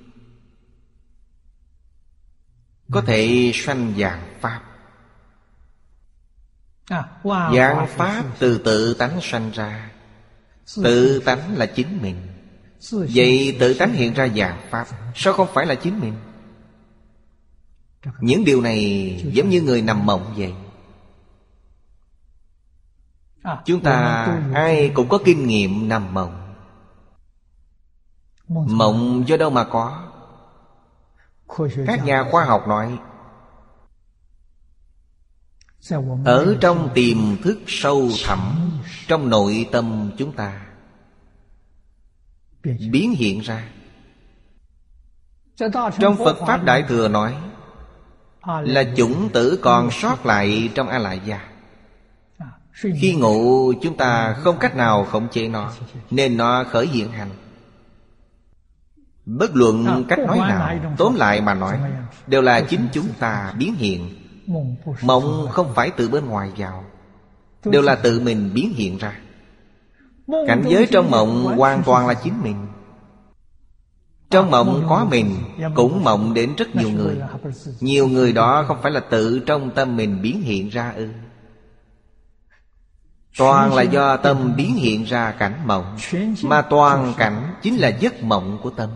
Có 2.91 3.01
thể 3.01 3.51
sanh 3.53 3.93
dạng 3.97 4.37
Pháp. 4.41 4.74
Dạng 7.55 7.87
Pháp 7.87 8.23
từ 8.39 8.57
tự 8.57 8.93
tánh 8.93 9.19
sanh 9.21 9.51
ra. 9.51 9.91
Tự 10.83 11.19
tánh 11.19 11.57
là 11.57 11.65
chính 11.65 12.01
mình. 12.01 12.27
Vậy 12.91 13.57
tự 13.59 13.73
tánh 13.73 13.93
hiện 13.93 14.13
ra 14.13 14.27
dạng 14.27 14.61
Pháp 14.69 14.87
Sao 15.15 15.33
không 15.33 15.47
phải 15.53 15.65
là 15.65 15.75
chính 15.75 15.99
mình? 15.99 16.13
Những 18.19 18.45
điều 18.45 18.61
này 18.61 19.21
giống 19.33 19.49
như 19.49 19.61
người 19.61 19.81
nằm 19.81 20.05
mộng 20.05 20.33
vậy. 20.37 20.53
Chúng 23.65 23.83
ta 23.83 24.27
ai 24.53 24.91
cũng 24.93 25.09
có 25.09 25.17
kinh 25.25 25.47
nghiệm 25.47 25.89
nằm 25.89 26.13
mộng. 26.13 26.55
Mộng 28.47 29.23
do 29.27 29.37
đâu 29.37 29.49
mà 29.49 29.63
có? 29.63 30.03
Các 31.87 32.05
nhà 32.05 32.23
khoa 32.31 32.45
học 32.45 32.67
nói 32.67 32.99
ở 36.25 36.57
trong 36.61 36.89
tiềm 36.93 37.17
thức 37.43 37.59
sâu 37.67 38.09
thẳm 38.25 38.71
trong 39.07 39.29
nội 39.29 39.69
tâm 39.71 40.11
chúng 40.17 40.31
ta 40.31 40.61
biến 42.63 43.15
hiện 43.15 43.39
ra. 43.39 43.67
Trong 45.99 46.17
phật 46.17 46.37
pháp 46.47 46.63
đại 46.63 46.83
thừa 46.87 47.07
nói 47.07 47.35
là 48.63 48.83
chủng 48.97 49.29
tử 49.33 49.59
còn 49.61 49.91
sót 49.91 50.25
lại 50.25 50.69
trong 50.75 50.87
a 50.87 50.97
lại 50.99 51.21
gia 51.25 51.49
khi 52.95 53.15
ngủ 53.15 53.73
chúng 53.81 53.97
ta 53.97 54.33
không 54.33 54.57
cách 54.59 54.75
nào 54.75 55.05
khống 55.05 55.27
chế 55.29 55.47
nó 55.47 55.71
nên 56.09 56.37
nó 56.37 56.63
khởi 56.63 56.87
hiện 56.87 57.11
hành. 57.11 57.29
Bất 59.25 59.55
luận 59.55 60.05
cách 60.09 60.19
nói 60.19 60.37
nào 60.37 60.95
tóm 60.97 61.15
lại 61.15 61.41
mà 61.41 61.53
nói 61.53 61.79
đều 62.27 62.41
là 62.41 62.61
chính 62.61 62.87
chúng 62.93 63.07
ta 63.19 63.53
biến 63.57 63.75
hiện 63.75 64.24
Mộng 65.01 65.47
không 65.51 65.73
phải 65.75 65.91
từ 65.97 66.09
bên 66.09 66.25
ngoài 66.25 66.51
vào, 66.57 66.83
Đều 67.65 67.81
là 67.81 67.95
tự 67.95 68.19
mình 68.19 68.51
biến 68.53 68.73
hiện 68.73 68.97
ra. 68.97 69.19
Cảnh 70.47 70.63
giới 70.67 70.87
trong 70.91 71.11
mộng 71.11 71.57
hoàn 71.57 71.83
toàn 71.83 72.07
là 72.07 72.13
chính 72.13 72.43
mình. 72.43 72.67
Trong 74.29 74.51
mộng 74.51 74.85
có 74.89 75.07
mình, 75.11 75.35
Cũng 75.75 76.03
mộng 76.03 76.33
đến 76.33 76.55
rất 76.57 76.75
nhiều 76.75 76.89
người. 76.89 77.17
Nhiều 77.79 78.07
người 78.07 78.33
đó 78.33 78.65
không 78.67 78.81
phải 78.81 78.91
là 78.91 78.99
tự 78.99 79.39
trong 79.45 79.71
tâm 79.75 79.97
mình 79.97 80.21
biến 80.21 80.41
hiện 80.41 80.69
ra 80.69 80.93
ư. 80.95 81.09
Toàn 83.37 83.73
là 83.73 83.81
do 83.81 84.17
tâm 84.17 84.53
biến 84.57 84.75
hiện 84.75 85.03
ra 85.03 85.31
cảnh 85.31 85.67
mộng, 85.67 85.97
Mà 86.43 86.61
toàn 86.61 87.13
cảnh 87.17 87.53
chính 87.61 87.77
là 87.77 87.87
giấc 87.87 88.23
mộng 88.23 88.59
của 88.63 88.69
tâm. 88.69 88.89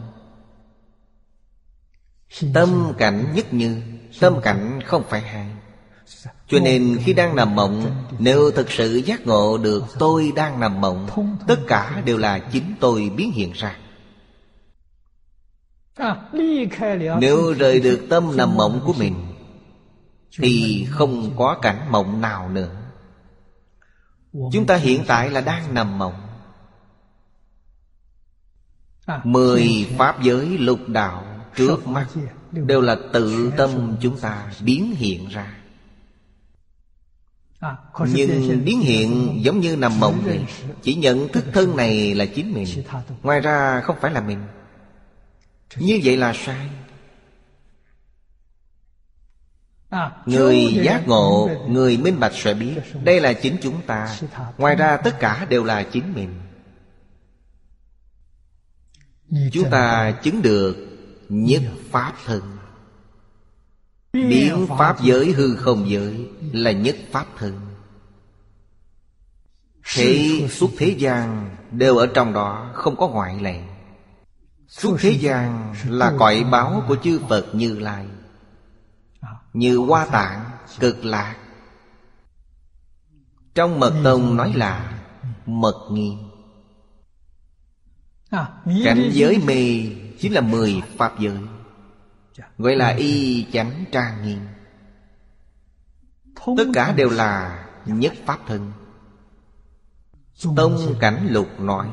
Tâm 2.54 2.94
cảnh 2.98 3.26
nhất 3.36 3.54
như 3.54 3.82
Tâm 4.20 4.42
cảnh 4.42 4.80
không 4.86 5.04
phải 5.10 5.22
hai 5.22 5.48
Cho 6.48 6.60
nên 6.60 6.98
khi 7.04 7.14
đang 7.14 7.36
nằm 7.36 7.56
mộng, 7.56 8.06
Nếu 8.20 8.52
thực 8.52 8.72
sự 8.72 8.96
giác 8.96 9.28
ngộ 9.28 9.58
được 9.58 9.84
tôi 10.00 10.32
đang 10.36 10.60
nằm 10.60 10.82
mộng, 10.82 11.08
Tất 11.48 11.60
cả 11.68 12.02
đều 12.06 12.18
là 12.18 12.40
chính 12.40 12.76
tôi 12.80 13.12
biến 13.16 13.32
hiện 13.32 13.52
ra. 13.52 13.78
Nếu 17.20 17.54
rời 17.54 17.80
được 17.80 18.08
tâm 18.10 18.38
nằm 18.38 18.58
mộng 18.58 18.82
của 18.86 18.94
mình, 18.94 19.16
Thì 20.38 20.88
không 20.90 21.32
có 21.38 21.60
cảnh 21.62 21.92
mộng 21.92 22.22
nào 22.22 22.50
nữa. 22.50 22.76
Chúng 24.52 24.66
ta 24.68 24.76
hiện 24.76 25.04
tại 25.08 25.30
là 25.30 25.42
đang 25.42 25.74
nằm 25.74 25.98
mộng. 25.98 26.14
Mười 29.24 29.88
pháp 29.98 30.22
giới 30.22 30.46
lục 30.58 30.80
đạo 30.88 31.29
trước 31.56 31.88
mắt 31.88 32.08
đều 32.52 32.82
là 32.82 32.96
tự 33.14 33.52
tâm 33.58 33.96
chúng 34.02 34.20
ta 34.20 34.52
biến 34.62 34.96
hiện 34.96 35.28
ra. 35.30 35.56
Nhưng 38.14 38.66
biến 38.66 38.80
hiện 38.80 39.40
giống 39.42 39.60
như 39.60 39.76
nằm 39.76 40.00
mộng 40.00 40.22
vậy. 40.26 40.46
Chỉ 40.82 40.96
nhận 40.96 41.28
thức 41.28 41.46
thân 41.54 41.78
này 41.78 42.16
là 42.16 42.26
chính 42.26 42.54
mình. 42.54 42.84
Ngoài 43.24 43.40
ra 43.40 43.82
không 43.82 43.98
phải 44.02 44.12
là 44.12 44.22
mình. 44.22 44.40
Như 45.76 46.00
vậy 46.04 46.18
là 46.18 46.34
sai. 46.34 46.70
Người 50.26 50.80
giác 50.84 51.08
ngộ 51.08 51.50
Người 51.68 51.98
minh 51.98 52.20
bạch 52.20 52.34
sẽ 52.36 52.54
biết. 52.54 52.76
Đây 53.04 53.22
là 53.22 53.34
chính 53.34 53.58
chúng 53.62 53.82
ta. 53.82 54.18
Ngoài 54.58 54.76
ra 54.76 54.98
tất 54.98 55.20
cả 55.20 55.46
đều 55.50 55.64
là 55.64 55.84
chính 55.84 56.14
mình. 56.14 56.34
Chúng 59.52 59.70
ta. 59.72 60.12
chứng 60.24 60.42
được 60.42 60.89
Nhất 61.30 61.64
Pháp 61.92 62.14
thân. 62.26 62.42
Biến 64.14 64.68
Pháp 64.78 65.02
giới 65.02 65.32
hư 65.32 65.56
không 65.56 65.90
giới 65.90 66.30
Là 66.52 66.72
nhất 66.72 66.96
Pháp 67.12 67.26
thân. 67.38 67.60
Thế 69.96 70.48
suốt 70.52 70.70
thế 70.78 70.96
gian 70.98 71.56
Đều 71.72 71.98
ở 71.98 72.08
trong 72.08 72.34
đó 72.34 72.72
Không 72.74 72.96
có 72.96 73.08
ngoại 73.08 73.40
lệ. 73.42 73.62
Suốt 74.68 74.98
thế 75.00 75.10
gian 75.12 75.74
là 75.88 76.14
cõi 76.20 76.44
báo 76.52 76.84
của 76.88 76.96
chư 76.96 77.20
Phật 77.30 77.46
Như 77.54 77.80
Lai. 77.80 78.06
Như 79.54 79.78
Hoa 79.78 80.06
Tạng, 80.06 80.50
Cực 80.80 81.06
Lạc. 81.06 81.36
Trong 83.56 83.80
Mật 83.80 84.02
Tông 84.04 84.38
nói 84.38 84.54
là 84.54 85.02
Mật 85.46 85.88
nghi. 85.92 86.18
Cảnh 88.84 89.10
giới 89.12 89.38
mê 89.38 89.86
Chính 90.20 90.34
là 90.34 90.42
mười 90.42 90.82
Pháp 90.98 91.20
giới. 91.20 91.38
Gọi 92.58 92.76
là 92.76 92.90
y 92.90 93.46
chánh 93.54 93.86
trang 93.92 94.24
nghiêm. 94.24 94.40
Tất 96.58 96.66
cả 96.74 96.92
đều 96.92 97.10
là 97.10 97.66
nhất 97.86 98.14
Pháp 98.26 98.40
thân. 98.48 98.72
Tông 100.56 100.96
Cảnh 101.00 101.28
Lục 101.30 101.60
nói, 101.60 101.90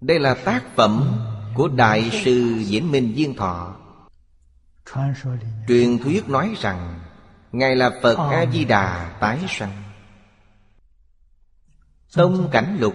Đây 0.00 0.18
là 0.18 0.34
tác 0.34 0.62
phẩm 0.76 1.18
của 1.54 1.68
Đại 1.68 2.10
sư 2.24 2.56
diễn 2.58 2.90
Minh 2.90 3.12
viên 3.16 3.36
Thọ. 3.36 3.76
Truyền 5.68 5.98
thuyết 5.98 6.28
nói 6.28 6.54
rằng, 6.60 7.00
Ngài 7.52 7.76
là 7.76 7.90
Phật 8.02 8.16
A-di-đà 8.16 9.16
tái 9.20 9.38
sanh. 9.48 9.82
Tông 12.14 12.48
Cảnh 12.52 12.76
Lục 12.80 12.94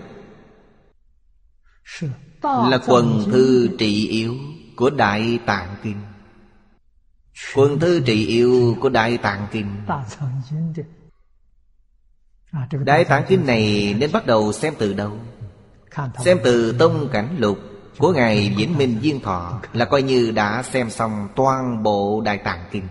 là 2.46 2.80
quần 2.88 3.24
thư 3.32 3.70
trị 3.80 4.08
yếu 4.08 4.36
của 4.76 4.90
Đại 4.90 5.40
Tạng 5.46 5.76
Kinh. 5.84 5.98
Quần 7.56 7.80
thư 7.80 8.00
trị 8.00 8.28
yếu 8.28 8.78
của 8.82 8.90
Đại 8.90 9.18
Tạng 9.18 9.48
Kinh. 9.52 9.68
Đại 12.72 13.06
Tạng 13.06 13.24
Kinh 13.28 13.46
này 13.46 13.96
nên 14.00 14.12
bắt 14.12 14.26
đầu 14.26 14.54
xem 14.54 14.74
từ 14.78 14.94
đâu? 14.94 15.12
Xem 16.18 16.40
từ 16.44 16.72
Tông 16.72 17.10
Cảnh 17.12 17.36
Lục 17.40 17.60
của 17.98 18.14
Ngài 18.14 18.54
Vĩnh 18.58 18.78
Minh 18.78 18.98
Duyên 19.02 19.20
Thọ 19.20 19.62
Là 19.74 19.86
coi 19.86 20.02
như 20.02 20.32
đã 20.32 20.64
xem 20.64 20.90
xong 20.90 21.28
toàn 21.36 21.84
bộ 21.84 22.22
Đại 22.22 22.38
Tạng 22.38 22.66
Kinh. 22.72 22.88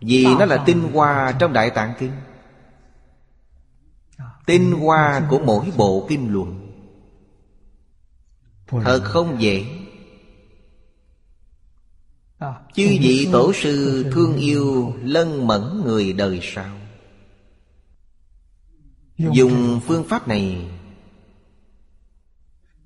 Vì 0.00 0.26
nó 0.38 0.44
là 0.44 0.56
tinh 0.66 0.92
hoa 0.92 1.32
trong 1.38 1.52
Đại 1.52 1.70
Tạng 1.70 1.92
Kinh. 1.98 2.12
Tinh 4.46 4.72
hoa 4.72 5.22
của 5.30 5.38
mỗi 5.38 5.72
bộ 5.76 6.06
kinh 6.08 6.32
luận 6.32 6.69
Thật 8.70 9.00
không 9.04 9.42
dễ 9.42 9.66
Chư 12.74 12.86
vị 13.00 13.28
tổ 13.32 13.52
sư 13.52 14.06
thương 14.12 14.36
yêu 14.36 14.94
lân 15.02 15.46
mẫn 15.46 15.82
người 15.84 16.12
đời 16.12 16.40
sau. 16.42 16.76
Dùng 19.18 19.80
phương 19.86 20.04
pháp 20.04 20.28
này 20.28 20.70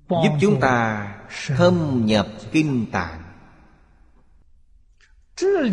Giúp 0.09 0.31
chúng 0.41 0.59
ta 0.59 1.11
thâm 1.47 2.05
nhập 2.05 2.27
kinh 2.51 2.85
tạng. 2.91 3.21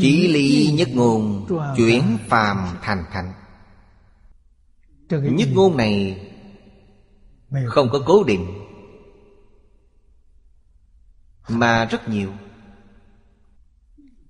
Chỉ 0.01 0.29
ly 0.29 0.73
nhất 0.73 0.89
ngôn 0.93 1.47
Chuyển 1.77 2.19
phàm 2.29 2.69
thành 2.83 3.05
thánh. 3.13 3.33
Nhất 5.11 5.49
ngôn 5.53 5.77
này 5.77 6.21
Không 7.67 7.89
có 7.93 8.03
cố 8.07 8.25
định 8.25 8.63
Mà 11.49 11.85
rất 11.85 12.09
nhiều. 12.09 12.31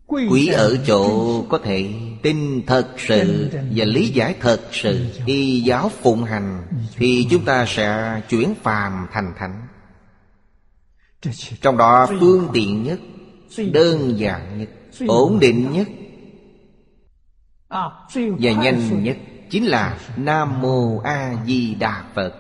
Quý 0.06 0.48
ở 0.48 0.76
chỗ 0.86 1.42
có 1.48 1.58
thể 1.58 1.92
tin 2.22 2.66
thật 2.66 2.88
sự 2.98 3.50
Và 3.52 3.84
lý 3.84 4.08
giải 4.08 4.34
thật 4.40 4.60
sự. 4.72 5.06
Y 5.26 5.60
giáo 5.60 5.88
phụng 5.88 6.24
hành 6.24 6.66
Thì 6.96 7.26
chúng 7.30 7.44
ta 7.44 7.64
sẽ 7.68 8.20
chuyển 8.28 8.54
phàm 8.62 9.06
thành 9.12 9.32
thánh. 9.38 9.66
Trong 11.60 11.76
đó 11.76 12.06
phương 12.20 12.48
tiện 12.52 12.82
nhất 12.82 13.00
Đơn 13.72 14.18
giản 14.18 14.58
nhất 14.58 14.68
Ổn 15.08 15.38
định 15.40 15.72
nhất 15.72 15.88
Và 18.38 18.52
nhanh 18.52 19.02
nhất 19.02 19.16
Chính 19.50 19.66
là 19.66 19.98
Nam 20.16 20.60
Mô 20.60 20.98
A 20.98 21.34
Di 21.46 21.74
Đà 21.74 22.04
Phật. 22.14 22.34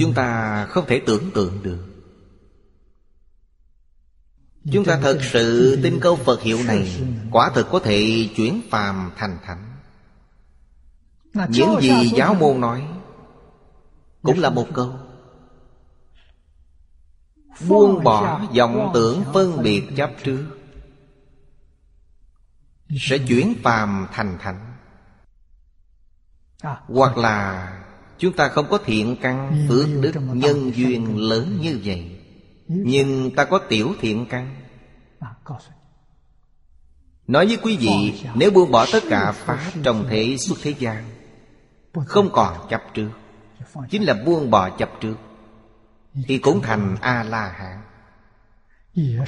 Chúng 0.00 0.14
ta 0.14 0.64
không 0.66 0.84
thể 0.86 1.00
tưởng 1.06 1.30
tượng 1.34 1.62
được 1.62 1.95
Chúng 4.72 4.84
ta 4.84 4.98
thật 5.02 5.18
sự 5.22 5.78
tin 5.82 6.00
câu 6.00 6.16
Phật 6.16 6.42
hiệu 6.42 6.58
này 6.66 7.02
Quả 7.30 7.50
thực 7.54 7.66
có 7.70 7.78
thể 7.78 8.28
chuyển 8.36 8.60
phàm 8.70 9.10
thành 9.16 9.38
thánh. 9.44 9.72
Những 11.48 11.80
gì 11.80 12.12
giáo 12.16 12.34
môn 12.34 12.60
nói 12.60 12.88
Cũng 14.22 14.38
là 14.38 14.50
một 14.50 14.66
câu. 14.74 14.92
Buông 17.68 18.04
bỏ 18.04 18.40
vọng 18.56 18.90
tưởng 18.94 19.22
phân 19.34 19.62
biệt 19.62 19.84
chấp 19.96 20.10
trước 20.24 20.46
Sẽ 23.00 23.18
chuyển 23.18 23.54
phàm 23.62 24.06
thành 24.12 24.38
thánh. 24.40 24.76
Hoặc 26.88 27.16
là 27.16 27.72
Chúng 28.18 28.32
ta 28.32 28.48
không 28.48 28.66
có 28.70 28.78
thiện 28.84 29.16
căn 29.22 29.66
Phước 29.68 29.86
đức 30.00 30.12
nhân 30.16 30.72
duyên 30.74 31.18
lớn 31.28 31.58
như 31.60 31.80
vậy 31.84 32.15
nhưng 32.68 33.30
ta 33.36 33.44
có 33.44 33.58
tiểu 33.58 33.94
thiện 34.00 34.26
căn. 34.26 34.56
Nói 37.26 37.46
với 37.46 37.58
quý 37.62 37.76
vị, 37.76 38.22
Nếu 38.34 38.50
buông 38.50 38.70
bỏ 38.70 38.86
tất 38.92 39.02
cả 39.10 39.32
Pháp 39.32 39.72
trong 39.82 40.06
thế 40.10 40.36
xuất 40.38 40.58
thế 40.62 40.74
gian, 40.78 41.04
Không 42.06 42.30
còn 42.32 42.68
chấp 42.70 42.82
trước, 42.94 43.10
Chính 43.90 44.02
là 44.02 44.14
buông 44.26 44.50
bỏ 44.50 44.70
chấp 44.70 44.90
trước, 45.00 45.16
Thì 46.28 46.38
cũng 46.38 46.62
thành 46.62 46.96
A-la-hán. 47.00 47.82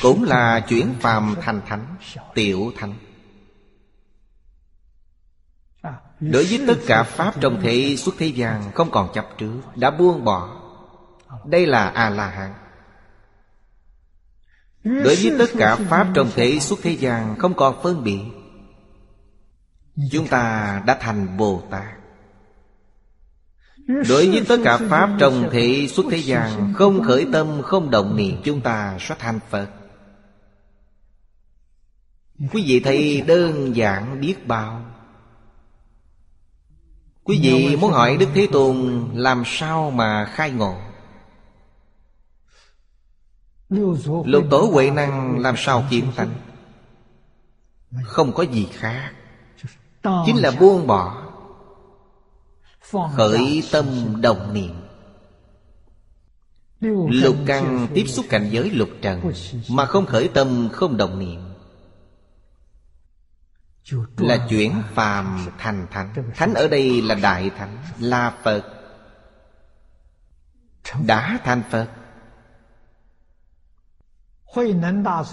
Cũng 0.02 0.24
là 0.24 0.60
chuyển 0.60 0.94
phàm 1.00 1.34
thành 1.40 1.60
thánh, 1.66 1.96
Tiểu 2.34 2.72
thánh. 2.76 2.94
Đối 6.20 6.44
với 6.44 6.64
tất 6.66 6.78
cả 6.86 7.02
Pháp 7.02 7.40
trong 7.40 7.60
thế 7.62 7.96
xuất 7.98 8.14
thế 8.18 8.26
gian 8.26 8.62
Không 8.74 8.90
còn 8.90 9.10
chấp 9.14 9.26
trước, 9.38 9.60
Đã 9.76 9.90
buông 9.90 10.24
bỏ. 10.24 10.60
Đây 11.44 11.66
là 11.66 11.88
A-la-hán. 11.88 12.54
Đối 14.84 15.16
với 15.16 15.32
tất 15.38 15.50
cả 15.58 15.76
Pháp 15.76 16.08
trong 16.14 16.30
thế 16.34 16.58
suốt 16.60 16.78
thế 16.82 16.90
gian 16.90 17.36
Không 17.38 17.54
còn 17.54 17.82
phân 17.82 18.04
biệt 18.04 18.20
Chúng 20.10 20.26
ta 20.26 20.82
đã 20.86 20.98
thành 21.00 21.36
Bồ 21.36 21.62
Tát. 21.70 21.94
Đối 23.86 24.30
với 24.30 24.44
tất 24.48 24.60
cả 24.64 24.76
Pháp 24.76 25.16
trong 25.18 25.48
thể 25.52 25.86
xuất 25.90 26.06
thế 26.10 26.16
gian 26.16 26.74
Không 26.74 27.02
khởi 27.02 27.26
tâm, 27.32 27.62
không 27.62 27.90
động 27.90 28.16
niệm 28.16 28.36
Chúng 28.44 28.60
ta 28.60 28.96
sẽ 29.00 29.14
thành 29.18 29.40
Phật. 29.50 29.68
Quý 32.52 32.64
vị 32.66 32.80
thấy 32.80 33.24
đơn 33.26 33.76
giản 33.76 34.20
biết 34.20 34.46
bao. 34.46 34.84
Quý 37.24 37.40
vị 37.42 37.76
muốn 37.76 37.90
hỏi 37.90 38.16
Đức 38.16 38.28
Thế 38.34 38.48
Tôn 38.52 39.04
Làm 39.14 39.42
sao 39.46 39.90
mà 39.90 40.24
khai 40.24 40.50
ngộ? 40.50 40.87
Lục 43.68 44.44
tổ 44.50 44.70
Huệ 44.72 44.90
Năng 44.90 45.38
làm 45.38 45.54
sao 45.58 45.84
kiến 45.90 46.04
tánh 46.16 46.30
Không 48.04 48.32
có 48.32 48.42
gì 48.42 48.68
khác. 48.72 49.12
Chính 50.26 50.36
là 50.36 50.50
buông 50.60 50.86
bỏ 50.86 51.24
Khởi 53.16 53.62
tâm 53.72 53.86
đồng 54.20 54.54
niệm. 54.54 54.74
Lục 57.10 57.36
căn 57.46 57.88
tiếp 57.94 58.04
xúc 58.06 58.26
cảnh 58.28 58.48
giới 58.50 58.70
lục 58.70 58.88
trần 59.02 59.32
Mà 59.70 59.86
không 59.86 60.06
khởi 60.06 60.28
tâm, 60.28 60.68
không 60.72 60.96
đồng 60.96 61.18
niệm. 61.18 61.40
Là 64.16 64.46
chuyển 64.48 64.82
phàm 64.94 65.46
thành 65.58 65.86
thánh. 65.90 66.14
Thánh 66.34 66.54
ở 66.54 66.68
đây 66.68 67.02
là 67.02 67.14
Đại 67.14 67.50
Thánh, 67.50 67.78
Là 68.00 68.34
Phật. 68.42 68.62
Đã 71.06 71.38
thành 71.44 71.62
Phật. 71.70 71.88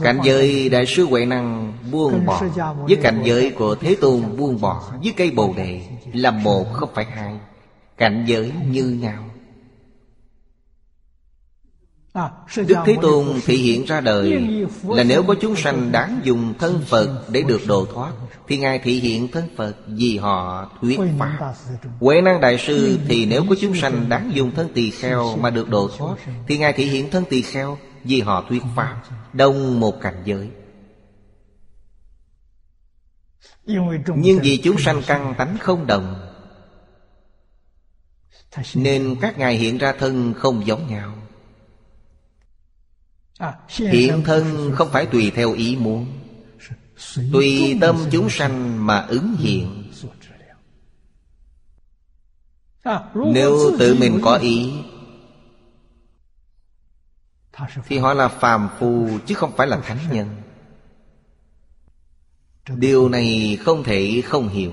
Cảnh 0.04 0.20
giới 0.24 0.70
Đại 0.70 0.86
sư 0.86 1.06
Huệ 1.06 1.26
Năng 1.26 1.74
buông 1.92 2.26
bỏ 2.26 2.42
Với 2.88 2.96
cảnh 2.96 3.22
giới 3.24 3.52
của 3.52 3.76
Thế 3.76 3.96
Tôn 4.02 4.38
buông 4.38 4.62
bỏ 4.62 4.84
Với 5.04 5.14
cây 5.18 5.32
bồ 5.32 5.54
đề 5.58 5.82
Là 6.14 6.32
một 6.32 6.74
không 6.74 6.90
phải 6.94 7.06
hai. 7.06 7.34
Cảnh 7.98 8.24
giới 8.28 8.52
như 8.70 8.84
nhau. 8.84 9.24
Đức 12.68 12.76
Thế 12.86 12.98
Tôn 13.02 13.26
thể 13.46 13.54
hiện 13.54 13.86
ra 13.86 14.02
đời 14.02 14.48
Là 14.88 15.04
nếu 15.04 15.24
có 15.24 15.36
chúng 15.42 15.56
sanh 15.56 15.92
đáng 15.92 16.20
dùng 16.24 16.54
thân 16.60 16.82
Phật 16.86 17.26
Để 17.30 17.42
được 17.42 17.62
độ 17.68 17.86
thoát 17.94 18.12
Thì 18.48 18.58
Ngài 18.58 18.80
thể 18.80 18.92
hiện 18.92 19.28
thân 19.28 19.50
Phật 19.58 19.76
Vì 19.88 20.18
họ 20.18 20.70
thuyết 20.82 21.00
Pháp. 21.20 21.54
Huệ 22.00 22.22
năng 22.22 22.42
Đại 22.42 22.58
Sư 22.58 23.00
Thì 23.08 23.26
nếu 23.26 23.44
có 23.50 23.56
chúng 23.62 23.76
sanh 23.76 24.10
đáng 24.10 24.32
dùng 24.34 24.52
thân 24.56 24.70
tỳ 24.74 24.90
kheo 24.90 25.38
Mà 25.38 25.50
được 25.50 25.70
độ 25.70 25.90
thoát 25.98 26.16
Thì 26.48 26.58
Ngài 26.58 26.74
thể 26.74 26.84
hiện 26.84 27.10
thân 27.10 27.24
tỳ 27.30 27.42
kheo 27.42 27.78
vì 28.06 28.22
họ 28.22 28.46
thuyết 28.50 28.64
Pháp, 28.76 29.02
Đông 29.34 29.80
một 29.80 30.02
cảnh 30.02 30.22
giới. 30.26 30.50
Nhưng 34.16 34.40
vì 34.44 34.60
chúng 34.64 34.78
sanh 34.80 35.02
căn 35.08 35.34
tánh 35.38 35.58
không 35.60 35.88
đồng, 35.88 36.32
Nên 38.74 39.16
các 39.22 39.38
ngài 39.38 39.56
hiện 39.56 39.78
ra 39.78 39.94
thân 40.00 40.34
không 40.38 40.66
giống 40.68 40.88
nhau. 40.88 41.16
Hiện 43.68 44.24
thân 44.26 44.72
không 44.76 44.90
phải 44.92 45.06
tùy 45.06 45.32
theo 45.36 45.54
ý 45.54 45.76
muốn, 45.76 46.08
Tùy 47.34 47.78
tâm 47.82 47.96
chúng 48.12 48.30
sanh 48.30 48.86
mà 48.86 49.00
ứng 49.00 49.36
hiện. 49.40 49.92
Nếu 53.16 53.76
tự 53.80 53.96
mình 54.00 54.20
có 54.24 54.36
ý 54.36 54.74
thì 57.88 57.98
họ 57.98 58.14
là 58.14 58.28
phàm 58.28 58.70
phu 58.80 59.10
chứ 59.26 59.36
không 59.36 59.52
phải 59.58 59.68
là 59.68 59.78
thánh 59.78 60.00
nhân. 60.12 60.28
Điều 62.76 63.10
này 63.10 63.58
không 63.62 63.84
thể 63.84 64.22
không 64.26 64.50
hiểu. 64.50 64.72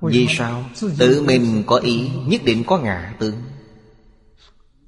Vì 0.00 0.26
sao? 0.30 0.64
Tự 0.98 1.22
mình 1.22 1.62
có 1.66 1.76
ý 1.76 2.10
nhất 2.26 2.40
định 2.44 2.64
có 2.66 2.78
ngã 2.78 3.14
tướng. 3.18 3.42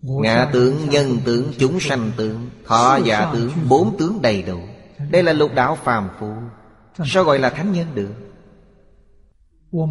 Ngã 0.02 0.50
tướng, 0.52 0.88
nhân 0.88 1.18
tướng, 1.24 1.52
chúng 1.58 1.80
sanh 1.80 2.10
tướng 2.16 2.50
Thọ 2.66 2.96
giả 2.96 3.30
tướng, 3.32 3.52
bốn 3.68 3.96
tướng 3.98 4.22
đầy 4.22 4.42
đủ. 4.42 4.60
Đây 5.10 5.22
là 5.22 5.32
lục 5.32 5.54
đạo 5.54 5.78
phàm 5.84 6.08
phu. 6.18 6.32
Sao 7.04 7.24
gọi 7.24 7.38
là 7.38 7.50
thánh 7.50 7.72
nhân 7.72 7.86
được? 7.94 8.14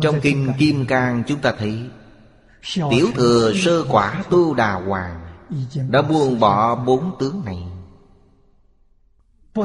Trong 0.01 0.21
Kinh 0.21 0.53
Kim 0.57 0.85
Cang 0.85 1.23
chúng 1.27 1.39
ta 1.39 1.53
thấy 1.59 1.89
Tiểu 2.61 3.07
thừa 3.15 3.53
sơ 3.55 3.83
quả 3.89 4.23
tu 4.29 4.53
đà 4.53 4.73
hoàng 4.73 5.21
Đã 5.89 6.01
buông 6.01 6.39
bỏ 6.39 6.75
bốn 6.75 7.11
tướng 7.19 7.41
này. 7.45 7.63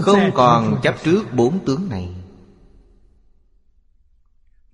Không 0.02 0.30
còn 0.34 0.80
chấp 0.82 0.94
trước 1.04 1.22
bốn 1.32 1.58
tướng 1.58 1.88
này. 1.88 2.08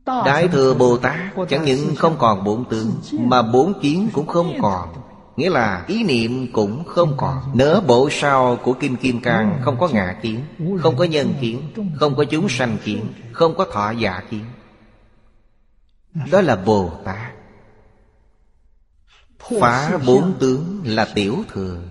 Đại 0.06 0.48
thừa 0.48 0.74
Bồ 0.74 0.96
Tát 0.96 1.18
chẳng 1.48 1.64
những 1.64 1.96
không 1.96 2.16
còn 2.18 2.44
bốn 2.44 2.64
tướng 2.68 2.92
Mà 3.12 3.42
bốn 3.42 3.80
kiến 3.80 4.08
cũng 4.12 4.26
không 4.26 4.52
còn. 4.62 4.88
Nghĩa 5.36 5.50
là 5.50 5.84
ý 5.88 6.04
niệm 6.04 6.52
cũng 6.52 6.84
không 6.84 7.14
còn. 7.16 7.36
Nỡ 7.54 7.82
bộ 7.86 8.08
sau 8.10 8.56
của 8.56 8.72
Kim 8.72 8.96
Kim 8.96 9.20
Cang 9.20 9.60
Không 9.64 9.78
có 9.78 9.88
ngạ 9.88 10.16
kiến 10.22 10.40
Không 10.82 10.96
có 10.96 11.04
nhân 11.04 11.34
kiến 11.40 11.62
Không 11.98 12.14
có 12.16 12.24
chúng 12.24 12.48
sanh 12.48 12.76
kiến 12.84 13.06
Không 13.32 13.54
có 13.54 13.66
thọ 13.72 13.90
giả 13.90 14.22
kiến. 14.30 14.44
Đó 16.30 16.40
là 16.40 16.56
Bồ 16.56 16.90
Tát 17.04 17.39
Phá 19.60 19.98
bốn 20.06 20.38
tướng 20.38 20.82
là 20.84 21.08
tiểu 21.14 21.44
thừa. 21.52 21.82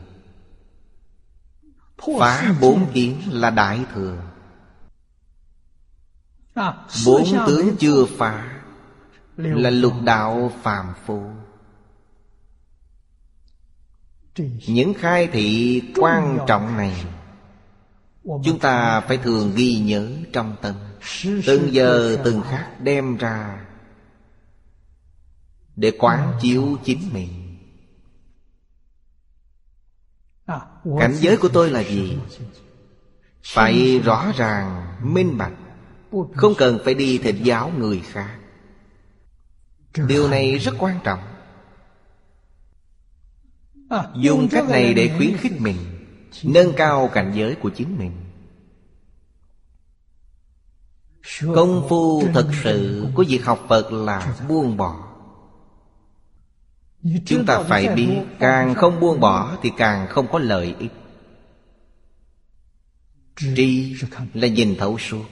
Phá 2.19 2.55
bốn 2.61 2.91
kiến 2.93 3.21
là 3.31 3.49
đại 3.49 3.85
thừa. 3.93 4.17
Bốn 7.05 7.25
tướng 7.47 7.75
chưa 7.77 8.05
phá 8.05 8.61
Là 9.37 9.69
lục 9.69 9.93
đạo 10.03 10.51
phàm 10.63 10.93
phu. 11.05 11.23
Những 14.67 14.93
khai 14.93 15.27
thị 15.27 15.81
quan 15.95 16.39
trọng 16.47 16.77
này 16.77 17.05
Chúng 18.23 18.59
ta 18.59 19.01
phải 19.01 19.17
thường 19.17 19.51
ghi 19.55 19.79
nhớ 19.79 20.11
trong 20.33 20.55
tâm. 20.61 20.75
Từng 21.23 21.73
giờ 21.73 22.17
từng 22.23 22.41
khắc 22.41 22.81
đem 22.81 23.17
ra 23.17 23.65
Để 25.75 25.91
quán 25.99 26.33
chiếu 26.41 26.77
chính 26.85 27.09
mình. 27.13 27.38
Cảnh 30.99 31.15
giới 31.19 31.37
của 31.37 31.49
tôi 31.49 31.69
là 31.69 31.83
gì? 31.83 32.17
Phải 33.43 33.99
rõ 33.99 34.31
ràng, 34.37 34.95
minh 35.01 35.37
bạch. 35.37 35.53
Không 36.35 36.53
cần 36.57 36.79
phải 36.85 36.93
đi 36.93 37.17
thịnh 37.17 37.45
giáo 37.45 37.71
người 37.77 38.01
khác. 38.05 38.35
Điều 40.07 40.29
này 40.29 40.57
rất 40.57 40.73
quan 40.79 40.99
trọng. 41.03 41.19
Dùng 44.15 44.47
cách 44.51 44.69
này 44.69 44.93
để 44.93 45.13
khuyến 45.17 45.37
khích 45.37 45.61
mình 45.61 45.77
Nâng 46.43 46.73
cao 46.77 47.09
cảnh 47.13 47.31
giới 47.35 47.55
của 47.55 47.69
chính 47.69 47.97
mình. 47.97 48.11
Công 51.55 51.85
phu 51.89 52.23
thật 52.33 52.49
sự 52.63 53.05
của 53.15 53.23
việc 53.27 53.45
học 53.45 53.65
Phật 53.69 53.91
là 53.91 54.35
buông 54.47 54.77
bỏ. 54.77 55.08
Chúng 57.25 57.45
ta 57.45 57.59
phải 57.59 57.95
biết 57.95 58.09
Càng 58.39 58.75
không 58.75 58.99
buông 58.99 59.19
bỏ 59.19 59.57
thì 59.61 59.71
càng 59.77 60.07
không 60.07 60.27
có 60.31 60.39
lợi 60.39 60.75
ích. 60.79 60.91
Tri 63.55 63.95
là 64.33 64.47
nhìn 64.47 64.75
thấu 64.79 64.97
suốt. 64.97 65.25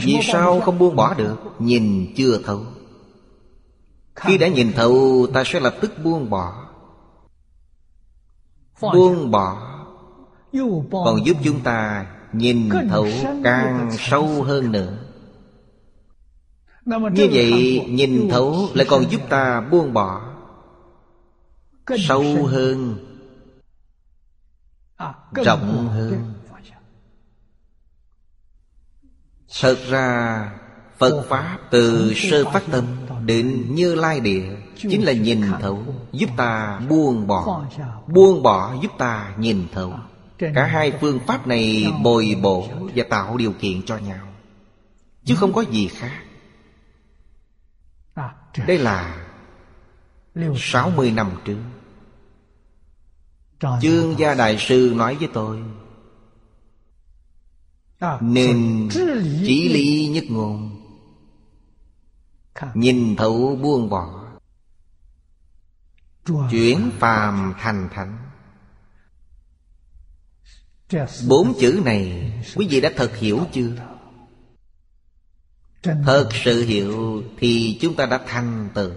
Vì 0.00 0.18
sao 0.22 0.60
không 0.60 0.78
buông 0.78 0.96
bỏ 0.96 1.14
được? 1.14 1.36
Nhìn 1.58 2.12
chưa 2.16 2.38
thấu. 2.44 2.64
Khi 4.14 4.38
đã 4.38 4.48
nhìn 4.48 4.72
thấu 4.72 5.26
Ta 5.34 5.42
sẽ 5.46 5.60
lập 5.60 5.76
tức 5.80 5.92
buông 6.04 6.30
bỏ. 6.30 6.66
Buông 8.80 9.30
bỏ 9.30 9.76
Còn 10.92 11.26
giúp 11.26 11.36
chúng 11.44 11.60
ta 11.60 12.06
Nhìn 12.32 12.70
thấu 12.90 13.06
càng 13.44 13.90
sâu 13.98 14.42
hơn 14.42 14.72
nữa 14.72 15.09
như 16.86 17.28
vậy 17.32 17.84
nhìn 17.88 18.28
thấu 18.30 18.68
lại 18.74 18.86
còn 18.90 19.10
giúp 19.10 19.20
ta 19.28 19.60
buông 19.60 19.92
bỏ. 19.92 20.20
Sâu 21.98 22.46
hơn. 22.46 22.96
Rộng 25.32 25.88
hơn. 25.88 26.32
Thật 29.60 29.78
ra 29.88 30.50
Phật 30.98 31.24
Pháp 31.28 31.58
từ 31.70 32.12
sơ 32.16 32.44
phát 32.44 32.62
tâm 32.70 32.84
Đến 33.24 33.74
như 33.74 33.94
lai 33.94 34.20
địa 34.20 34.44
Chính 34.76 35.04
là 35.04 35.12
nhìn 35.12 35.42
thấu 35.60 35.82
Giúp 36.12 36.30
ta 36.36 36.80
buông 36.88 37.26
bỏ. 37.26 37.64
Buông 38.06 38.42
bỏ 38.42 38.74
giúp 38.82 38.92
ta 38.98 39.34
nhìn 39.38 39.66
thấu. 39.72 39.92
Cả 40.38 40.64
hai 40.64 40.92
phương 41.00 41.18
pháp 41.26 41.46
này 41.46 41.92
bồi 42.02 42.36
bổ 42.42 42.68
Và 42.94 43.04
tạo 43.10 43.36
điều 43.36 43.52
kiện 43.52 43.82
cho 43.82 43.98
nhau. 43.98 44.26
Chứ 45.24 45.34
không 45.34 45.52
có 45.52 45.64
gì 45.70 45.88
khác 45.88 46.20
đây 48.66 48.78
là 48.78 49.26
60 50.56 51.10
năm 51.10 51.30
trước. 51.44 51.58
Chương 53.80 54.18
gia 54.18 54.34
đại 54.34 54.58
sư 54.58 54.92
nói 54.96 55.14
với 55.14 55.28
tôi 55.32 55.62
Nên 58.20 58.88
chỉ 59.44 59.68
lý 59.68 60.08
nhất 60.08 60.24
ngôn 60.28 60.80
Nhìn 62.74 63.16
thấu 63.16 63.58
buông 63.62 63.88
bỏ 63.88 64.26
Chuyển 66.50 66.90
phàm 66.98 67.54
thành 67.58 67.88
thánh. 67.92 68.18
Bốn 71.28 71.54
chữ 71.60 71.82
này 71.84 72.32
Quý 72.56 72.66
vị 72.70 72.80
đã 72.80 72.90
thật 72.96 73.16
hiểu 73.16 73.40
chưa 73.52 73.76
Thật 75.82 76.28
sự 76.44 76.64
hiểu 76.64 77.22
thì 77.38 77.78
chúng 77.80 77.94
ta 77.94 78.06
đã 78.06 78.20
thành 78.26 78.68
tựu. 78.74 78.92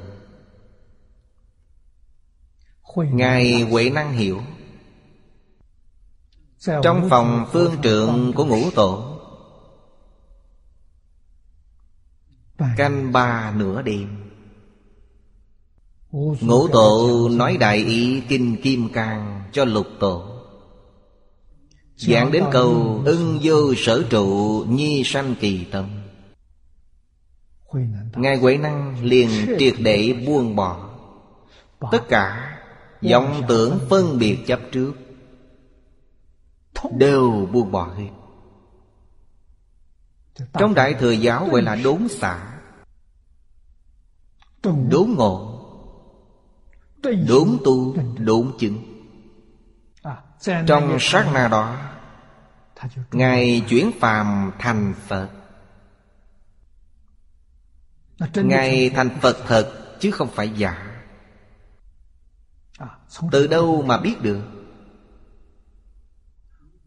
Ngài 2.95 3.61
Huệ 3.61 3.89
Năng 3.89 4.13
hiểu. 4.13 4.41
Trong 6.83 7.07
phòng 7.09 7.45
phương 7.51 7.75
trượng 7.83 8.33
của 8.35 8.45
ngũ 8.45 8.71
tổ 8.71 9.19
Canh 12.77 13.11
ba 13.11 13.53
nửa 13.57 13.81
đêm. 13.81 14.31
Ngũ 16.11 16.67
tổ 16.67 17.29
nói 17.31 17.57
đại 17.57 17.77
ý 17.77 18.21
Kinh 18.29 18.61
Kim 18.61 18.89
Cang 18.93 19.43
cho 19.53 19.65
lục 19.65 19.87
tổ. 19.99 20.29
Giảng 21.95 22.31
đến 22.31 22.43
câu 22.51 23.01
ưng 23.05 23.39
vô 23.43 23.73
sở 23.77 24.03
trụ 24.09 24.25
nhi 24.69 25.01
sanh 25.05 25.35
kỳ 25.39 25.65
tâm 25.71 26.02
Ngài 28.15 28.37
Huệ 28.37 28.57
Năng 28.57 29.03
liền 29.03 29.29
triệt 29.59 29.73
để 29.79 30.23
buông 30.27 30.55
bỏ. 30.55 30.89
Tất 31.91 32.09
cả 32.09 32.57
vọng 33.11 33.41
tưởng 33.47 33.79
phân 33.89 34.19
biệt 34.19 34.37
chấp 34.47 34.59
trước 34.71 34.93
Đều 36.91 37.47
buông 37.51 37.71
bỏ 37.71 37.93
hết. 37.97 38.09
Trong 40.53 40.73
Đại 40.73 40.93
Thừa 40.93 41.11
Giáo 41.11 41.47
gọi 41.51 41.61
là 41.61 41.75
đốn 41.75 42.07
xả, 42.07 42.59
Đốn 44.63 45.09
ngộ, 45.17 45.59
Đốn 47.27 47.57
tu, 47.65 47.95
Đốn 48.17 48.51
chứng. 48.59 48.83
Trong 50.67 50.97
sát 50.99 51.31
na 51.33 51.47
đó, 51.47 51.77
Ngài 53.11 53.63
chuyển 53.69 53.91
phàm 53.99 54.51
thành 54.59 54.93
Phật. 55.07 55.29
Ngài 58.35 58.89
thành 58.89 59.09
Phật 59.21 59.37
thật 59.47 59.97
chứ 59.99 60.11
không 60.11 60.29
phải 60.33 60.49
giả. 60.49 61.01
À, 62.77 62.87
Từ 63.31 63.47
đâu 63.47 63.81
mà 63.81 63.97
biết 63.97 64.21
được? 64.21 64.41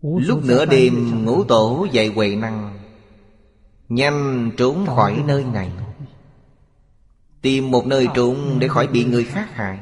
Lúc 0.03 0.45
nửa 0.45 0.65
đêm 0.65 1.25
ngũ 1.25 1.45
tổ 1.45 1.87
dậy 1.93 2.13
quầy 2.15 2.37
năng 2.37 2.79
Nhanh 3.89 4.51
trốn 4.57 4.87
khỏi 4.87 5.23
nơi 5.27 5.45
này. 5.45 5.73
Tìm 7.43 7.71
một 7.71 7.87
nơi 7.87 8.09
trốn 8.15 8.59
để 8.59 8.69
khỏi 8.69 8.87
bị 8.87 9.05
người 9.05 9.25
khác 9.25 9.49
hại. 9.55 9.79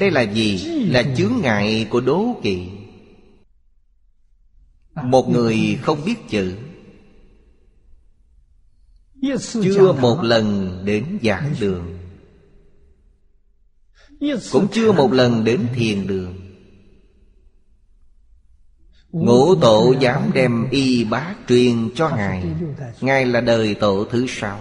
Đây 0.00 0.10
là 0.10 0.22
gì? 0.22 0.58
Là 0.90 1.02
chướng 1.16 1.32
ngại 1.42 1.86
của 1.90 2.00
đố 2.00 2.40
kỵ. 2.42 2.68
À, 4.94 5.02
Một 5.02 5.28
người 5.28 5.78
không 5.82 6.04
biết 6.04 6.28
chữ 6.28 6.58
chưa 9.64 9.92
một 9.92 10.22
lần 10.22 10.78
đến 10.84 11.18
giảng 11.22 11.54
đường. 11.60 11.98
Cũng 14.52 14.68
chưa 14.72 14.92
một 14.92 15.12
lần 15.12 15.44
đến 15.44 15.66
thiền 15.74 16.06
đường. 16.06 16.34
Ngũ 19.10 19.54
tổ 19.54 19.94
dám 20.00 20.30
đem 20.34 20.70
y 20.70 21.04
bá 21.04 21.34
truyền 21.48 21.90
cho 21.94 22.08
Ngài. 22.08 22.44
Ngài 23.00 23.26
là 23.26 23.40
đời 23.40 23.74
tổ 23.74 24.04
thứ 24.04 24.26
sáu. 24.28 24.60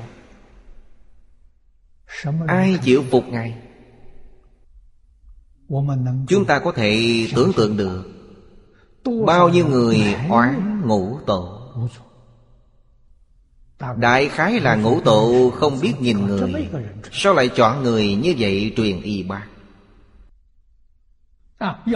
Ai 2.48 2.78
chịu 2.84 3.04
phục 3.12 3.24
Ngài? 3.28 3.56
Chúng 6.28 6.46
ta 6.46 6.60
có 6.60 6.72
thể 6.72 7.28
tưởng 7.36 7.52
tượng 7.56 7.78
được 7.78 8.20
Bao 9.26 9.50
nhiêu 9.50 9.68
người 9.68 10.16
oán 10.30 10.82
ngũ 10.86 11.20
tổ 11.26 11.60
Đại 13.80 14.30
khái 14.30 14.60
là 14.60 14.76
ngũ 14.76 15.02
tổ 15.02 15.52
không 15.56 15.80
biết 15.82 15.94
nhìn 16.00 16.26
người. 16.26 16.70
Sao 17.12 17.34
lại 17.34 17.50
chọn 17.56 17.84
người 17.84 18.16
như 18.16 18.36
vậy 18.38 18.74
truyền 18.78 19.02
y 19.02 19.24
bác 19.24 19.48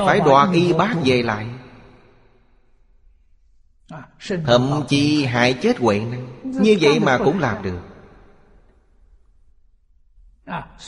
Phải 0.06 0.20
đoạt 0.20 0.50
y 0.54 0.74
bác 0.74 0.96
về 1.06 1.24
lại. 1.24 1.48
Thậm 4.46 4.84
chí 4.90 5.26
hại 5.26 5.54
chết 5.54 5.78
huệ 5.78 6.00
năng. 6.00 6.28
Như 6.44 6.78
vậy 6.82 7.00
mà 7.00 7.18
cũng 7.18 7.40
làm 7.40 7.64
được. 7.64 7.80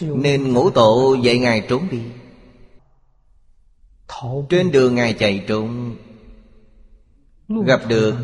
Nên 0.02 0.54
ngũ 0.54 0.70
tổ 0.70 1.16
dạy 1.24 1.40
Ngài 1.40 1.66
trốn 1.70 1.88
đi. 1.92 2.02
Trên 4.50 4.72
đường 4.72 4.96
Ngài 4.96 5.14
chạy 5.14 5.46
trốn. 5.48 5.96
Gặp 7.48 7.82
được 7.88 8.16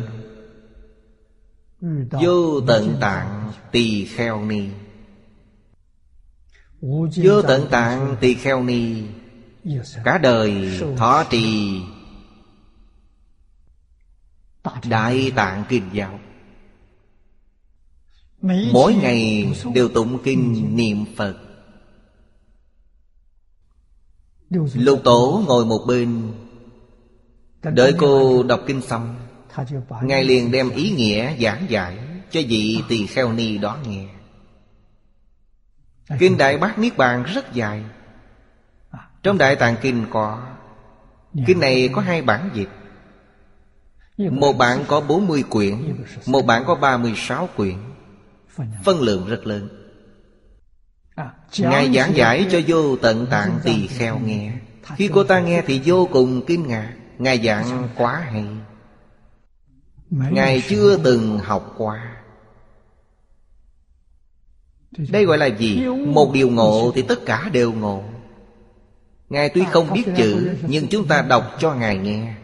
Vô 2.10 2.60
tận 2.60 2.96
tạng 3.00 3.52
tỳ 3.72 4.04
kheo 4.04 4.44
ni. 4.44 4.68
Vô 7.16 7.42
tận 7.42 7.66
tạng 7.70 8.16
tỳ 8.20 8.34
kheo 8.34 8.62
ni. 8.62 9.02
Cả 10.04 10.18
đời 10.18 10.80
thọ 10.96 11.24
trì. 11.30 11.80
Đại 14.88 15.32
tạng 15.36 15.64
kinh 15.68 15.88
giáo. 15.92 16.18
Mỗi 18.72 18.94
ngày 18.94 19.52
đều 19.74 19.88
tụng 19.88 20.18
kinh 20.24 20.76
niệm 20.76 21.04
Phật. 21.16 21.36
Lục 24.74 25.00
tổ 25.04 25.44
ngồi 25.46 25.66
một 25.66 25.84
bên. 25.88 26.32
Đợi 27.62 27.94
cô 27.98 28.42
đọc 28.42 28.60
kinh 28.66 28.82
xong 28.82 29.21
Ngài 30.02 30.24
liền 30.24 30.50
đem 30.50 30.70
ý 30.70 30.90
nghĩa 30.90 31.36
giảng 31.40 31.66
giải 31.68 31.98
Cho 32.30 32.40
vị 32.48 32.82
tỳ 32.88 33.06
kheo 33.06 33.32
ni 33.32 33.58
đó 33.58 33.78
nghe. 33.86 34.06
Kinh 36.18 36.38
Đại 36.38 36.58
Bát 36.58 36.78
Niết 36.78 36.96
Bàn 36.96 37.22
rất 37.22 37.52
dài. 37.52 37.82
Trong 39.22 39.38
Đại 39.38 39.56
Tạng 39.56 39.76
Kinh 39.82 40.06
có, 40.10 40.42
Kinh 41.46 41.60
này 41.60 41.90
có 41.92 42.00
hai 42.00 42.22
bản 42.22 42.50
dịch. 42.54 42.68
Một 44.18 44.52
bản 44.52 44.84
có 44.88 45.00
40 45.00 45.44
quyển, 45.50 46.04
Một 46.26 46.42
bản 46.46 46.64
có 46.66 46.74
36 46.74 47.48
quyển. 47.56 47.76
Phân 48.84 49.00
lượng 49.00 49.28
rất 49.28 49.46
lớn. 49.46 49.68
Ngài 51.58 51.92
giảng 51.94 52.16
giải 52.16 52.46
cho 52.50 52.60
vô 52.66 52.96
tận 52.96 53.26
tạng 53.30 53.58
tỳ 53.64 53.86
kheo 53.86 54.18
nghe. 54.18 54.52
Khi 54.96 55.10
cô 55.14 55.24
ta 55.24 55.40
nghe 55.40 55.62
thì 55.66 55.80
vô 55.84 56.08
cùng 56.12 56.42
kinh 56.46 56.68
ngạc. 56.68 56.96
Ngài 57.18 57.38
giảng 57.38 57.88
quá 57.96 58.26
hay. 58.32 58.44
Ngài 60.12 60.62
chưa 60.68 60.96
từng 61.04 61.38
học 61.38 61.74
qua. 61.78 62.16
Đây 65.10 65.24
gọi 65.24 65.38
là 65.38 65.46
gì? 65.46 65.86
Một 66.06 66.32
điều 66.32 66.50
ngộ 66.50 66.92
thì 66.94 67.02
tất 67.02 67.26
cả 67.26 67.50
đều 67.52 67.72
ngộ. 67.72 68.02
Ngài 69.28 69.48
tuy 69.48 69.64
không 69.70 69.92
biết 69.92 70.04
chữ 70.16 70.56
Nhưng 70.68 70.88
chúng 70.88 71.06
ta 71.06 71.22
đọc 71.22 71.56
cho 71.58 71.74
Ngài 71.74 71.96
nghe. 71.96 72.34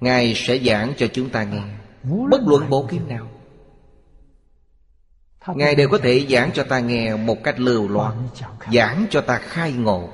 Ngài 0.00 0.34
sẽ 0.36 0.58
giảng 0.58 0.92
cho 0.96 1.06
chúng 1.12 1.30
ta 1.30 1.44
nghe. 1.44 1.62
Bất 2.30 2.40
luận 2.46 2.70
bộ 2.70 2.86
kinh 2.90 3.08
nào. 3.08 3.28
Ngài 5.54 5.74
đều 5.74 5.88
có 5.88 5.98
thể 5.98 6.26
giảng 6.30 6.50
cho 6.54 6.62
ta 6.62 6.80
nghe 6.80 7.16
một 7.16 7.44
cách 7.44 7.60
lưu 7.60 7.88
loạn 7.88 8.28
Giảng 8.72 9.06
cho 9.10 9.20
ta 9.20 9.38
khai 9.38 9.72
ngộ 9.72 10.08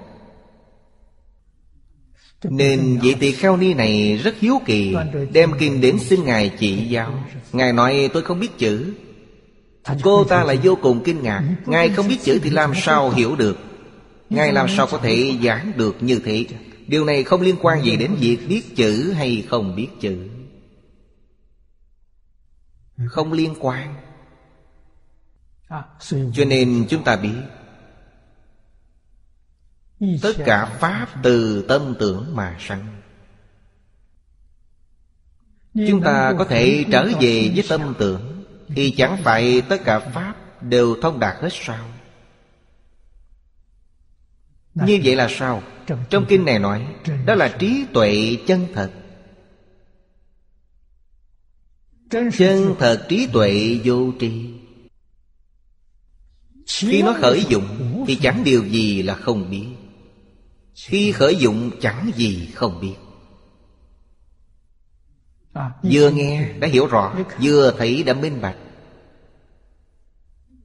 nên 2.45 2.99
vị 3.03 3.15
tỳ 3.21 3.33
kheo 3.33 3.57
ni 3.57 3.75
này 3.75 4.21
rất 4.25 4.35
hiếu 4.41 4.61
kỳ 4.67 4.97
Đem 5.33 5.53
kinh 5.59 5.81
đến 5.81 5.99
xin 5.99 6.25
Ngài 6.25 6.53
chỉ 6.59 6.77
giáo. 6.77 7.25
Ngài 7.53 7.73
nói 7.73 8.11
tôi 8.13 8.23
không 8.23 8.41
biết 8.41 8.59
chữ. 8.59 8.95
Cô 10.03 10.25
ta 10.25 10.45
lại 10.45 10.59
vô 10.63 10.79
cùng 10.83 11.03
kinh 11.05 11.23
ngạc. 11.23 11.43
Ngài 11.67 11.89
không 11.89 12.09
biết 12.09 12.19
chữ 12.23 12.39
thì 12.43 12.51
làm 12.51 12.73
sao 12.75 13.11
hiểu 13.11 13.37
được. 13.37 13.59
Ngài 14.31 14.53
làm 14.53 14.69
sao 14.69 14.87
có 14.91 14.99
thể 14.99 15.33
giảng 15.43 15.73
được 15.77 15.97
như 16.01 16.21
thế? 16.25 16.47
Điều 16.87 17.05
này 17.05 17.23
không 17.23 17.41
liên 17.41 17.57
quan 17.63 17.85
gì 17.85 17.97
đến 17.97 18.15
việc 18.21 18.39
biết 18.49 18.77
chữ 18.77 19.13
hay 19.13 19.45
không 19.49 19.77
biết 19.77 19.89
chữ. 20.01 20.29
Không 23.07 23.33
liên 23.33 23.55
quan. 23.61 23.95
Cho 26.35 26.45
nên 26.47 26.87
chúng 26.89 27.05
ta 27.05 27.17
biết 27.17 27.39
tất 30.23 30.33
cả 30.45 30.65
pháp 30.65 31.07
từ 31.23 31.65
tâm 31.69 31.95
tưởng 31.99 32.37
mà 32.37 32.57
sanh. 32.61 33.01
Chúng 35.75 36.03
ta 36.03 36.35
có 36.39 36.45
thể 36.45 36.85
trở 36.93 37.09
về 37.21 37.53
với 37.55 37.65
tâm 37.69 37.95
tưởng 37.99 38.45
thì 38.69 38.91
chẳng 38.91 39.23
phải 39.23 39.63
tất 39.69 39.85
cả 39.85 39.99
pháp 39.99 40.63
đều 40.63 40.97
thông 41.03 41.21
đạt 41.21 41.43
hết 41.43 41.49
sao? 41.53 41.89
Như 44.75 45.01
vậy 45.05 45.17
là 45.17 45.29
sao? 45.31 45.63
trong 46.11 46.27
kinh 46.29 46.45
này 46.45 46.59
nói 46.59 46.87
đó 47.27 47.35
là 47.35 47.57
trí 47.59 47.85
tuệ 47.93 48.37
chân 48.47 48.67
thật. 48.75 48.91
Chân 52.11 52.75
thật 52.79 53.07
trí 53.09 53.27
tuệ 53.27 53.81
vô 53.85 54.13
tri. 54.21 54.51
Khi 56.67 57.03
nó 57.03 57.15
khởi 57.21 57.45
dụng 57.49 58.05
thì 58.07 58.15
chẳng 58.23 58.45
điều 58.45 58.65
gì 58.65 59.03
là 59.03 59.15
không 59.15 59.51
biết 59.51 59.67
khi 60.87 61.13
khởi 61.13 61.37
dụng 61.37 61.71
chẳng 61.81 62.11
gì 62.15 62.49
không 62.55 62.81
biết. 62.81 62.95
Vừa 65.83 66.11
nghe 66.11 66.53
đã 66.61 66.69
hiểu 66.69 66.87
rõ 66.87 67.15
Vừa 67.43 67.75
thấy 67.79 68.03
đã 68.03 68.15
minh 68.15 68.41
bạch. 68.41 68.57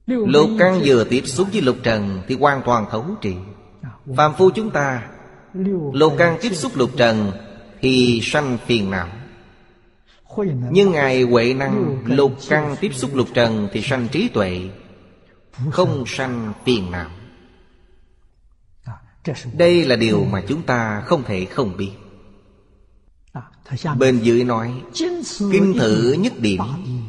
Lục 0.07 0.49
căn 0.59 0.81
vừa 0.83 1.03
tiếp 1.03 1.21
xúc 1.25 1.47
với 1.51 1.61
lục 1.61 1.77
trần 1.83 2.21
Thì 2.27 2.35
hoàn 2.35 2.61
toàn 2.65 2.85
thấu 2.91 3.05
trị 3.21 3.35
Phạm 4.15 4.33
phu 4.33 4.49
chúng 4.49 4.71
ta 4.71 5.07
Lục 5.93 6.13
căn 6.17 6.37
tiếp 6.41 6.53
xúc 6.53 6.71
lục 6.75 6.89
trần 6.97 7.31
Thì 7.81 8.19
sanh 8.23 8.57
phiền 8.65 8.91
não. 8.91 9.07
Nhưng 10.71 10.91
Ngài 10.91 11.21
Huệ 11.21 11.53
Năng 11.53 11.97
Lục 12.05 12.31
căn 12.49 12.75
tiếp 12.79 12.91
xúc 12.93 13.15
lục 13.15 13.27
trần 13.33 13.67
Thì 13.71 13.81
sanh 13.81 14.07
trí 14.11 14.27
tuệ 14.27 14.69
Không 15.71 16.03
sanh 16.07 16.53
phiền 16.65 16.91
não 16.91 17.09
đây 19.57 19.85
là 19.85 19.95
điều 19.95 20.23
mà 20.23 20.43
chúng 20.47 20.61
ta 20.61 21.03
không 21.05 21.23
thể 21.23 21.45
không 21.45 21.77
biết. 21.77 21.91
Bên 23.99 24.19
dưới 24.19 24.43
nói, 24.43 24.73
Kinh 25.51 25.73
thử 25.79 26.15
nhất 26.19 26.39
điểm, 26.39 26.61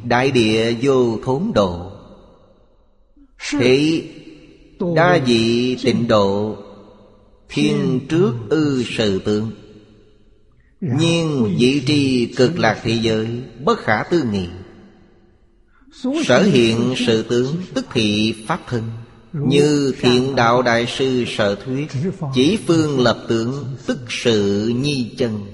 Đại 0.04 0.30
địa 0.30 0.74
vô 0.82 1.18
thốn 1.24 1.52
độ. 1.54 1.92
Thế, 3.50 4.02
đa 4.96 5.18
dị 5.26 5.76
tịnh 5.84 6.08
độ, 6.08 6.56
Thiên 7.48 8.00
trước 8.08 8.34
ư 8.48 8.84
sự 8.86 9.18
tượng 9.18 9.50
Nhưng 10.80 11.54
vị 11.58 11.82
tri 11.86 12.26
cực 12.26 12.58
lạc 12.58 12.80
thế 12.82 12.98
giới, 13.02 13.42
Bất 13.64 13.78
khả 13.78 14.02
tư 14.02 14.22
nghị. 14.32 14.48
Sở 16.24 16.42
hiện 16.42 16.94
sự 17.06 17.22
tướng 17.22 17.56
Tức 17.74 17.86
thị 17.92 18.34
pháp 18.46 18.60
thân 18.66 18.82
như 19.34 19.94
thiện 20.00 20.36
đạo 20.36 20.62
đại 20.62 20.86
sư 20.86 21.24
sở 21.28 21.54
thuyết 21.54 21.88
Chỉ 22.34 22.58
phương 22.66 23.00
lập 23.00 23.24
tượng 23.28 23.76
Tức 23.86 23.98
sự 24.08 24.72
nhi 24.76 25.14
chân. 25.18 25.46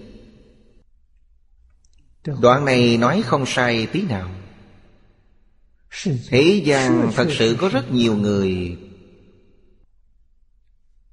Đoạn 2.40 2.64
này 2.64 2.96
nói 2.96 3.22
không 3.22 3.46
sai 3.46 3.86
tí 3.86 4.02
nào. 4.02 4.30
Thế 6.28 6.62
gian 6.64 7.10
thật 7.16 7.26
sự 7.30 7.56
có 7.60 7.68
rất 7.68 7.92
nhiều 7.92 8.16
người 8.16 8.78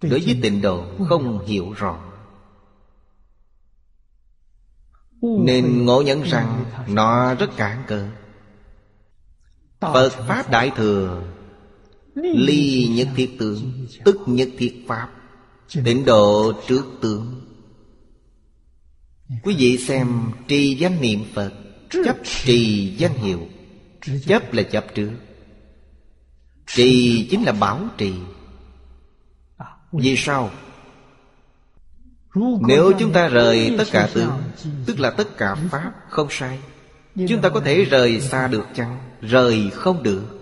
Đối 0.02 0.20
với 0.20 0.40
tịnh 0.42 0.62
độ 0.62 0.86
không 1.10 1.46
hiểu 1.46 1.74
rõ. 1.74 2.00
Nên 5.22 5.86
ngộ 5.86 6.02
nhận 6.02 6.24
rằng 6.24 6.66
Nó 6.88 7.34
rất 7.34 7.50
cản 7.58 7.84
cờ 7.88 8.08
Phật 9.80 10.10
Pháp 10.10 10.52
Đại 10.52 10.72
Thừa 10.76 11.24
Ly 12.24 12.88
nhất 12.92 13.08
thiết 13.16 13.36
tướng, 13.40 13.88
Tức 14.06 14.18
nhất 14.26 14.50
thiết 14.58 14.86
pháp 14.88 15.10
Tịnh 15.86 16.06
độ 16.06 16.54
trước 16.68 16.86
tướng 17.02 17.42
Quý 19.44 19.56
vị 19.58 19.78
xem 19.78 20.32
trì 20.48 20.76
danh 20.76 21.02
niệm 21.02 21.24
Phật, 21.34 21.54
Chấp 21.90 22.18
trì 22.24 22.90
danh 22.98 23.14
hiệu, 23.14 23.40
Chấp 24.28 24.54
là 24.54 24.64
chấp 24.64 24.86
trước 24.96 25.12
Trì 26.68 27.28
chính 27.32 27.44
là 27.44 27.52
bảo 27.52 27.88
trì 27.98 28.14
Vì 29.92 30.18
sao? 30.18 30.52
Nếu 32.68 32.92
chúng 33.00 33.12
ta 33.14 33.28
rời 33.28 33.76
tất 33.78 33.86
cả 33.92 34.10
tướng, 34.14 34.32
Tức 34.86 35.00
là 35.00 35.12
tất 35.12 35.38
cả 35.38 35.56
Pháp 35.72 35.92
không 36.10 36.28
sai, 36.32 36.60
Chúng 37.16 37.42
ta 37.42 37.50
có 37.50 37.60
thể 37.60 37.84
rời 37.84 38.22
xa 38.22 38.48
được 38.48 38.66
chăng? 38.76 38.98
Rời 39.22 39.70
không 39.74 40.04
được 40.04 40.37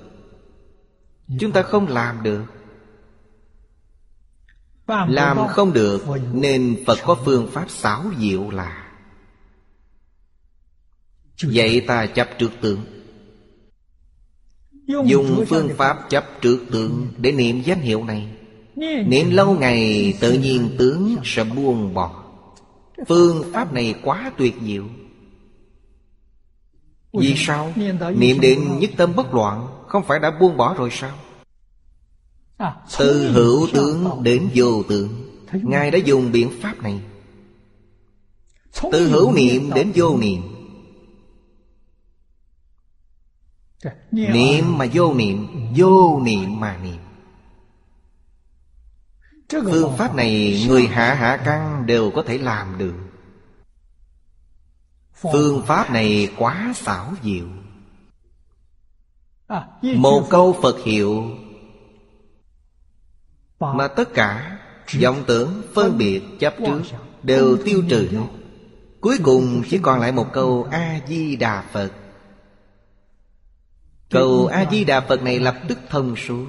Chúng 1.39 1.51
ta 1.51 1.61
không 1.61 1.87
làm 1.87 2.23
được. 2.23 2.43
Làm 5.07 5.47
không 5.47 5.73
được 5.73 6.05
Nên 6.33 6.83
Phật 6.85 6.99
có 7.05 7.17
phương 7.25 7.47
pháp 7.51 7.69
xảo 7.69 8.03
diệu 8.19 8.49
là 8.49 8.81
Vậy 11.41 11.81
ta 11.87 12.05
chấp 12.05 12.29
trước 12.39 12.51
tướng. 12.61 12.81
Dùng 15.05 15.45
phương 15.47 15.69
pháp 15.77 16.09
chấp 16.09 16.25
trước 16.41 16.65
tướng 16.71 17.07
Để 17.17 17.31
niệm 17.31 17.61
danh 17.61 17.81
hiệu 17.81 18.03
này. 18.03 18.35
Niệm 19.07 19.29
lâu 19.29 19.59
ngày 19.59 20.13
tự 20.19 20.33
nhiên 20.33 20.75
tướng 20.77 21.15
sẽ 21.23 21.43
buông 21.43 21.93
bỏ. 21.93 22.23
Phương 23.07 23.43
pháp 23.53 23.73
này 23.73 23.95
quá 24.03 24.31
tuyệt 24.37 24.55
diệu. 24.61 24.83
Vì 27.13 27.33
sao? 27.37 27.73
Niệm 28.15 28.39
đến 28.39 28.79
nhất 28.79 28.89
tâm 28.97 29.15
bất 29.15 29.33
loạn 29.33 29.67
Không 29.87 30.03
phải 30.03 30.19
đã 30.19 30.31
buông 30.31 30.57
bỏ 30.57 30.73
rồi 30.73 30.89
sao? 30.91 31.11
Từ 32.97 33.31
hữu 33.31 33.67
tướng 33.73 34.23
đến 34.23 34.49
vô 34.55 34.83
tướng. 34.89 35.31
Ngài 35.53 35.91
đã 35.91 35.97
dùng 35.97 36.31
biện 36.31 36.51
pháp 36.61 36.83
này. 36.83 37.01
Từ 38.91 39.09
hữu 39.09 39.33
niệm 39.33 39.71
đến 39.75 39.91
vô 39.95 40.17
niệm. 40.17 40.41
Niệm 44.11 44.77
mà 44.77 44.85
vô 44.93 45.13
niệm 45.13 45.47
Vô 45.75 46.21
niệm 46.23 46.59
mà 46.59 46.77
niệm. 46.77 47.01
Phương 49.49 49.97
pháp 49.97 50.15
này 50.15 50.65
người 50.67 50.87
hạ 50.87 51.13
hạ 51.13 51.41
căn 51.45 51.85
đều 51.85 52.11
có 52.11 52.23
thể 52.27 52.37
làm 52.37 52.77
được. 52.77 52.95
Phương 55.13 55.63
pháp 55.65 55.91
này 55.91 56.29
quá 56.37 56.73
xảo 56.75 57.13
diệu 57.23 57.45
Một 59.81 60.27
câu 60.29 60.55
Phật 60.61 60.83
hiệu. 60.83 61.23
Mà 63.59 63.87
tất 63.87 64.13
cả 64.13 64.59
vọng 65.01 65.23
tưởng 65.27 65.61
phân 65.73 65.97
biệt 65.97 66.21
chấp 66.39 66.55
trước 66.65 66.81
Đều 67.23 67.57
tiêu 67.65 67.83
trừ 67.89 68.09
Cuối 69.01 69.17
cùng 69.23 69.63
chỉ 69.69 69.77
còn 69.77 69.99
lại 69.99 70.11
một 70.11 70.33
câu 70.33 70.67
A-di-đà 70.71 71.63
Phật. 71.71 71.91
Câu 74.09 74.47
A-di-đà 74.47 75.01
Phật 75.01 75.23
này 75.23 75.39
lập 75.39 75.55
tức 75.67 75.77
thông 75.89 76.15
suốt. 76.15 76.45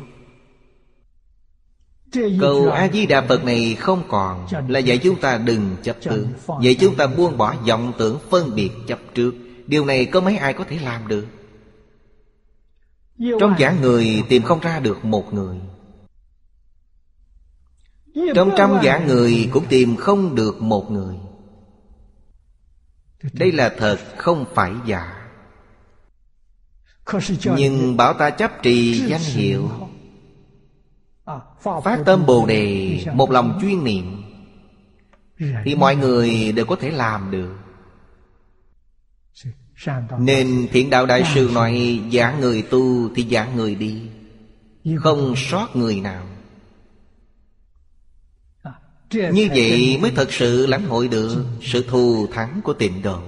Câu 2.40 2.68
A-di-đà 2.70 3.20
Phật 3.20 3.44
này 3.44 3.74
không 3.74 4.02
còn 4.09 4.47
Là 4.68 4.78
dạy 4.78 4.98
chúng 4.98 5.20
ta 5.20 5.39
đừng 5.39 5.77
chấp 5.82 5.97
tướng 6.02 6.28
Dạy 6.62 6.77
chúng 6.81 6.94
ta 6.94 7.06
buông 7.06 7.39
bỏ 7.39 7.55
vọng 7.68 7.93
tưởng 7.98 8.18
phân 8.31 8.55
biệt 8.55 8.70
chấp 8.86 8.98
trước. 9.14 9.35
Điều 9.66 9.85
này 9.85 10.05
có 10.05 10.20
mấy 10.20 10.36
ai 10.36 10.52
có 10.52 10.64
thể 10.68 10.78
làm 10.78 11.09
được 11.09 11.27
Trong 13.18 13.55
giảng 13.59 13.80
người 13.80 14.22
tìm 14.28 14.43
không 14.43 14.60
ra 14.60 14.80
được 14.80 15.05
một 15.05 15.34
người. 15.34 15.60
Trong 18.34 18.51
trăm 18.56 18.78
giảng 18.84 19.06
người 19.06 19.48
cũng 19.52 19.64
tìm 19.68 19.97
không 19.97 20.34
được 20.34 20.62
một 20.62 20.90
người. 20.90 21.16
Đây 23.32 23.52
là 23.52 23.74
thật 23.78 23.98
không 24.16 24.44
phải 24.55 24.72
giả. 24.86 25.28
Nhưng 27.56 27.97
bảo 27.97 28.14
ta 28.14 28.30
chấp 28.30 28.62
trì 28.62 29.01
danh 29.06 29.20
hiệu. 29.20 29.70
Phát 31.84 31.98
tâm 32.06 32.26
Bồ 32.26 32.47
Đề 32.47 32.98
Một 33.12 33.30
lòng 33.30 33.59
chuyên 33.60 33.84
niệm. 33.84 34.22
Thì 35.64 35.74
mọi 35.74 35.97
người 35.97 36.52
đều 36.52 36.66
có 36.66 36.76
thể 36.76 36.90
làm 36.90 37.30
được 37.30 37.65
Nên 40.19 40.69
thiện 40.73 40.90
đạo 40.90 41.07
đại 41.07 41.24
sư 41.35 41.51
nói 41.55 42.01
Giảng 42.12 42.40
người 42.40 42.62
tu 42.62 43.15
thì 43.15 43.27
giảng 43.31 43.57
người 43.57 43.74
đi 43.74 44.03
Không 44.97 45.35
sót 45.36 45.77
người. 45.77 46.01
nào. 46.01 46.27
Như 49.12 49.48
vậy 49.55 49.98
mới 50.03 50.11
thật 50.11 50.32
sự 50.32 50.66
lãnh 50.66 50.85
hội 50.85 51.09
được 51.09 51.44
Sự 51.62 51.85
thù 51.89 52.27
thắng 52.32 52.61
của 52.65 52.73
tịnh 52.73 53.03
độ. 53.03 53.20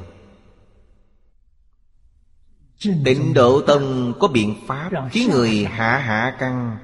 Tịnh 3.04 3.34
độ 3.34 3.60
tông 3.60 4.14
có 4.20 4.28
biện 4.28 4.54
pháp 4.66 4.90
Khiến 5.10 5.30
người 5.30 5.64
hạ 5.64 5.98
hạ 5.98 6.36
căn 6.40 6.78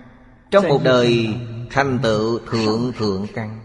trong 0.51 0.69
một 0.69 0.81
đời 0.85 1.29
thành 1.71 1.99
tựu 2.03 2.39
thượng 2.39 2.93
thượng 2.99 3.27
căn 3.35 3.64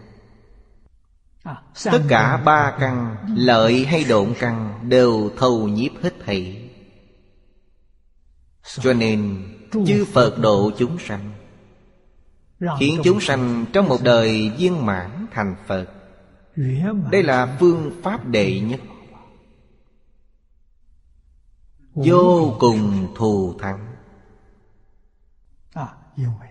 Tất 1.84 2.02
cả 2.08 2.36
ba 2.36 2.76
căn 2.80 3.16
Lợi 3.36 3.84
hay 3.84 4.04
độn 4.04 4.34
căn 4.38 4.80
Đều 4.88 5.30
thâu 5.36 5.68
nhiếp 5.68 5.92
hết 6.02 6.14
thảy. 6.26 6.70
Cho 8.62 8.92
nên 8.92 9.44
Chư 9.86 10.04
Phật 10.12 10.38
độ 10.38 10.70
chúng 10.78 10.98
sanh 10.98 11.32
Khiến 12.78 13.00
chúng 13.04 13.20
sanh 13.20 13.66
trong 13.72 13.88
một 13.88 13.98
đời 14.02 14.50
viên 14.58 14.86
mãn 14.86 15.26
thành 15.32 15.56
Phật. 15.66 15.86
Đây 17.10 17.22
là 17.22 17.56
phương 17.60 18.00
pháp 18.02 18.26
đệ 18.26 18.60
nhất. 18.60 18.80
Vô 21.94 22.56
cùng 22.60 23.14
thù 23.16 23.54
thắng. 23.58 23.86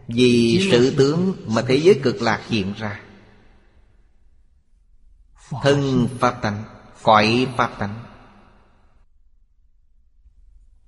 Vì 0.07 0.67
sự 0.71 0.95
tướng 0.97 1.33
mà 1.47 1.61
thế 1.67 1.75
giới 1.75 1.99
cực 2.03 2.21
lạc 2.21 2.41
hiện 2.47 2.73
ra 2.77 2.99
Thân 5.63 6.07
Pháp 6.19 6.39
tánh 6.41 6.63
Cõi 7.03 7.47
Pháp 7.57 7.79
tánh. 7.79 8.05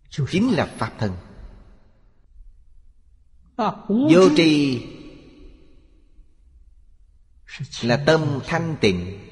Chính 0.10 0.52
là 0.52 0.66
Pháp 0.78 0.92
thân. 1.00 1.12
Vô 3.88 4.30
tri 4.38 4.82
Là 7.82 8.04
tâm 8.06 8.40
thanh 8.46 8.76
tịnh 8.82 9.28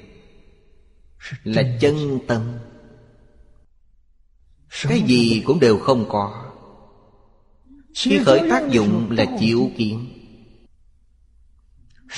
Là 1.44 1.62
chân 1.80 2.18
tâm. 2.26 2.58
Cái 4.82 5.02
gì 5.06 5.42
cũng 5.46 5.60
đều 5.60 5.78
không 5.78 6.08
có. 6.08 6.52
Khi 7.94 8.18
khởi 8.24 8.50
tác 8.50 8.68
dụng 8.70 9.10
là 9.10 9.24
chịu 9.40 9.70
kiến. 9.76 10.16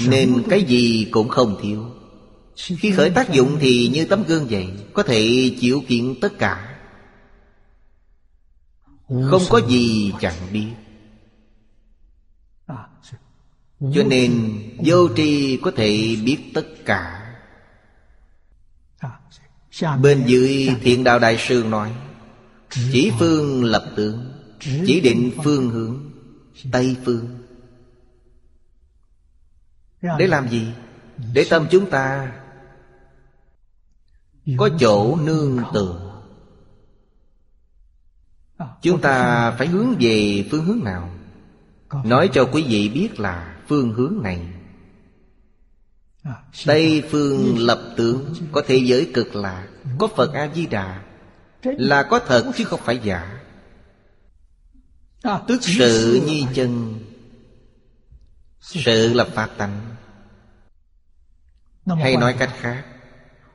Nên 0.06 0.42
cái 0.50 0.64
gì? 0.64 1.08
cũng 1.10 1.28
không 1.28 1.58
thiếu 1.62 2.01
khi 2.56 2.92
khởi 2.92 3.10
tác 3.10 3.30
dụng 3.30 3.56
thì 3.60 3.88
như 3.88 4.04
tấm 4.04 4.24
gương 4.24 4.46
vậy, 4.50 4.68
Có 4.92 5.02
thể 5.02 5.52
chịu 5.60 5.82
kiện 5.88 6.14
tất 6.20 6.32
cả. 6.38 6.78
Không 9.08 9.42
có 9.50 9.60
gì 9.68 10.12
chẳng 10.20 10.52
biết. 10.52 10.68
Cho 13.94 14.02
nên 14.06 14.60
vô 14.84 15.08
tri 15.16 15.58
có 15.62 15.70
thể 15.76 16.16
biết 16.24 16.38
tất 16.54 16.66
cả. 16.84 17.18
Bên 20.02 20.24
dưới 20.26 20.68
thiện 20.82 21.04
đạo 21.04 21.18
đại 21.18 21.36
sư 21.38 21.64
nói, 21.68 21.92
Chỉ 22.70 23.12
phương 23.18 23.64
lập 23.64 23.92
tướng, 23.96 24.32
chỉ 24.60 25.00
định 25.00 25.30
phương 25.44 25.70
hướng, 25.70 26.10
Tây 26.72 26.96
phương. 27.04 27.38
Để 30.18 30.26
làm 30.26 30.48
gì? 30.48 30.66
Để 31.32 31.46
tâm 31.50 31.66
chúng 31.70 31.90
ta 31.90 32.32
có 34.56 34.68
chỗ 34.78 35.16
nương 35.16 35.58
tựa. 35.74 36.22
Chúng 38.82 39.00
ta 39.00 39.50
phải 39.50 39.66
hướng 39.66 39.94
về 40.00 40.48
phương 40.50 40.64
hướng 40.64 40.84
nào? 40.84 41.10
Nói 42.04 42.30
cho 42.32 42.48
quý 42.52 42.64
vị 42.68 42.88
biết 42.88 43.20
là 43.20 43.56
phương 43.68 43.92
hướng 43.92 44.22
này. 44.22 44.46
Tây 46.66 47.04
phương 47.10 47.58
lập 47.58 47.94
tướng, 47.96 48.34
Có 48.52 48.62
thế 48.66 48.76
giới 48.76 49.10
cực 49.14 49.34
lạc 49.34 49.68
Có 49.98 50.08
Phật 50.16 50.32
A-di-đà, 50.32 51.02
Là 51.62 52.02
có 52.02 52.18
thật 52.18 52.52
chứ 52.56 52.64
không 52.64 52.80
phải 52.84 52.98
giả. 52.98 53.40
Tức 55.48 55.58
sự 55.60 56.22
nhi 56.26 56.46
chân, 56.54 56.98
Sự 58.60 59.12
là 59.14 59.24
pháp 59.24 59.50
tánh. 59.56 59.80
Hay 61.86 62.16
nói 62.16 62.34
cách 62.38 62.50
khác 62.60 62.91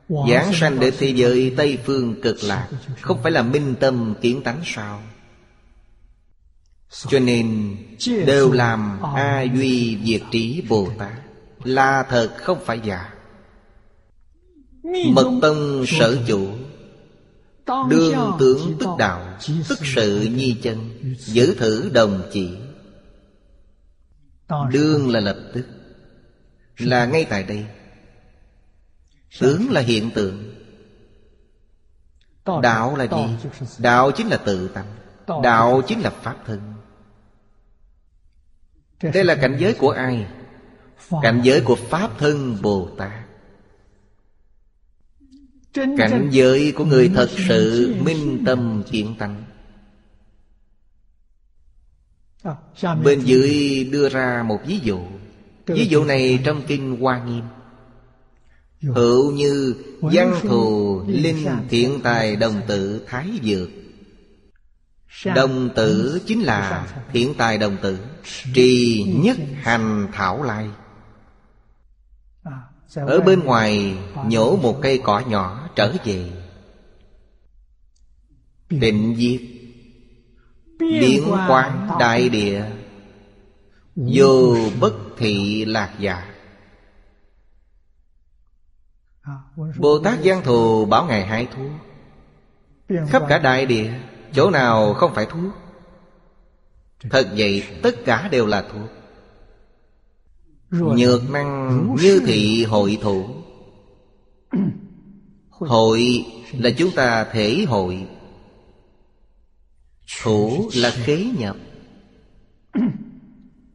Giảng 0.08 0.52
sanh 0.54 0.80
để 0.80 0.90
thế 0.90 1.08
giới 1.08 1.54
Tây 1.56 1.78
Phương 1.84 2.20
cực 2.22 2.44
lạc. 2.44 2.68
Không 3.00 3.22
phải 3.22 3.32
là 3.32 3.42
minh 3.42 3.74
tâm 3.80 4.14
kiến 4.20 4.42
tánh 4.42 4.60
sao? 4.64 5.02
Cho 6.90 7.18
nên 7.18 7.76
Đều 8.26 8.52
làm 8.52 9.02
A 9.02 9.42
Duy 9.42 9.98
Diệt 10.04 10.22
Trí 10.30 10.62
Bồ 10.68 10.88
Tát. 10.98 11.12
Là 11.64 12.02
thật 12.02 12.34
không 12.36 12.58
phải 12.64 12.80
giả 12.84 13.14
Mật 15.12 15.38
tông 15.42 15.84
sở 15.86 16.16
chủ. 16.26 16.48
Đương 17.90 18.32
tướng 18.38 18.76
tức 18.80 18.88
đạo 18.98 19.38
Tức 19.68 19.78
sự 19.82 20.28
nhi 20.34 20.56
chân. 20.62 20.90
Giữ 21.18 21.54
thử 21.54 21.90
đồng 21.92 22.22
chỉ. 22.32 22.50
Đương 24.70 25.10
là 25.10 25.20
lập 25.20 25.38
tức. 25.54 25.66
Là 26.78 27.06
ngay 27.06 27.24
tại 27.24 27.42
đây 27.42 27.66
Tướng 29.40 29.70
là 29.70 29.80
hiện 29.80 30.10
tượng. 30.14 30.54
Đạo 32.62 32.96
là 32.96 33.04
gì? 33.04 33.48
Đạo 33.78 34.10
chính 34.10 34.28
là 34.28 34.36
tự 34.36 34.68
tánh 34.68 34.86
Đạo 35.42 35.82
chính 35.86 36.00
là 36.00 36.10
Pháp 36.10 36.36
thân. 36.46 36.60
Đây 39.02 39.24
là 39.24 39.34
cảnh 39.34 39.56
giới 39.58 39.74
của 39.74 39.90
ai? 39.90 40.26
Cảnh 41.22 41.40
giới 41.44 41.60
của 41.60 41.76
Pháp 41.76 42.18
thân 42.18 42.56
Bồ 42.62 42.88
Tát. 42.98 43.24
Cảnh 45.74 46.28
giới 46.30 46.72
của 46.76 46.84
người 46.84 47.10
thật 47.14 47.28
sự 47.48 47.94
minh 48.00 48.42
tâm 48.46 48.82
kiến 48.90 49.14
tánh. 49.18 49.44
À, 52.82 52.94
Bên 53.04 53.20
dưới 53.20 53.84
đưa 53.92 54.08
ra 54.08 54.42
một 54.42 54.60
ví 54.66 54.78
dụ. 54.78 55.00
Ví 55.66 55.86
dụ 55.86 56.04
này 56.04 56.42
trong 56.44 56.62
Kinh 56.66 57.00
Hoa 57.00 57.24
Nghiêm 57.24 57.44
Hữu 58.82 59.32
như 59.32 59.74
văn 60.00 60.40
thù 60.42 61.02
linh 61.06 61.46
thiện 61.68 62.00
tài 62.02 62.36
đồng 62.36 62.60
tử 62.66 63.02
thái 63.06 63.28
dược. 63.42 63.68
Đồng 65.34 65.70
tử 65.74 66.20
chính 66.26 66.42
là 66.42 66.88
thiện 67.12 67.34
tài 67.34 67.58
đồng 67.58 67.76
tử 67.82 67.98
Trì 68.54 69.04
nhất 69.18 69.36
hành 69.62 70.08
thảo 70.12 70.42
lai. 70.42 70.68
À, 72.42 72.52
Ở 72.94 73.20
bên 73.20 73.44
ngoài 73.44 73.96
nhổ 74.26 74.56
một 74.56 74.78
cây 74.82 75.00
cỏ 75.04 75.22
nhỏ 75.28 75.68
trở 75.76 75.92
về. 76.04 76.30
Định 78.70 79.14
diệt. 79.18 79.40
Biến 80.78 81.24
quán 81.48 81.88
đại 82.00 82.28
địa. 82.28 82.64
Vô 83.96 84.56
bất 84.80 84.94
thị 85.16 85.64
lạc 85.64 85.94
giả 85.98 86.37
Bồ 89.78 89.98
Tát 89.98 90.18
Giang 90.24 90.42
Thù 90.42 90.84
bảo 90.84 91.06
Ngài 91.06 91.26
hai 91.26 91.46
thuốc. 91.46 91.70
Khắp 93.08 93.22
cả 93.28 93.38
đại 93.38 93.66
địa 93.66 93.92
Chỗ 94.32 94.50
nào 94.50 94.94
không 94.94 95.14
phải 95.14 95.26
thuốc. 95.26 95.52
Thật 97.10 97.28
vậy 97.36 97.62
tất 97.82 98.04
cả 98.04 98.28
đều 98.28 98.46
là 98.46 98.62
thuốc. 98.72 98.90
Nhược 100.70 101.30
năng 101.30 101.96
như 102.00 102.20
thị 102.26 102.64
hội 102.64 102.98
thủ. 103.02 103.24
Hội 105.48 106.24
là 106.52 106.70
chúng 106.78 106.90
ta 106.90 107.24
thể 107.24 107.64
hội. 107.68 108.06
Thủ 110.22 110.70
là 110.74 110.90
khế 110.90 111.24
nhập. 111.38 111.56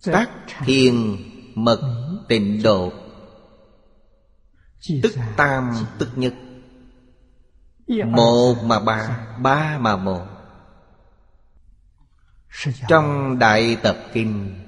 Tác 0.05 0.29
thiền 0.65 0.95
mật 1.55 1.81
tịnh 2.27 2.63
độ 2.63 2.91
Tức 5.03 5.15
tam 5.37 5.85
tức 5.99 6.09
nhất 6.15 6.33
Một 8.07 8.55
mà 8.63 8.79
ba 8.79 9.27
Ba 9.39 9.77
mà 9.77 9.95
một. 9.95 10.25
Trong 12.87 13.39
Đại 13.39 13.77
Tập 13.83 13.97
Kinh 14.13 14.59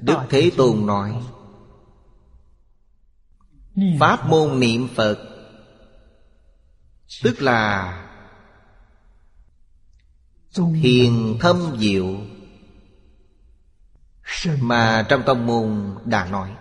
Đức 0.00 0.16
Thế 0.30 0.50
Tôn 0.56 0.86
nói 0.86 1.22
Pháp 4.00 4.28
môn 4.28 4.60
niệm 4.60 4.88
Phật 4.94 5.18
Tức 7.22 7.42
là 7.42 7.98
Thiền 10.82 11.38
thâm 11.40 11.76
diệu. 11.78 12.16
Mà 14.60 15.06
trong 15.08 15.22
tông 15.26 15.46
môn 15.46 15.96
đã 16.04 16.24
nói 16.24 16.56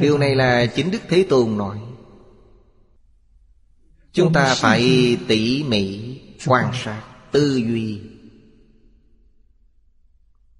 Điều 0.00 0.18
này 0.18 0.34
là 0.34 0.66
chính 0.66 0.90
Đức 0.90 1.02
Thế 1.08 1.26
Tôn 1.28 1.56
nói. 1.56 1.80
Chúng 4.12 4.32
ta 4.32 4.54
phải 4.54 5.16
tỉ 5.28 5.64
mỉ 5.64 6.18
quan 6.46 6.70
sát 6.74 7.02
tư 7.32 7.56
duy. 7.56 8.00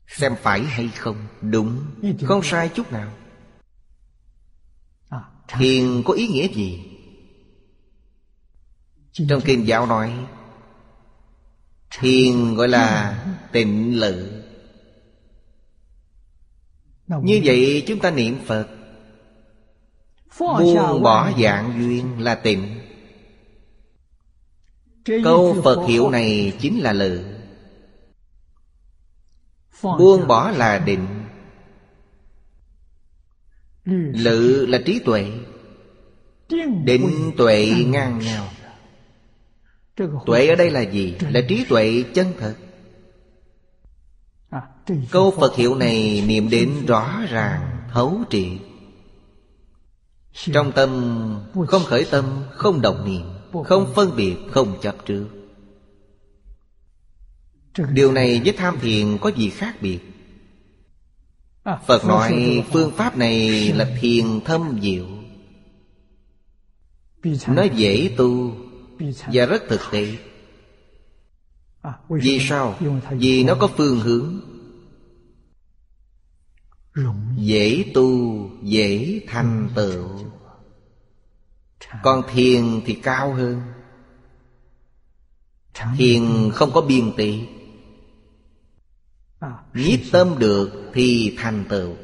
Xem 0.07 0.35
phải 0.43 0.61
hay 0.61 0.89
không? 0.89 1.27
Đúng. 1.43 1.87
Không 2.25 2.43
sai 2.43 2.69
chút 2.69 2.93
nào. 2.93 3.13
À, 5.09 5.19
Thiền 5.49 6.03
có 6.05 6.15
ý 6.15 6.29
nghĩa 6.29 6.49
gì? 6.49 6.85
Trong 9.13 9.41
kinh 9.45 9.67
giáo 9.67 9.87
nói 9.87 10.27
Thiền 11.91 12.55
gọi 12.55 12.69
là 12.69 13.19
tịnh 13.53 14.01
lự. 14.01 14.43
Như 17.23 17.41
vậy 17.45 17.85
chúng 17.87 17.99
ta 17.99 18.11
niệm 18.11 18.39
Phật 18.47 18.80
Buông 20.39 21.03
bỏ 21.03 21.33
dạng 21.43 21.75
duyên 21.79 22.23
là 22.23 22.35
tịnh 22.35 22.81
Câu 25.25 25.57
Phật 25.65 25.87
hiệu 25.89 26.11
này 26.11 26.57
chính 26.61 26.81
là 26.81 26.93
lự 26.93 27.41
Buông 29.83 30.27
bỏ 30.27 30.51
là 30.51 30.79
định. 30.79 31.07
Lự 34.15 34.67
là 34.67 34.79
trí 34.87 34.99
tuệ. 34.99 35.31
Định 36.85 37.33
tuệ 37.37 37.73
ngang 37.87 38.19
nhau. 38.19 38.49
Tuệ 40.27 40.49
ở 40.49 40.55
đây 40.55 40.71
là 40.71 40.81
gì? 40.81 41.17
Là 41.21 41.41
trí 41.49 41.65
tuệ 41.69 42.05
chân 42.15 42.33
thật. 42.39 42.55
À, 44.51 44.63
Câu 45.11 45.31
Phật 45.31 45.57
hiệu 45.57 45.75
này 45.75 46.25
niệm 46.27 46.51
đến 46.51 46.87
rõ 46.87 47.21
ràng, 47.29 47.87
thấu 47.93 48.19
triệt 48.31 48.70
Trong 50.33 50.73
tâm 50.73 50.91
không 51.69 51.85
khởi 51.85 52.07
tâm, 52.11 52.25
không 52.51 52.81
động 52.81 53.05
niệm 53.05 53.27
Không 53.65 53.93
phân 53.95 54.17
biệt, 54.17 54.37
không 54.51 54.81
chấp 54.81 54.97
trước. 55.07 55.27
Điều 57.93 58.13
này 58.13 58.41
với 58.45 58.53
tham 58.53 58.79
thiền 58.81 59.19
có 59.19 59.31
gì 59.37 59.51
khác 59.51 59.77
biệt? 59.81 59.99
À, 61.63 61.79
Phật 61.87 62.05
nói 62.05 62.65
phương 62.73 62.93
pháp 62.97 63.17
này 63.17 63.73
là 63.73 63.97
thiền 64.01 64.41
thâm 64.45 64.81
diệu. 64.83 65.07
Nó 67.47 67.63
dễ 67.63 68.15
tu 68.17 68.55
và 69.33 69.47
rất 69.47 69.63
thực 69.69 69.81
tế. 69.91 70.17
À, 71.83 71.93
Vì 72.09 72.41
sao? 72.41 72.77
Vì 73.11 73.45
nó 73.45 73.55
có 73.55 73.67
phương 73.67 74.01
hướng 74.01 74.41
Dễ 77.37 77.93
tu, 77.95 78.11
dễ 78.63 79.21
thành 79.29 79.69
tựu. 79.75 80.09
Còn 82.03 82.23
thiền 82.33 82.81
thì 82.87 82.95
cao 82.95 83.35
hơn. 83.35 83.63
Thiền 85.99 86.51
không 86.55 86.71
có 86.73 86.81
biên 86.81 87.13
tị. 87.17 87.49
À, 89.41 89.51
Nhiếp 89.75 90.01
tâm 90.13 90.39
được 90.39 90.91
thì 90.95 91.37
thành 91.39 91.65
tựu. 91.69 91.95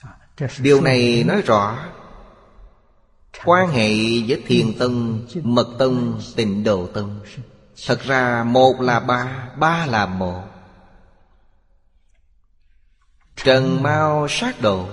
À, 0.00 0.48
Điều 0.58 0.80
này 0.80 1.24
nói 1.26 1.42
rõ 1.42 1.90
Quan 3.44 3.68
hệ 3.68 3.88
với 4.28 4.42
thiền 4.46 4.78
tông, 4.78 5.26
mật 5.42 5.68
tông, 5.78 6.20
tịnh 6.36 6.64
độ 6.64 6.86
tông. 6.86 7.20
Thật 7.86 8.00
ra 8.02 8.44
một 8.44 8.80
là 8.80 9.00
ba, 9.00 9.48
ba 9.58 9.86
là 9.86 10.06
một 10.06 10.42
Trần 13.44 13.82
mau 13.82 14.28
sát 14.28 14.60
độ 14.62 14.88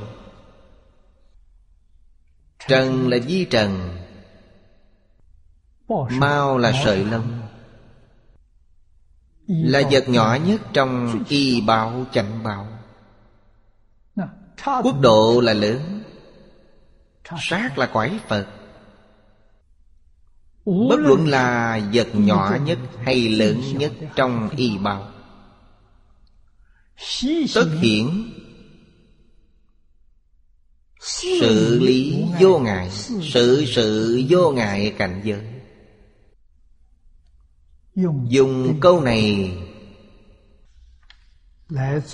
Trần 2.67 3.09
là 3.09 3.17
di 3.17 3.45
trần 3.45 3.97
Mao 6.09 6.57
là 6.57 6.81
sợi 6.85 7.05
lông. 7.05 7.41
Là 9.47 9.81
vật 9.91 10.09
nhỏ 10.09 10.37
nhất 10.45 10.61
trong 10.73 11.23
y 11.29 11.61
bảo 11.61 12.05
chánh 12.11 12.43
bảo. 12.43 12.67
Quốc 14.83 15.01
độ 15.01 15.41
là 15.43 15.53
lớn, 15.53 16.03
Sát 17.39 17.77
là 17.77 17.85
quái 17.85 18.19
Phật 18.27 18.47
Bất 20.65 20.99
luận 20.99 21.27
là 21.27 21.79
vật 21.93 22.07
nhỏ 22.13 22.57
nhất 22.65 22.79
hay 23.03 23.29
lớn 23.29 23.61
nhất 23.77 23.91
trong 24.15 24.49
y 24.49 24.77
bào 24.77 25.11
Tất 27.55 27.69
hiển 27.81 28.33
Sự 30.99 31.79
lý 31.79 32.25
vô 32.39 32.59
ngại 32.59 32.89
Sự 33.21 33.65
sự 33.67 34.23
vô 34.29 34.51
ngại 34.51 34.95
cảnh 34.97 35.21
giới. 35.23 35.43
Dùng 38.29 38.79
câu 38.81 39.01
này 39.01 39.57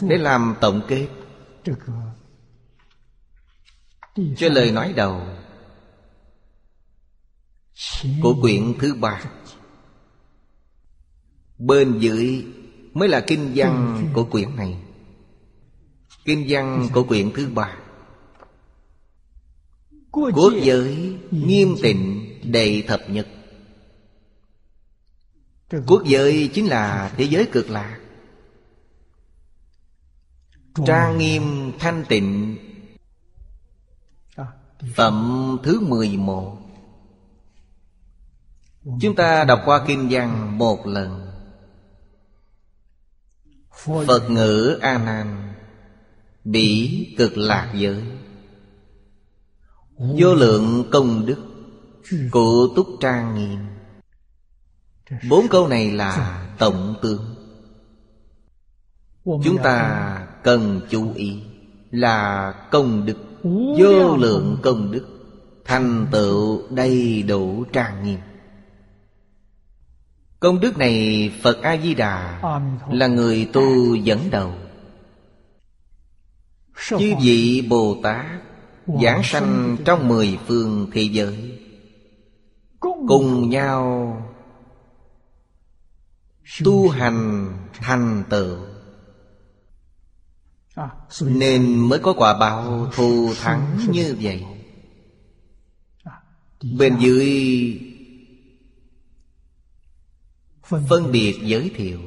Để 0.01 0.17
làm 0.17 0.55
tổng 0.61 0.81
kết. 0.87 1.07
cho 4.37 4.49
lời 4.49 4.71
nói 4.71 4.93
đầu 4.93 5.27
của 8.21 8.35
quyển 8.41 8.73
thứ 8.79 8.93
ba. 8.93 9.23
Bên 11.57 11.99
dưới 11.99 12.45
mới 12.93 13.09
là 13.09 13.23
kinh 13.27 13.51
văn 13.55 14.03
của 14.13 14.23
quyển 14.23 14.55
này. 14.55 14.77
Kinh 16.25 16.45
văn 16.49 16.89
của 16.93 17.03
quyển 17.03 17.31
thứ 17.31 17.49
ba. 17.55 17.77
Quốc 20.11 20.53
giới 20.61 21.17
nghiêm 21.31 21.75
tịnh 21.81 22.29
đầy 22.43 22.83
thập 22.87 23.01
nhất 23.09 23.27
Quốc 25.87 26.03
giới 26.05 26.49
chính 26.53 26.65
là 26.67 27.13
thế 27.17 27.23
giới 27.23 27.45
cực 27.51 27.69
lạc 27.69 27.99
Trang 30.85 31.17
nghiêm 31.17 31.71
thanh 31.79 32.05
tịnh. 32.09 32.57
Phẩm 34.95 35.57
thứ 35.63 35.79
11 35.79 36.57
Chúng 39.01 39.15
ta 39.15 39.43
đọc 39.43 39.61
qua 39.65 39.83
kinh 39.87 40.07
văn 40.11 40.57
một 40.57 40.87
lần 40.87 41.22
Phật 43.85 44.29
ngữ 44.29 44.77
A 44.81 44.97
Nan 44.97 45.53
Bỉ 46.43 47.07
cực 47.17 47.37
lạc 47.37 47.73
giới. 47.75 48.03
Vô 49.97 50.33
lượng 50.35 50.83
công 50.91 51.25
đức 51.25 51.37
Cụ 52.31 52.67
túc 52.75 52.87
trang 53.01 53.35
nghiêm. 53.35 53.59
Bốn 55.29 55.47
câu 55.47 55.67
này 55.67 55.91
là 55.91 56.43
tổng 56.59 56.95
tướng. 57.01 57.35
Chúng 59.25 59.57
ta 59.63 60.27
cần 60.43 60.81
chú 60.89 61.13
ý 61.15 61.41
Là 61.91 62.51
công 62.71 63.05
đức 63.05 63.17
Vô 63.79 64.17
lượng 64.17 64.57
công 64.63 64.91
đức 64.91 65.05
Thành 65.65 66.07
tựu 66.11 66.61
đầy 66.69 67.23
đủ 67.23 67.63
trang 67.73 68.03
nghiêm 68.05 68.19
Công 70.43 70.59
đức 70.59 70.77
này 70.77 71.31
Phật 71.41 71.61
A-di-đà 71.61 72.41
Là 72.91 73.07
người 73.07 73.49
tu 73.53 73.95
dẫn 73.95 74.29
đầu. 74.31 74.53
Chư 76.89 77.13
vị 77.21 77.67
Bồ 77.69 77.97
Tát 78.03 78.25
Giảng 79.01 79.21
sanh 79.23 79.77
trong 79.85 80.07
mười 80.07 80.39
phương 80.47 80.89
thế 80.93 81.01
giới 81.01 81.59
Cùng 82.79 83.49
nhau 83.49 84.17
Tu 86.63 86.89
hành 86.89 87.53
thành 87.73 88.23
tựu. 88.29 88.57
Nên 91.21 91.79
mới 91.89 91.99
có 91.99 92.13
quả 92.13 92.37
báo 92.39 92.87
thù 92.93 93.33
thắng 93.41 93.77
như 93.89 94.15
vậy. 94.21 94.45
Bên 96.77 96.97
dưới 96.99 97.92
Phân 100.89 101.11
biệt 101.11 101.39
giới 101.43 101.71
thiệu. 101.75 101.99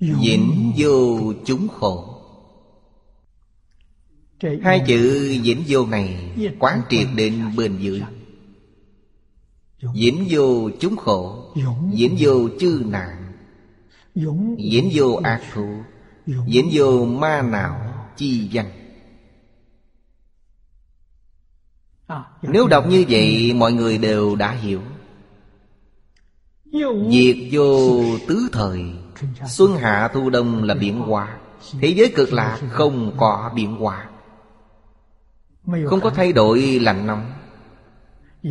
Vĩnh 0.00 0.72
vô 0.76 1.32
chúng 1.44 1.68
khổ. 1.68 2.18
Hai 4.62 4.82
chữ 4.86 5.28
vĩnh 5.42 5.64
vô 5.68 5.86
này 5.86 6.32
Quán 6.58 6.82
triệt 6.90 7.06
đến 7.16 7.56
bên 7.56 7.78
dưới. 7.78 8.02
Vĩnh 9.94 10.26
vô 10.30 10.70
chúng 10.80 10.96
khổ. 10.96 11.52
Vĩnh 11.92 12.16
vô 12.18 12.48
chư 12.60 12.82
nạn. 12.86 13.32
Vĩnh 14.72 14.90
vô 14.94 15.20
ác 15.22 15.42
thú 15.52 15.82
Vĩnh 16.26 16.70
vô 16.72 17.04
ma 17.04 17.42
nào 17.42 18.08
chi 18.16 18.48
danh. 18.52 18.70
Nếu 22.42 22.68
đọc 22.68 22.86
như 22.88 23.04
vậy 23.08 23.52
mọi 23.54 23.72
người 23.72 23.98
đều 23.98 24.36
đã 24.36 24.52
hiểu 24.52 24.80
Diệt 27.10 27.36
vô 27.50 28.02
tứ 28.28 28.48
thời. 28.52 28.82
Xuân 29.46 29.76
hạ 29.76 30.10
thu 30.14 30.30
đông 30.30 30.64
là 30.64 30.74
biển 30.74 31.00
hòa 31.00 31.38
Thế 31.80 31.88
giới 31.88 32.12
cực 32.16 32.32
lạc 32.32 32.60
không 32.70 33.14
có 33.16 33.50
biển 33.54 33.76
hòa 33.76 34.08
Không 35.86 36.00
có 36.00 36.10
thay 36.10 36.32
đổi 36.32 36.60
lạnh 36.60 37.06
nóng. 37.06 37.32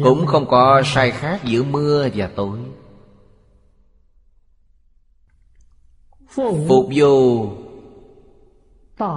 Cũng 0.04 0.26
không 0.26 0.48
có 0.50 0.82
sai 0.86 1.12
khác 1.12 1.42
giữa 1.44 1.64
mưa 1.64 2.10
và 2.16 2.32
tối. 2.36 2.60
Phục 6.68 6.88
vô 6.96 7.48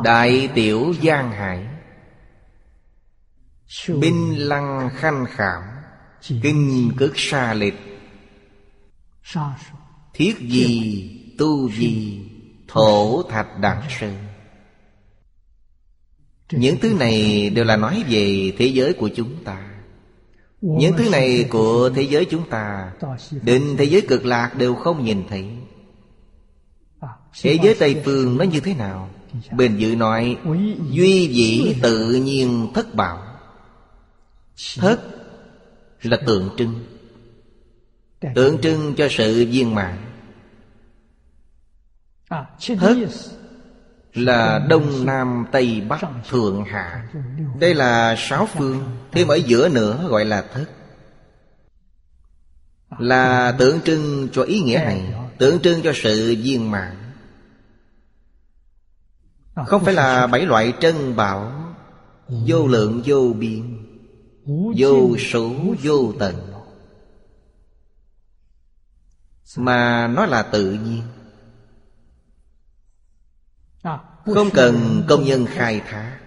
Đại 0.05 0.49
tiểu 0.55 0.93
giang 1.03 1.31
hải. 1.31 1.67
Binh 4.01 4.49
lăng 4.49 4.91
khanh 4.95 5.27
khảm 5.29 5.63
Kinh 6.43 6.93
cực 6.99 7.13
xa 7.19 7.55
lịch 7.55 7.94
Thiết 10.15 10.39
gì 10.41 11.11
tu 11.39 11.71
gì 11.71 12.21
Thổ 12.69 13.23
thạch 13.23 13.59
đẳng 13.61 13.83
sơn 14.01 14.17
Những 16.53 16.77
thứ 16.81 16.95
này 16.95 17.51
đều 17.51 17.65
là 17.65 17.77
nói 17.77 18.05
về 18.09 18.53
thế 18.59 18.67
giới 18.67 18.93
của 18.93 19.11
chúng 19.17 19.45
ta. 19.45 19.71
Những 20.61 20.97
thứ 20.97 21.11
này 21.11 21.45
của 21.51 21.91
thế 21.95 22.03
giới 22.03 22.25
chúng 22.25 22.49
ta 22.51 22.93
Đến 23.43 23.75
thế 23.79 23.85
giới 23.85 24.01
cực 24.01 24.25
lạc 24.25 24.55
đều 24.59 24.75
không 24.75 25.05
nhìn 25.05 25.23
thấy. 25.29 25.47
Thế 27.43 27.59
giới 27.63 27.77
Tây 27.79 28.03
Phương 28.05 28.39
nó 28.39 28.45
như 28.45 28.61
thế 28.61 28.75
nào? 28.75 29.11
Bên 29.57 29.77
dưới 29.77 29.97
nói 29.97 30.37
Duy 30.91 31.29
dĩ 31.29 31.75
tự 31.83 32.15
nhiên 32.15 32.71
thất 32.75 32.95
bảo 32.95 33.23
Thất 34.79 35.01
là 36.03 36.17
tượng 36.27 36.51
trưng 36.57 36.94
Tượng 38.35 38.61
trưng 38.61 38.95
cho 38.97 39.09
sự 39.11 39.47
viên 39.51 39.75
mãn. 39.75 39.97
Thất 42.79 42.97
là 44.15 44.67
Đông 44.69 45.07
Nam 45.07 45.47
Tây 45.53 45.83
Bắc 45.89 46.01
Thượng 46.31 46.65
Hạ. 46.65 47.09
Đây 47.61 47.75
là 47.75 48.15
sáu 48.19 48.47
phương. 48.47 48.85
Thêm 49.13 49.29
ở 49.29 49.35
giữa 49.35 49.69
nữa 49.69 50.07
gọi 50.09 50.25
là 50.25 50.45
thất. 50.53 50.65
Là 52.99 53.53
tượng 53.53 53.81
trưng 53.81 54.29
cho 54.33 54.43
ý 54.43 54.61
nghĩa 54.61 54.79
này. 54.85 55.15
Tượng 55.39 55.61
trưng 55.61 55.83
cho 55.83 55.93
sự 55.95 56.37
viên 56.43 56.71
mãn. 56.71 56.97
Không 59.67 59.85
phải 59.85 59.95
là 59.95 60.27
bảy 60.27 60.47
loại 60.47 60.73
trân 60.81 61.17
bảo. 61.17 61.53
Vô 62.47 62.67
lượng 62.67 63.03
vô 63.05 63.33
biên. 63.39 63.87
Vô 64.77 65.17
số 65.19 65.53
vô 65.83 66.13
tận 66.19 66.54
Mà 69.57 70.09
nó 70.09 70.27
là 70.27 70.43
tự 70.43 70.73
nhiên. 70.73 71.03
Không 74.25 74.51
cần 74.55 75.05
công 75.09 75.25
nhân 75.25 75.47
khai 75.47 75.81
thác 75.81 76.19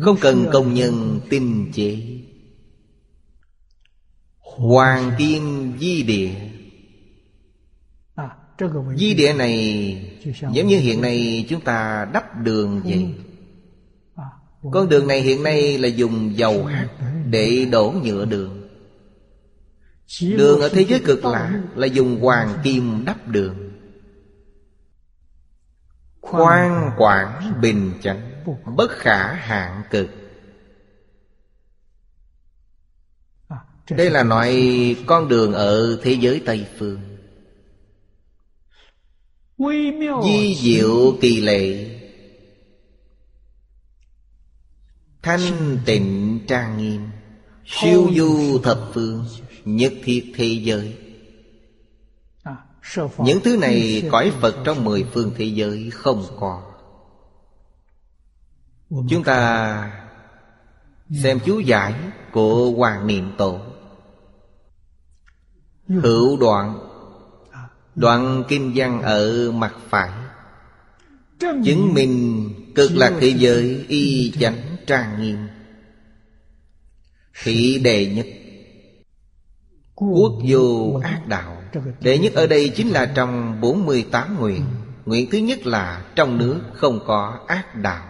Không 0.00 0.16
cần 0.20 0.46
công 0.52 0.74
nhân 0.74 1.20
tinh 1.30 1.70
chế. 1.74 1.98
Hoàng 4.38 5.12
kim 5.18 5.72
di 5.80 6.02
địa. 6.02 6.34
Di 8.96 9.14
địa 9.14 9.32
này 9.32 10.20
Giống 10.52 10.66
như 10.66 10.78
hiện 10.78 11.00
nay 11.00 11.46
chúng 11.48 11.60
ta 11.60 12.08
đắp 12.12 12.36
đường 12.36 12.82
vậy. 12.84 13.14
Con 14.72 14.88
đường 14.88 15.06
này 15.06 15.20
hiện 15.20 15.42
nay 15.42 15.78
là 15.78 15.88
dùng 15.88 16.38
dầu 16.38 16.64
hạt 16.64 16.88
Để 17.30 17.64
đổ 17.70 17.94
nhựa 18.04 18.24
đường 18.24 18.67
Đường 20.20 20.60
ở 20.60 20.68
thế 20.68 20.84
giới 20.88 21.00
cực 21.00 21.24
lạc 21.24 21.62
là 21.74 21.86
dùng 21.86 22.20
hoàng 22.20 22.58
kim 22.64 23.04
đắp 23.04 23.28
đường. 23.28 23.72
Khoan 26.20 26.90
quảng 26.98 27.60
bình 27.60 27.92
chánh 28.02 28.44
Bất 28.76 28.90
khả 28.90 29.34
hạn 29.34 29.82
cực. 29.90 30.08
Đây 33.90 34.10
là 34.10 34.22
nói 34.22 34.56
con 35.06 35.28
đường 35.28 35.52
ở 35.52 35.98
thế 36.02 36.12
giới 36.12 36.42
Tây 36.46 36.66
Phương. 36.78 37.00
Di 40.24 40.56
diệu 40.60 41.16
kỳ 41.20 41.40
lệ. 41.40 41.94
Thanh 45.22 45.78
tịnh 45.84 46.40
trang 46.48 46.78
nghiêm. 46.78 47.08
Siêu 47.66 48.10
du 48.14 48.58
thập 48.62 48.78
phương 48.94 49.24
Nhất 49.76 49.92
thiết 50.04 50.32
thế 50.34 50.46
giới. 50.46 50.96
Những 53.18 53.40
thứ 53.44 53.56
này 53.56 54.08
cõi 54.10 54.32
Phật 54.40 54.56
trong 54.64 54.84
mười 54.84 55.04
phương 55.12 55.32
thế 55.36 55.44
giới 55.44 55.90
không 55.90 56.24
có. 56.40 56.62
Chúng 58.90 59.24
ta 59.24 60.00
xem 61.22 61.38
chú 61.44 61.58
giải 61.58 61.94
của 62.32 62.70
Hoàng 62.70 63.06
Niệm 63.06 63.32
Tổ. 63.38 63.60
Hữu 65.88 66.36
đoạn. 66.36 66.78
Đoạn 67.94 68.44
kinh 68.48 68.72
văn 68.74 69.02
ở 69.02 69.52
mặt 69.52 69.74
phải. 69.88 70.10
Chứng 71.40 71.94
minh 71.94 72.48
cực 72.74 72.90
lạc 72.94 73.12
thế 73.20 73.28
giới 73.28 73.84
y 73.88 74.32
chánh 74.40 74.76
trang 74.86 75.22
nghiêm. 75.22 75.48
Thị 77.42 77.78
đề 77.78 78.06
nhất 78.06 78.26
Quốc 80.00 80.32
vô 80.48 81.00
ác 81.04 81.22
đạo. 81.26 81.62
Đệ 82.00 82.18
nhất 82.18 82.32
ở 82.34 82.46
đây 82.46 82.72
chính 82.76 82.90
là 82.90 83.06
trong 83.14 83.60
48 83.60 84.36
nguyện. 84.40 84.64
Nguyện 85.04 85.28
thứ 85.30 85.38
nhất 85.38 85.66
là 85.66 86.02
trong 86.14 86.38
nước 86.38 86.60
không 86.74 87.00
có 87.06 87.38
ác 87.46 87.74
đạo. 87.74 88.06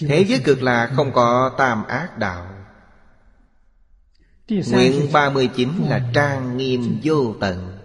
Thế 0.00 0.24
giới 0.24 0.40
cực 0.44 0.62
là 0.62 0.90
không 0.96 1.12
có 1.12 1.52
tam 1.58 1.86
ác 1.86 2.18
đạo. 2.18 2.46
Nguyện 4.48 5.08
39 5.12 5.68
là 5.88 6.00
trang 6.14 6.56
nghiêm 6.56 7.00
vô 7.02 7.34
tận. 7.40 7.78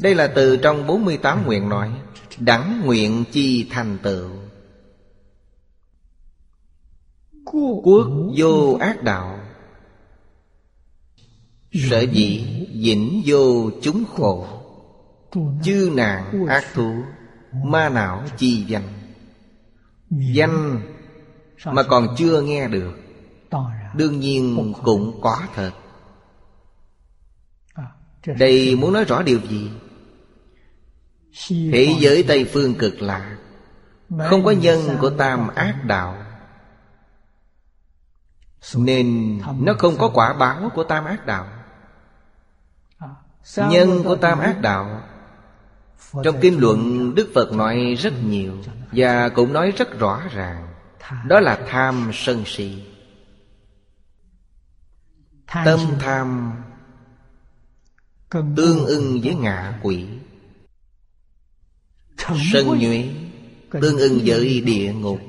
Đây 0.00 0.14
là 0.14 0.26
từ 0.26 0.56
trong 0.56 0.86
48 0.86 1.46
nguyện 1.46 1.68
nói 1.68 1.90
Đẳng 2.38 2.82
nguyện 2.84 3.24
chi 3.32 3.68
thành 3.70 3.98
tựu. 4.02 4.28
Quốc 7.82 8.06
vô 8.36 8.78
ác 8.80 9.02
đạo 9.02 9.38
Sở 11.72 12.00
dĩ 12.00 12.46
vĩnh 12.74 13.22
vô 13.26 13.70
chúng 13.82 14.04
khổ, 14.16 14.46
Chư 15.62 15.90
nạn 15.94 16.46
ác 16.48 16.64
thú, 16.74 17.02
Ma 17.52 17.88
não 17.88 18.24
chi 18.36 18.64
danh. 18.66 18.88
Danh 20.10 20.82
mà 21.64 21.82
còn 21.82 22.14
chưa 22.18 22.42
nghe 22.42 22.68
được, 22.68 22.92
Đương 23.94 24.20
nhiên 24.20 24.74
cũng 24.84 25.20
có 25.22 25.38
thật. 25.54 25.72
Đây 28.38 28.76
muốn 28.76 28.92
nói 28.92 29.04
rõ 29.04 29.22
điều 29.22 29.40
gì? 29.40 29.70
Thế 31.48 31.94
giới 31.98 32.22
Tây 32.22 32.44
Phương 32.44 32.74
cực 32.74 33.02
lạ, 33.02 33.36
Không 34.28 34.44
có 34.44 34.50
nhân 34.50 34.80
của 35.00 35.10
tam 35.10 35.48
ác 35.48 35.84
đạo. 35.84 36.16
Nên 38.76 39.38
nó 39.58 39.74
không 39.78 39.96
có 39.98 40.10
quả 40.14 40.32
báo 40.32 40.70
của 40.74 40.84
tam 40.84 41.04
ác 41.04 41.26
đạo. 41.26 41.59
Nhân 43.56 44.02
của 44.04 44.16
tam 44.16 44.38
ác 44.38 44.60
đạo. 44.60 45.02
Trong 46.24 46.40
kinh 46.40 46.60
luận 46.60 47.14
Đức 47.14 47.30
Phật 47.34 47.52
nói 47.52 47.94
rất 47.98 48.12
nhiều 48.24 48.56
Và 48.92 49.28
cũng 49.28 49.52
nói 49.52 49.70
rất 49.70 49.98
rõ 49.98 50.22
ràng. 50.32 50.74
Đó 51.26 51.40
là 51.40 51.60
tham 51.68 52.10
sân 52.14 52.42
si. 52.46 52.82
Tâm 55.64 55.80
tham 56.00 56.52
Tương 58.30 58.86
ưng 58.86 59.20
với 59.22 59.34
ngạ 59.34 59.78
quỷ. 59.82 60.06
Sân 62.52 62.66
nhuế 62.66 63.08
Tương 63.70 63.98
ưng 63.98 64.18
với 64.24 64.60
địa 64.60 64.92
ngục. 64.92 65.20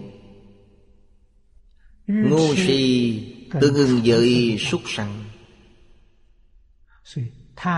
Ngu 2.08 2.56
si 2.56 3.48
Tương 3.62 3.76
ưng 3.76 4.02
với 4.04 4.58
súc 4.60 4.82
sanh 4.86 5.24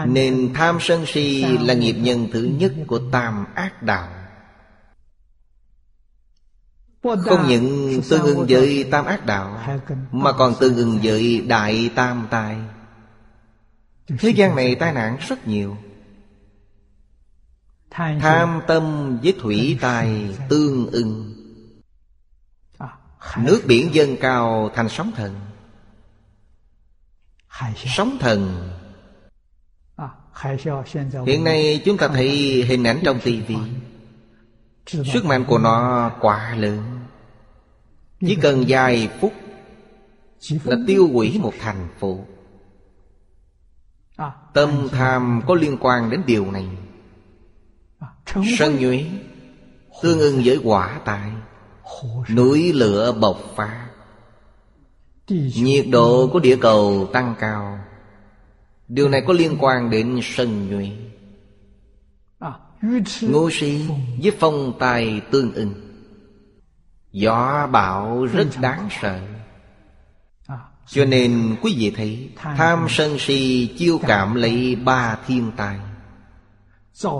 Nên 0.05 0.51
tham 0.53 0.77
sân 0.81 1.05
si 1.05 1.45
là 1.61 1.73
nghiệp 1.73 1.93
nhân 1.93 2.27
thứ 2.33 2.41
nhất 2.41 2.73
của 2.87 2.99
tam 3.11 3.45
ác 3.55 3.83
đạo. 3.83 4.09
Không 7.03 7.47
những 7.47 8.01
tương 8.09 8.21
ưng 8.21 8.45
với 8.49 8.87
tam 8.91 9.05
ác 9.05 9.25
đạo 9.25 9.77
Mà 10.11 10.31
còn 10.31 10.53
tương 10.59 10.75
ưng 10.75 10.99
với 11.03 11.41
đại 11.41 11.91
tam 11.95 12.27
tai 12.31 12.57
Thế 14.19 14.29
gian 14.29 14.55
này 14.55 14.75
tai 14.75 14.93
nạn 14.93 15.17
rất 15.27 15.47
nhiều. 15.47 15.77
Tham 17.91 18.61
tâm 18.67 19.17
với 19.23 19.35
thủy 19.39 19.77
tài 19.81 20.35
tương 20.49 20.91
ưng 20.91 21.33
Nước 23.37 23.61
biển 23.67 23.89
dâng 23.93 24.17
cao 24.17 24.71
thành 24.75 24.89
sóng 24.89 25.11
thần. 25.15 25.35
Sóng 27.75 28.17
thần 28.19 28.69
Hiện 31.25 31.43
nay 31.43 31.81
chúng 31.85 31.97
ta 31.97 32.07
thấy 32.07 32.29
hình 32.67 32.83
ảnh 32.83 32.99
trong 33.03 33.19
tivi. 33.19 33.57
Sức 34.87 35.25
mạnh 35.25 35.45
của 35.47 35.57
nó 35.57 36.11
quá 36.21 36.55
lớn. 36.55 36.83
Chỉ 38.19 38.35
cần 38.35 38.63
vài 38.67 39.09
phút 39.21 39.33
Là 40.63 40.77
tiêu 40.87 41.09
hủy 41.13 41.39
một 41.39 41.53
thành 41.59 41.87
phố. 41.99 42.19
Tâm 44.53 44.87
tham 44.91 45.41
có 45.47 45.55
liên 45.55 45.77
quan 45.79 46.09
đến 46.09 46.21
điều 46.25 46.51
này. 46.51 46.67
Sân 48.57 48.77
nhuế 48.79 49.05
Tương 50.01 50.19
ưng 50.19 50.41
với 50.45 50.59
quả 50.63 50.99
tài 51.05 51.31
Núi 52.29 52.73
lửa 52.73 53.11
bộc 53.11 53.37
phát 53.55 53.87
Nhiệt 55.55 55.85
độ 55.91 56.29
của 56.33 56.39
địa 56.39 56.57
cầu 56.61 57.09
tăng 57.13 57.35
cao 57.39 57.79
Điều 58.93 59.09
này 59.09 59.23
có 59.27 59.33
liên 59.33 59.57
quan 59.59 59.89
đến 59.89 60.19
sân 60.23 60.69
nhuệ 60.69 60.91
Ngô 63.21 63.49
si 63.51 63.85
với 64.21 64.31
phong 64.39 64.73
tài 64.79 65.21
tương 65.31 65.53
ưng. 65.53 65.73
Gió 67.11 67.67
bão 67.71 68.25
rất 68.25 68.47
đáng 68.61 68.89
sợ. 69.01 69.19
Cho 70.87 71.05
nên 71.05 71.55
quý 71.61 71.75
vị 71.77 71.93
thấy 71.95 72.29
Tham 72.35 72.85
sân 72.89 73.19
si 73.19 73.69
chiêu 73.77 73.99
cảm 74.07 74.35
lấy 74.35 74.75
ba 74.75 75.17
thiên 75.27 75.51
tai 75.57 75.79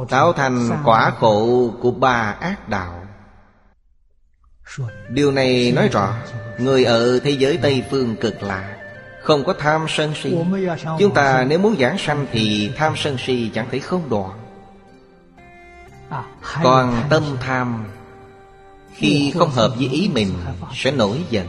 Tạo 0.10 0.34
thành 0.34 0.70
quả 0.86 1.10
khổ 1.10 1.70
của 1.82 1.91
ba 1.91 2.36
ác 2.40 2.70
đạo. 2.70 3.06
Điều 5.10 5.32
này 5.32 5.72
nói 5.72 5.88
rõ 5.88 6.14
Người 6.60 6.84
ở 6.84 7.20
thế 7.20 7.32
giới 7.32 7.58
Tây 7.58 7.84
Phương 7.90 8.16
cực 8.16 8.44
lạ 8.44 8.82
không 9.24 9.44
có 9.44 9.54
tham 9.54 9.86
sân 9.90 10.14
si. 10.22 10.36
Chúng 11.00 11.14
ta 11.14 11.45
nếu 11.48 11.60
muốn 11.60 11.76
giảng 11.80 11.98
sanh 11.98 12.26
Thì 12.32 12.72
tham 12.76 12.94
sân 12.98 13.18
si 13.26 13.50
chẳng 13.54 13.68
thể 13.72 13.80
không 13.80 14.10
đoạn. 14.10 14.32
Còn 16.64 17.04
tâm 17.10 17.24
tham, 17.41 17.86
Khi 18.94 19.34
không 19.38 19.50
hợp 19.50 19.74
với 19.78 19.90
ý 19.90 20.10
mình, 20.14 20.34
Sẽ 20.74 20.91
nổi 20.91 21.18
giận. 21.30 21.48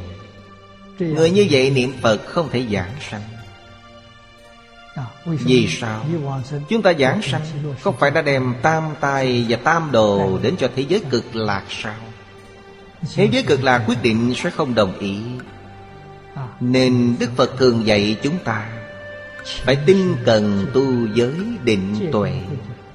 Người 0.99 1.31
như 1.31 1.47
vậy 1.51 1.71
niệm 1.71 1.93
Phật 2.03 2.27
không 2.27 2.49
thể 2.51 2.67
giảng 2.73 2.93
sanh. 3.11 3.21
Vì 5.25 5.69
sao? 5.69 6.05
Chúng 6.69 6.83
ta 6.83 6.93
giảng 6.99 7.23
sanh 7.23 7.43
Không 7.83 7.97
phải 7.99 8.11
đã 8.11 8.23
đem 8.23 8.55
tam 8.63 8.85
tài 9.01 9.47
và 9.49 9.57
tam 9.57 9.93
đồ 9.93 10.39
Đến 10.43 10.57
cho 10.57 10.69
thế 10.77 10.85
giới 10.89 11.03
cực 11.11 11.37
lạc 11.37 11.63
sao? 11.69 11.95
Thế 13.15 13.29
giới 13.33 13.43
cực 13.43 13.65
lạc 13.65 13.85
quyết 13.87 14.03
định 14.03 14.35
sẽ 14.37 14.51
không 14.51 14.75
đồng 14.75 14.99
ý. 14.99 15.17
Nên 16.61 17.15
Đức 17.21 17.31
Phật 17.37 17.59
thường 17.59 17.87
dạy 17.87 18.17
chúng 18.23 18.39
ta 18.45 18.69
Phải 19.45 19.77
tinh 19.87 20.17
cần 20.25 20.67
tu 20.75 21.07
giới 21.15 21.35
định 21.65 22.09
tuệ. 22.13 22.33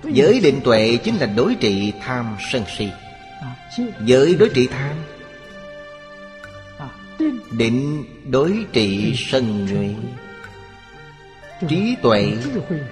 Giới 0.03 0.39
định 0.39 0.61
tuệ 0.63 0.97
chính 1.03 1.17
là 1.17 1.25
đối 1.25 1.55
trị 1.55 1.93
tham 2.01 2.35
sân 2.51 2.63
si. 2.77 2.89
Giới 4.05 4.35
đối 4.35 4.49
trị 4.49 4.67
tham, 4.67 4.95
Định 7.51 8.05
đối 8.31 8.65
trị 8.73 9.13
sân 9.17 9.65
nhuệ 9.65 9.95
Trí 11.67 11.95
tuệ 12.01 12.33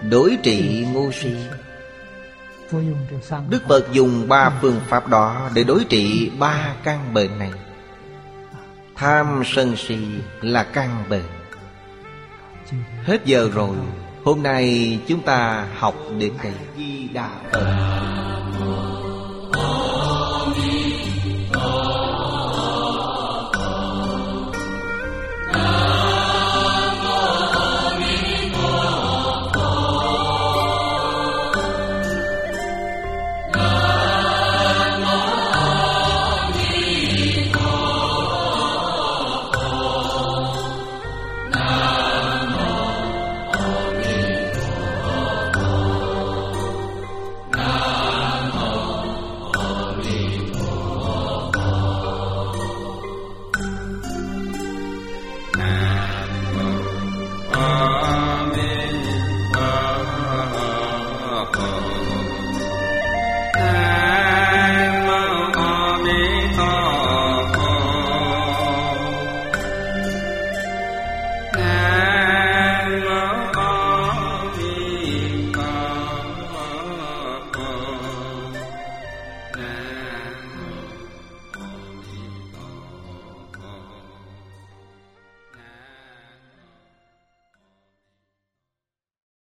đối 0.10 0.38
trị 0.44 0.86
ngu 0.94 1.12
si. 1.12 1.36
Đức 3.50 3.64
Phật 3.70 3.94
dùng 3.94 4.28
ba 4.28 4.52
phương 4.62 4.80
pháp 4.88 5.08
đó 5.08 5.50
Để 5.54 5.64
đối 5.64 5.84
trị 5.84 6.32
ba 6.40 6.76
căn 6.84 7.14
bệnh 7.14 7.40
này. 7.40 7.52
Tham 8.98 9.42
sân 9.46 9.76
si 9.76 9.98
là 10.42 10.64
căn 10.64 11.04
bệnh 11.10 11.24
Hết 13.04 13.26
giờ 13.26 13.50
rồi 13.54 13.76
Hôm 14.24 14.44
nay 14.44 15.00
chúng 15.08 15.22
ta 15.22 15.68
học 15.78 15.96
đến 16.20 16.34
đây. 16.44 16.54
Di 16.78 17.08
Đà 17.08 17.30
Phật. 17.52 17.88